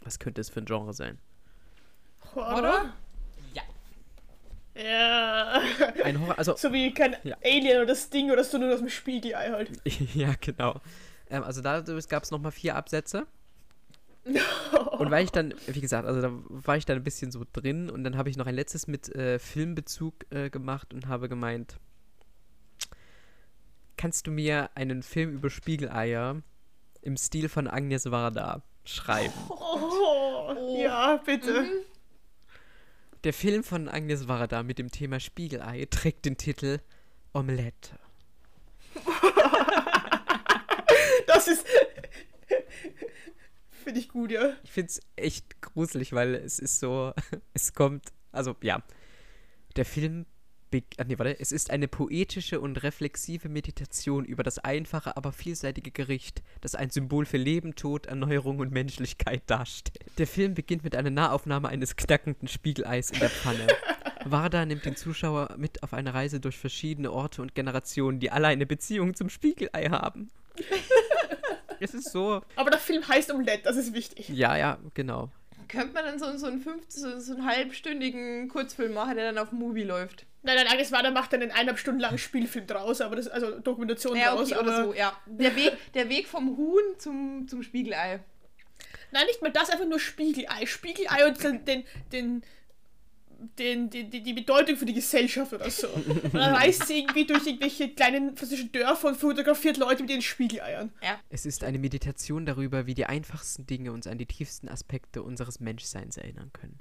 Was 0.02 0.20
könnte 0.20 0.42
es 0.42 0.50
für 0.50 0.60
ein 0.60 0.66
Genre 0.66 0.94
sein? 0.94 1.18
Oder? 2.36 2.94
Ja. 4.76 5.62
Ein 6.04 6.20
Horror, 6.20 6.38
also 6.38 6.56
So 6.58 6.74
wie 6.74 6.94
kein 6.94 7.16
Ja. 7.24 7.38
Alien 7.44 7.78
oder 7.78 7.86
das 7.88 8.10
Ding 8.10 8.30
oder 8.30 8.44
so 8.44 8.58
nur 8.58 8.74
aus 8.74 8.80
dem 8.80 8.90
Spiegelei 8.90 9.50
halt. 9.52 9.72
ja, 10.14 10.34
genau. 10.42 10.82
Ähm, 11.30 11.44
also 11.44 11.62
da 11.62 11.82
gab 12.10 12.24
es 12.24 12.32
nochmal 12.32 12.52
vier 12.52 12.76
Absätze. 12.76 13.26
Und 14.26 15.12
weil 15.12 15.24
ich 15.24 15.32
dann, 15.32 15.54
wie 15.68 15.82
gesagt, 15.82 16.08
also 16.08 16.22
da 16.22 16.32
war 16.50 16.78
ich 16.78 16.86
dann 16.86 16.98
ein 16.98 17.04
bisschen 17.04 17.32
so 17.32 17.46
drin 17.54 17.92
und 17.92 18.04
dann 18.04 18.18
habe 18.18 18.30
ich 18.30 18.38
noch 18.38 18.48
ein 18.48 18.56
letztes 18.56 18.88
mit 18.88 19.14
äh, 19.14 19.38
Filmbezug 19.38 20.16
äh, 20.32 20.50
gemacht 20.50 20.96
und 20.96 21.08
habe 21.08 21.30
gemeint, 21.30 21.78
kannst 24.06 24.28
du 24.28 24.32
mir 24.32 24.70
einen 24.76 25.02
Film 25.02 25.34
über 25.34 25.50
Spiegeleier 25.50 26.44
im 27.02 27.18
Stil 27.18 27.50
von 27.50 27.68
Agnes 27.68 28.12
Varda 28.12 28.62
schreiben? 28.84 29.34
Oh, 29.50 30.78
ja, 30.78 31.20
bitte. 31.26 31.64
Mhm. 31.64 31.72
Der 33.24 33.34
Film 33.34 33.64
von 33.64 33.90
Agnes 33.90 34.28
Varda 34.28 34.62
mit 34.62 34.78
dem 34.78 34.92
Thema 34.92 35.20
Spiegelei 35.20 35.88
trägt 35.90 36.26
den 36.26 36.38
Titel 36.38 36.82
Omelette. 37.34 37.98
Das 41.26 41.48
ist. 41.48 41.66
Finde 43.84 44.00
ich 44.00 44.10
gut, 44.10 44.30
ja. 44.30 44.54
Ich 44.64 44.72
finde 44.72 44.90
es 44.90 45.02
echt 45.16 45.62
gruselig, 45.62 46.14
weil 46.14 46.36
es 46.36 46.60
ist 46.60 46.80
so, 46.80 47.12
es 47.56 47.74
kommt, 47.74 48.14
also 48.32 48.56
ja, 48.62 48.84
der 49.76 49.86
Film, 49.86 50.28
be- 50.72 50.84
ah, 50.98 51.04
nee, 51.06 51.18
warte, 51.18 51.40
es 51.40 51.52
ist 51.52 51.70
eine 51.72 51.88
poetische 51.88 52.60
und 52.60 52.84
reflexive 52.84 53.50
Meditation 53.50 54.26
über 54.26 54.44
das 54.44 54.60
einfache, 54.60 55.16
aber 55.18 55.32
vielseitige 55.32 55.92
Gericht, 55.92 56.44
das 56.62 56.76
ein 56.76 56.90
Symbol 56.90 57.26
für 57.26 57.38
Leben, 57.38 57.76
Tod, 57.76 58.06
Erneuerung 58.08 58.60
und 58.60 58.72
Menschlichkeit 58.72 59.44
darstellt. 59.48 60.00
Der 60.18 60.28
Film 60.28 60.54
beginnt 60.54 60.84
mit 60.84 60.96
einer 60.96 61.10
Nahaufnahme 61.10 61.70
eines 61.70 61.96
knackenden 61.96 62.48
Spiegeleis 62.48 63.12
in 63.12 63.20
der 63.20 63.30
Pfanne. 63.30 63.68
Varda 64.26 64.66
nimmt 64.66 64.86
den 64.86 64.96
Zuschauer 64.96 65.54
mit 65.58 65.84
auf 65.84 65.94
eine 65.94 66.14
Reise 66.14 66.40
durch 66.40 66.58
verschiedene 66.58 67.12
Orte 67.12 67.42
und 67.42 67.54
Generationen, 67.56 68.20
die 68.20 68.32
alle 68.32 68.48
eine 68.48 68.66
Beziehung 68.66 69.14
zum 69.14 69.30
Spiegelei 69.30 69.86
haben. 69.90 70.32
es 71.80 71.94
ist 71.94 72.12
so, 72.12 72.42
Aber 72.56 72.70
der 72.72 72.80
Film 72.80 73.08
heißt 73.08 73.32
Omelette, 73.32 73.64
das 73.64 73.76
ist 73.78 73.94
wichtig. 73.94 74.30
ja, 74.30 74.58
ja, 74.58 74.78
genau. 74.94 75.30
Könnte 75.68 75.94
man 75.94 76.06
dann 76.06 76.20
so, 76.20 76.38
so, 76.38 76.46
einen 76.46 76.62
15, 76.62 77.02
so, 77.02 77.20
so 77.20 77.34
einen 77.34 77.46
halbstündigen 77.46 78.50
Kurzfilm 78.50 78.94
machen, 78.94 79.16
der 79.16 79.32
dann 79.32 79.38
auf 79.44 79.52
Movie 79.52 79.84
läuft? 79.84 80.26
Nein, 80.46 80.58
nein, 80.58 80.68
Agnes 80.68 80.92
Wader 80.92 81.10
macht 81.10 81.34
dann 81.34 81.42
einen 81.42 81.52
eineinhalb 81.52 81.80
Stunden 81.80 82.00
langen 82.00 82.20
Spielfilm 82.20 82.68
draus, 82.68 83.02
aber 83.02 83.16
das, 83.16 83.28
also 83.28 83.60
Dokumentation 83.60 84.16
Ja, 84.16 84.36
draus. 84.36 84.52
okay, 84.52 84.60
aber 84.60 84.68
oder 84.68 84.86
so, 84.86 84.94
ja. 84.94 85.18
Der 85.26 85.56
Weg, 85.56 85.74
der 85.94 86.08
Weg 86.08 86.28
vom 86.28 86.56
Huhn 86.56 86.84
zum, 87.00 87.48
zum 87.48 87.64
Spiegelei. 87.64 88.20
Nein, 89.12 89.26
nicht 89.26 89.42
mal 89.42 89.52
das, 89.52 89.72
einfach 89.72 89.88
nur 89.88 90.00
Spiegelei. 90.00 90.68
Spiegelei 90.68 91.28
und 91.28 91.44
den, 91.44 91.66
den, 91.66 91.84
den, 92.12 92.44
den, 93.58 93.90
die, 93.90 94.04
die, 94.10 94.22
die 94.22 94.34
Bedeutung 94.34 94.78
für 94.78 94.86
die 94.86 94.94
Gesellschaft 94.94 95.52
oder 95.52 95.70
so. 95.70 95.88
Und 95.88 96.34
dann 96.34 96.54
reist 96.54 96.86
sie 96.88 97.00
irgendwie 97.00 97.26
durch 97.26 97.46
irgendwelche 97.48 97.90
kleinen 97.90 98.36
französischen 98.38 98.72
Dörfer 98.72 99.08
und 99.08 99.18
fotografiert 99.18 99.78
Leute 99.78 100.04
mit 100.04 100.12
ihren 100.12 100.22
Spiegeleiern. 100.22 100.92
Ja. 101.02 101.20
Es 101.30 101.46
ist 101.46 101.64
eine 101.64 101.80
Meditation 101.80 102.46
darüber, 102.46 102.86
wie 102.86 102.94
die 102.94 103.06
einfachsten 103.06 103.66
Dinge 103.66 103.92
uns 103.92 104.06
an 104.06 104.18
die 104.20 104.26
tiefsten 104.28 104.70
Aspekte 104.70 105.24
unseres 105.24 105.60
Menschseins 105.60 106.18
erinnern 106.18 106.52
können. 106.54 106.80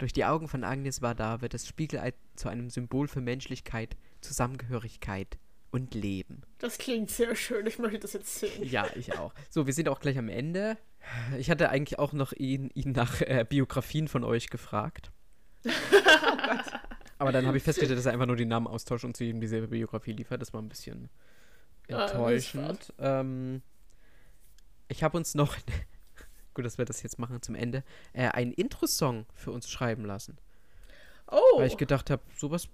Durch 0.00 0.14
die 0.14 0.24
Augen 0.24 0.48
von 0.48 0.64
Agnes 0.64 1.02
Varda 1.02 1.42
wird 1.42 1.52
das 1.52 1.66
Spiegelei 1.66 2.14
zu 2.34 2.48
einem 2.48 2.70
Symbol 2.70 3.06
für 3.06 3.20
Menschlichkeit, 3.20 3.98
Zusammengehörigkeit 4.22 5.38
und 5.72 5.94
Leben. 5.94 6.40
Das 6.56 6.78
klingt 6.78 7.10
sehr 7.10 7.36
schön, 7.36 7.66
ich 7.66 7.78
möchte 7.78 7.98
das 7.98 8.14
jetzt 8.14 8.34
sehen. 8.38 8.64
Ja, 8.64 8.86
ich 8.96 9.18
auch. 9.18 9.34
So, 9.50 9.66
wir 9.66 9.74
sind 9.74 9.90
auch 9.90 10.00
gleich 10.00 10.16
am 10.16 10.30
Ende. 10.30 10.78
Ich 11.38 11.50
hatte 11.50 11.68
eigentlich 11.68 11.98
auch 11.98 12.14
noch 12.14 12.32
ihn, 12.32 12.70
ihn 12.72 12.92
nach 12.92 13.20
äh, 13.20 13.44
Biografien 13.46 14.08
von 14.08 14.24
euch 14.24 14.48
gefragt. 14.48 15.12
Aber 17.18 17.30
dann 17.30 17.46
habe 17.46 17.58
ich 17.58 17.62
festgestellt, 17.62 17.98
dass 17.98 18.06
er 18.06 18.12
einfach 18.14 18.24
nur 18.26 18.36
den 18.36 18.48
Namen 18.48 18.66
austauscht 18.68 19.04
und 19.04 19.14
zu 19.14 19.24
jedem 19.24 19.42
dieselbe 19.42 19.68
Biografie 19.68 20.12
liefert. 20.12 20.40
Das 20.40 20.54
war 20.54 20.62
ein 20.62 20.68
bisschen 20.70 21.10
Ah, 21.90 22.04
enttäuschend. 22.06 22.94
ähm, 22.98 23.60
ich 24.88 25.02
habe 25.02 25.18
uns 25.18 25.34
noch, 25.34 25.56
gut, 26.54 26.64
dass 26.64 26.78
wir 26.78 26.84
das 26.84 27.02
jetzt 27.02 27.18
machen 27.18 27.40
zum 27.42 27.54
Ende, 27.54 27.84
äh, 28.12 28.28
einen 28.28 28.52
Intro-Song 28.52 29.26
für 29.34 29.52
uns 29.52 29.68
schreiben 29.70 30.04
lassen. 30.04 30.38
Oh, 31.30 31.58
Weil 31.58 31.68
ich 31.68 31.76
gedacht 31.76 32.10
habe, 32.10 32.22
sowas 32.36 32.68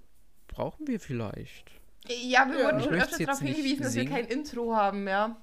brauchen 0.49 0.87
wir 0.87 0.99
vielleicht. 1.01 1.71
Ja, 2.09 2.47
wir 2.49 2.59
Ja. 2.61 2.67
wurden 2.67 2.81
schon 2.81 2.95
öfters 2.95 3.19
darauf 3.19 3.41
hingewiesen, 3.41 3.83
dass 3.83 3.95
wir 3.95 4.07
kein 4.09 4.25
Intro 4.27 4.75
haben, 4.75 5.07
ja. 5.07 5.37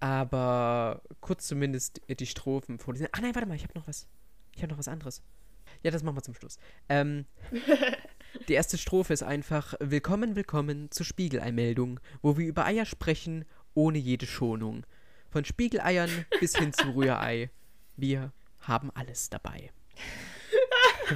Aber 0.00 1.02
kurz 1.20 1.46
zumindest 1.46 2.00
die 2.08 2.26
Strophen 2.26 2.78
vorlesen. 2.78 3.08
Ah 3.12 3.20
nein, 3.20 3.34
warte 3.34 3.46
mal, 3.46 3.54
ich 3.54 3.64
habe 3.64 3.78
noch 3.78 3.86
was. 3.86 4.06
Ich 4.54 4.62
habe 4.62 4.72
noch 4.72 4.78
was 4.78 4.88
anderes. 4.88 5.22
Ja, 5.82 5.90
das 5.90 6.02
machen 6.02 6.16
wir 6.16 6.22
zum 6.22 6.34
Schluss. 6.34 6.58
Ähm, 6.88 7.26
die 8.48 8.54
erste 8.54 8.78
Strophe 8.78 9.12
ist 9.12 9.22
einfach 9.22 9.74
Willkommen, 9.80 10.36
willkommen 10.36 10.90
zur 10.90 11.06
Spiegeleimeldung, 11.06 12.00
wo 12.22 12.36
wir 12.36 12.46
über 12.46 12.64
Eier 12.64 12.86
sprechen, 12.86 13.44
ohne 13.74 13.98
jede 13.98 14.26
Schonung. 14.26 14.84
Von 15.30 15.44
Spiegeleiern 15.44 16.10
bis 16.40 16.56
hin 16.56 16.72
zu 16.72 16.90
Rührei. 16.90 17.50
Wir 17.96 18.32
haben 18.60 18.90
alles 18.94 19.30
dabei. 19.30 19.70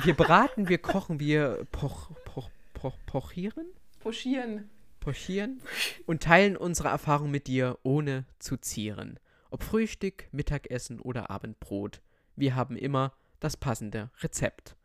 Wir 0.05 0.15
braten, 0.15 0.69
wir 0.69 0.79
kochen, 0.79 1.19
wir 1.19 1.67
poch, 1.73 2.11
poch, 2.25 2.51
poch, 2.75 2.97
pochieren? 3.07 3.67
Poschieren. 4.01 4.71
pochieren 5.01 5.61
und 6.07 6.23
teilen 6.23 6.57
unsere 6.57 6.89
Erfahrung 6.89 7.31
mit 7.31 7.47
dir, 7.47 7.79
ohne 7.83 8.25
zu 8.39 8.57
zieren. 8.57 9.19
Ob 9.51 9.63
Frühstück, 9.63 10.29
Mittagessen 10.33 11.01
oder 11.01 11.31
Abendbrot. 11.31 12.01
Wir 12.37 12.55
haben 12.55 12.77
immer 12.77 13.13
das 13.41 13.57
passende 13.57 14.11
Rezept 14.21 14.77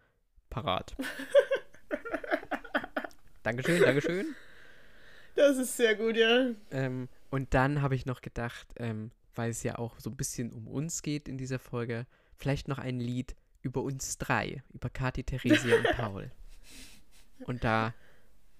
parat. 0.50 0.96
Dankeschön, 3.44 3.82
Dankeschön. 3.82 4.36
das 5.36 5.58
ist 5.58 5.78
sehr 5.78 5.96
gut, 5.96 6.16
ja. 6.16 6.52
Ähm, 6.72 7.08
und 7.30 7.54
dann 7.54 7.82
habe 7.82 7.96
ich 7.96 8.06
noch 8.06 8.22
gedacht, 8.22 8.68
ähm, 8.78 9.12
weil 9.40 9.52
es 9.52 9.64
ja 9.64 9.80
auch 9.80 9.98
so 10.02 10.10
ein 10.10 10.18
bisschen 10.18 10.52
um 10.52 10.68
uns 10.68 11.02
geht 11.02 11.30
in 11.30 11.38
dieser 11.38 11.60
Folge, 11.60 12.06
vielleicht 12.36 12.68
noch 12.68 12.78
ein 12.78 13.00
Lied 13.00 13.38
über 13.62 13.82
uns 13.82 14.18
drei, 14.18 14.62
über 14.74 14.90
Kathi, 14.90 15.24
Theresia 15.24 15.78
und 15.78 15.96
Paul. 15.96 16.32
Und 17.46 17.64
da 17.64 17.94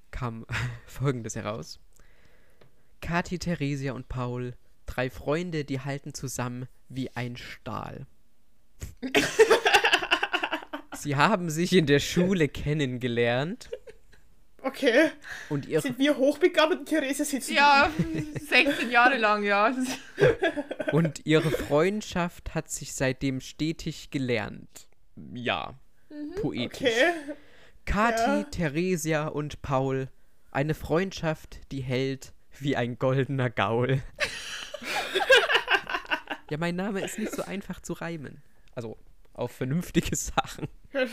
kam 0.10 0.46
folgendes 0.86 1.36
heraus. 1.36 1.82
Kathi, 3.02 3.38
Theresia 3.38 3.92
und 3.92 4.08
Paul, 4.08 4.56
drei 4.86 5.10
Freunde, 5.10 5.66
die 5.66 5.82
halten 5.82 6.14
zusammen 6.14 6.66
wie 6.88 7.14
ein 7.14 7.36
Stahl. 7.36 8.08
Sie 10.96 11.18
haben 11.18 11.50
sich 11.50 11.74
in 11.74 11.88
der 11.88 12.00
Schule 12.00 12.48
kennengelernt 12.48 13.70
Okay. 14.64 15.12
Und 15.50 15.68
ihre, 15.68 15.82
Sind 15.82 16.00
wir 16.00 16.18
hochbegabt 16.18 16.74
und 16.74 16.86
Therese 16.86 17.26
sitzt 17.26 17.50
Ja, 17.50 17.90
16 18.40 18.92
Jahre 18.92 19.18
lang, 19.18 19.44
ja. 19.44 19.74
Und 20.92 21.26
ihre 21.26 21.52
Freundschaft 21.52 22.56
hat 22.56 22.70
sich 22.70 22.94
seitdem 22.94 23.42
stetig 23.42 24.10
gelernt. 24.10 24.88
Ja, 25.34 25.76
poetisch. 26.42 26.82
Okay. 26.82 27.12
Kathi, 27.86 28.40
Ja. 28.40 28.44
Theresia 28.44 29.28
und 29.28 29.62
Paul. 29.62 30.10
Eine 30.52 30.74
Freundschaft, 30.74 31.60
die 31.72 31.82
hält 31.82 32.34
wie 32.60 32.76
ein 32.76 32.98
goldener 32.98 33.50
Gaul. 33.50 34.02
ja, 36.50 36.58
mein 36.58 36.76
Name 36.76 37.02
ist 37.02 37.20
nicht 37.20 37.32
so 37.32 37.44
einfach 37.44 37.82
zu 37.82 37.94
reimen. 37.94 38.42
Also 38.76 38.98
auf 39.34 39.52
vernünftige 39.52 40.16
Sachen. 40.16 40.68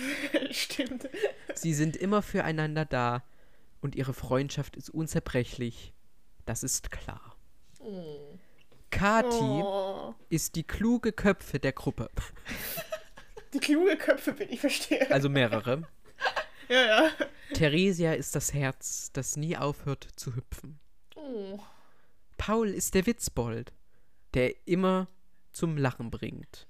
Stimmt. 0.51 1.09
Sie 1.55 1.75
sind 1.75 1.97
immer 1.97 2.23
füreinander 2.23 2.85
da 2.85 3.23
und 3.81 3.95
ihre 3.95 4.15
Freundschaft 4.15 4.77
ist 4.77 4.91
unzerbrechlich. 4.91 5.93
Das 6.45 6.63
ist 6.63 6.91
klar. 6.91 7.37
Kathi 8.91 9.39
Oh. 9.43 10.15
ist 10.29 10.57
die 10.57 10.65
kluge 10.65 11.13
Köpfe 11.13 11.59
der 11.59 11.73
Gruppe. 11.73 12.11
Die 13.53 13.61
kluge 13.61 13.97
Köpfe 13.97 14.33
bin 14.33 14.51
ich, 14.51 14.61
verstehe. 14.61 15.11
Also 15.11 15.29
mehrere. 15.31 15.89
ja, 16.69 16.85
ja. 16.85 17.11
Theresia 17.55 18.13
ist 18.13 18.35
das 18.35 18.53
Herz, 18.53 19.11
das 19.13 19.37
nie 19.37 19.57
aufhört 19.57 20.09
zu 20.17 20.35
hüpfen. 20.35 20.79
Oh. 21.15 21.59
Paul 22.37 22.69
ist 22.69 22.95
der 22.95 23.07
Witzbold, 23.07 23.73
der 24.35 24.67
immer 24.67 25.09
zum 25.53 25.79
Lachen 25.79 26.11
bringt. 26.11 26.67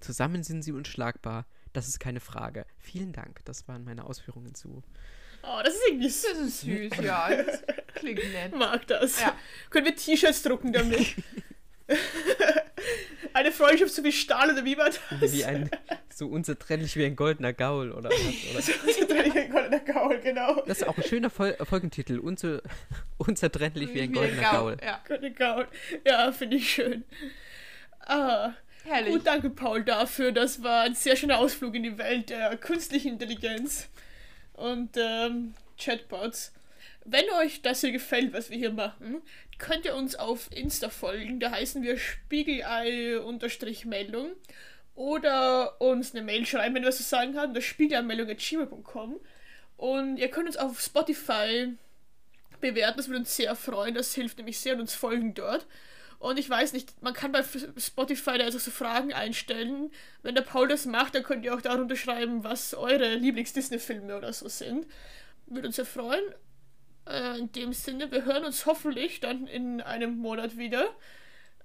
Zusammen 0.00 0.42
sind 0.42 0.62
sie 0.62 0.72
unschlagbar, 0.72 1.46
das 1.72 1.86
ist 1.86 2.00
keine 2.00 2.20
Frage. 2.20 2.66
Vielen 2.78 3.12
Dank, 3.12 3.44
das 3.44 3.68
waren 3.68 3.84
meine 3.84 4.04
Ausführungen 4.04 4.54
zu. 4.54 4.82
Oh, 5.42 5.60
das 5.62 5.74
ist 5.74 5.82
irgendwie 5.88 6.08
so. 6.08 6.28
Das 6.28 6.38
ist 6.38 6.60
süß, 6.60 6.92
ja. 7.02 7.28
Das 7.44 7.62
klingt 7.94 8.18
nett. 8.32 8.52
Ich 8.52 8.58
mag 8.58 8.86
das. 8.86 9.20
Ja. 9.20 9.36
Können 9.70 9.86
wir 9.86 9.96
T-Shirts 9.96 10.42
drucken 10.42 10.72
damit? 10.72 11.14
Eine 13.32 13.52
Freundschaft 13.52 13.92
so 13.92 14.04
wie 14.04 14.12
Stahl 14.12 14.50
oder 14.50 14.64
wie 14.64 14.76
war 14.76 14.86
das? 14.86 15.00
Wie 15.32 15.44
ein, 15.44 15.70
so 16.14 16.26
unzertrennlich 16.26 16.96
wie 16.96 17.04
ein 17.04 17.16
goldener 17.16 17.52
Gaul 17.52 17.92
oder 17.92 18.10
was. 18.10 18.18
Oder? 18.70 18.86
Unzertrennlicher 18.86 19.48
goldener 19.48 19.80
Gaul, 19.80 20.18
genau. 20.18 20.62
Das 20.66 20.78
ist 20.78 20.88
auch 20.88 20.96
ein 20.96 21.04
schöner 21.04 21.30
Fol 21.30 21.56
Folgentitel. 21.62 22.18
Unzer 22.18 22.62
unzertrennlich 23.16 23.94
wie 23.94 24.02
ein 24.02 24.10
Wie 24.10 24.14
goldener 24.14 24.42
Gaul, 24.42 24.76
Gaul. 24.76 24.76
Ja, 24.84 25.00
Goldener 25.06 25.30
Gaul. 25.30 25.68
Ja, 26.04 26.32
finde 26.32 26.56
ich 26.56 26.70
schön. 26.72 27.04
Ah, 28.00 28.52
herrlich. 28.84 29.12
gut, 29.12 29.26
danke 29.26 29.50
Paul 29.50 29.84
dafür. 29.84 30.32
Das 30.32 30.62
war 30.62 30.82
ein 30.82 30.94
sehr 30.94 31.16
schöner 31.16 31.38
Ausflug 31.38 31.74
in 31.74 31.82
die 31.82 31.98
Welt 31.98 32.30
der 32.30 32.56
künstlichen 32.56 33.12
Intelligenz 33.12 33.88
und 34.58 34.90
ähm, 34.96 35.54
Chatbots. 35.78 36.52
Wenn 37.04 37.24
euch 37.40 37.62
das 37.62 37.80
hier 37.80 37.92
gefällt, 37.92 38.34
was 38.34 38.50
wir 38.50 38.58
hier 38.58 38.72
machen, 38.72 39.22
könnt 39.58 39.86
ihr 39.86 39.94
uns 39.94 40.14
auf 40.14 40.50
Insta 40.52 40.90
folgen. 40.90 41.40
Da 41.40 41.50
heißen 41.52 41.82
wir 41.82 41.96
Spiegelei-Meldung. 41.96 44.32
Oder 44.94 45.80
uns 45.80 46.12
eine 46.12 46.22
Mail 46.24 46.44
schreiben, 46.44 46.74
wenn 46.74 46.82
ihr 46.82 46.88
was 46.88 46.96
zu 46.96 47.04
sagen 47.04 47.36
habt, 47.36 47.48
unter 47.48 47.62
spiegelmeldung.gmail.com. 47.62 49.20
Und 49.76 50.16
ihr 50.16 50.28
könnt 50.28 50.48
uns 50.48 50.56
auf 50.56 50.80
Spotify 50.80 51.74
bewerten, 52.60 52.96
das 52.96 53.06
würde 53.06 53.20
uns 53.20 53.36
sehr 53.36 53.54
freuen. 53.54 53.94
Das 53.94 54.12
hilft 54.14 54.38
nämlich 54.38 54.58
sehr 54.58 54.74
und 54.74 54.80
uns 54.80 54.94
folgen 54.94 55.34
dort. 55.34 55.68
Und 56.18 56.38
ich 56.38 56.50
weiß 56.50 56.72
nicht, 56.72 57.00
man 57.00 57.14
kann 57.14 57.30
bei 57.30 57.44
Spotify 57.44 58.38
da 58.38 58.44
also 58.44 58.58
so 58.58 58.70
Fragen 58.72 59.12
einstellen. 59.12 59.92
Wenn 60.22 60.34
der 60.34 60.42
Paul 60.42 60.66
das 60.66 60.84
macht, 60.84 61.14
dann 61.14 61.22
könnt 61.22 61.44
ihr 61.44 61.54
auch 61.54 61.60
darunter 61.62 61.94
schreiben, 61.94 62.42
was 62.42 62.74
eure 62.74 63.14
Lieblings-Disney-Filme 63.14 64.16
oder 64.16 64.32
so 64.32 64.48
sind. 64.48 64.86
Würde 65.46 65.68
uns 65.68 65.76
sehr 65.76 65.84
freuen. 65.86 66.24
Äh, 67.08 67.38
in 67.38 67.52
dem 67.52 67.72
Sinne, 67.72 68.10
wir 68.10 68.24
hören 68.24 68.44
uns 68.44 68.66
hoffentlich 68.66 69.20
dann 69.20 69.46
in 69.46 69.80
einem 69.80 70.16
Monat 70.18 70.56
wieder. 70.58 70.92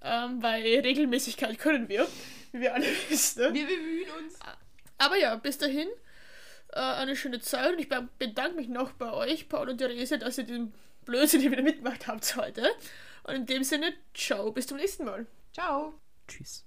Ähm, 0.04 0.43
weil 0.43 0.62
Regelmäßigkeit 0.82 1.58
können 1.58 1.89
wir, 1.89 2.06
wie 2.51 2.60
wir 2.62 2.74
alle 2.76 2.86
wissen. 3.10 3.41
ne? 3.41 3.54
Wir 3.54 3.66
bemühen 3.66 4.10
uns. 4.24 4.38
Aber 4.99 5.18
ja, 5.18 5.36
bis 5.36 5.58
dahin 5.58 5.88
äh, 6.74 6.80
eine 6.80 7.16
schöne 7.16 7.39
Zeit 7.39 7.74
und 7.74 7.80
ich 7.80 7.89
be- 7.89 8.08
bedanke 8.20 8.56
mich 8.58 8.68
noch 8.68 8.91
bei 8.93 9.12
euch, 9.14 9.49
Paul 9.49 9.70
und 9.70 9.78
Therese, 9.80 10.20
dass 10.20 10.38
ihr 10.38 10.43
den 10.43 10.74
Blödsinn 11.06 11.41
hier 11.41 11.51
wieder 11.51 11.64
mitgemacht 11.64 12.06
habt 12.08 12.36
heute. 12.36 12.68
Und 13.24 13.36
in 13.36 13.46
dem 13.46 13.64
Sinne, 13.64 13.94
ciao, 14.14 14.52
bis 14.52 14.68
zum 14.68 14.78
nächsten 14.78 15.06
Mal. 15.06 15.28
Ciao. 15.54 15.94
Tschüss. 16.28 16.66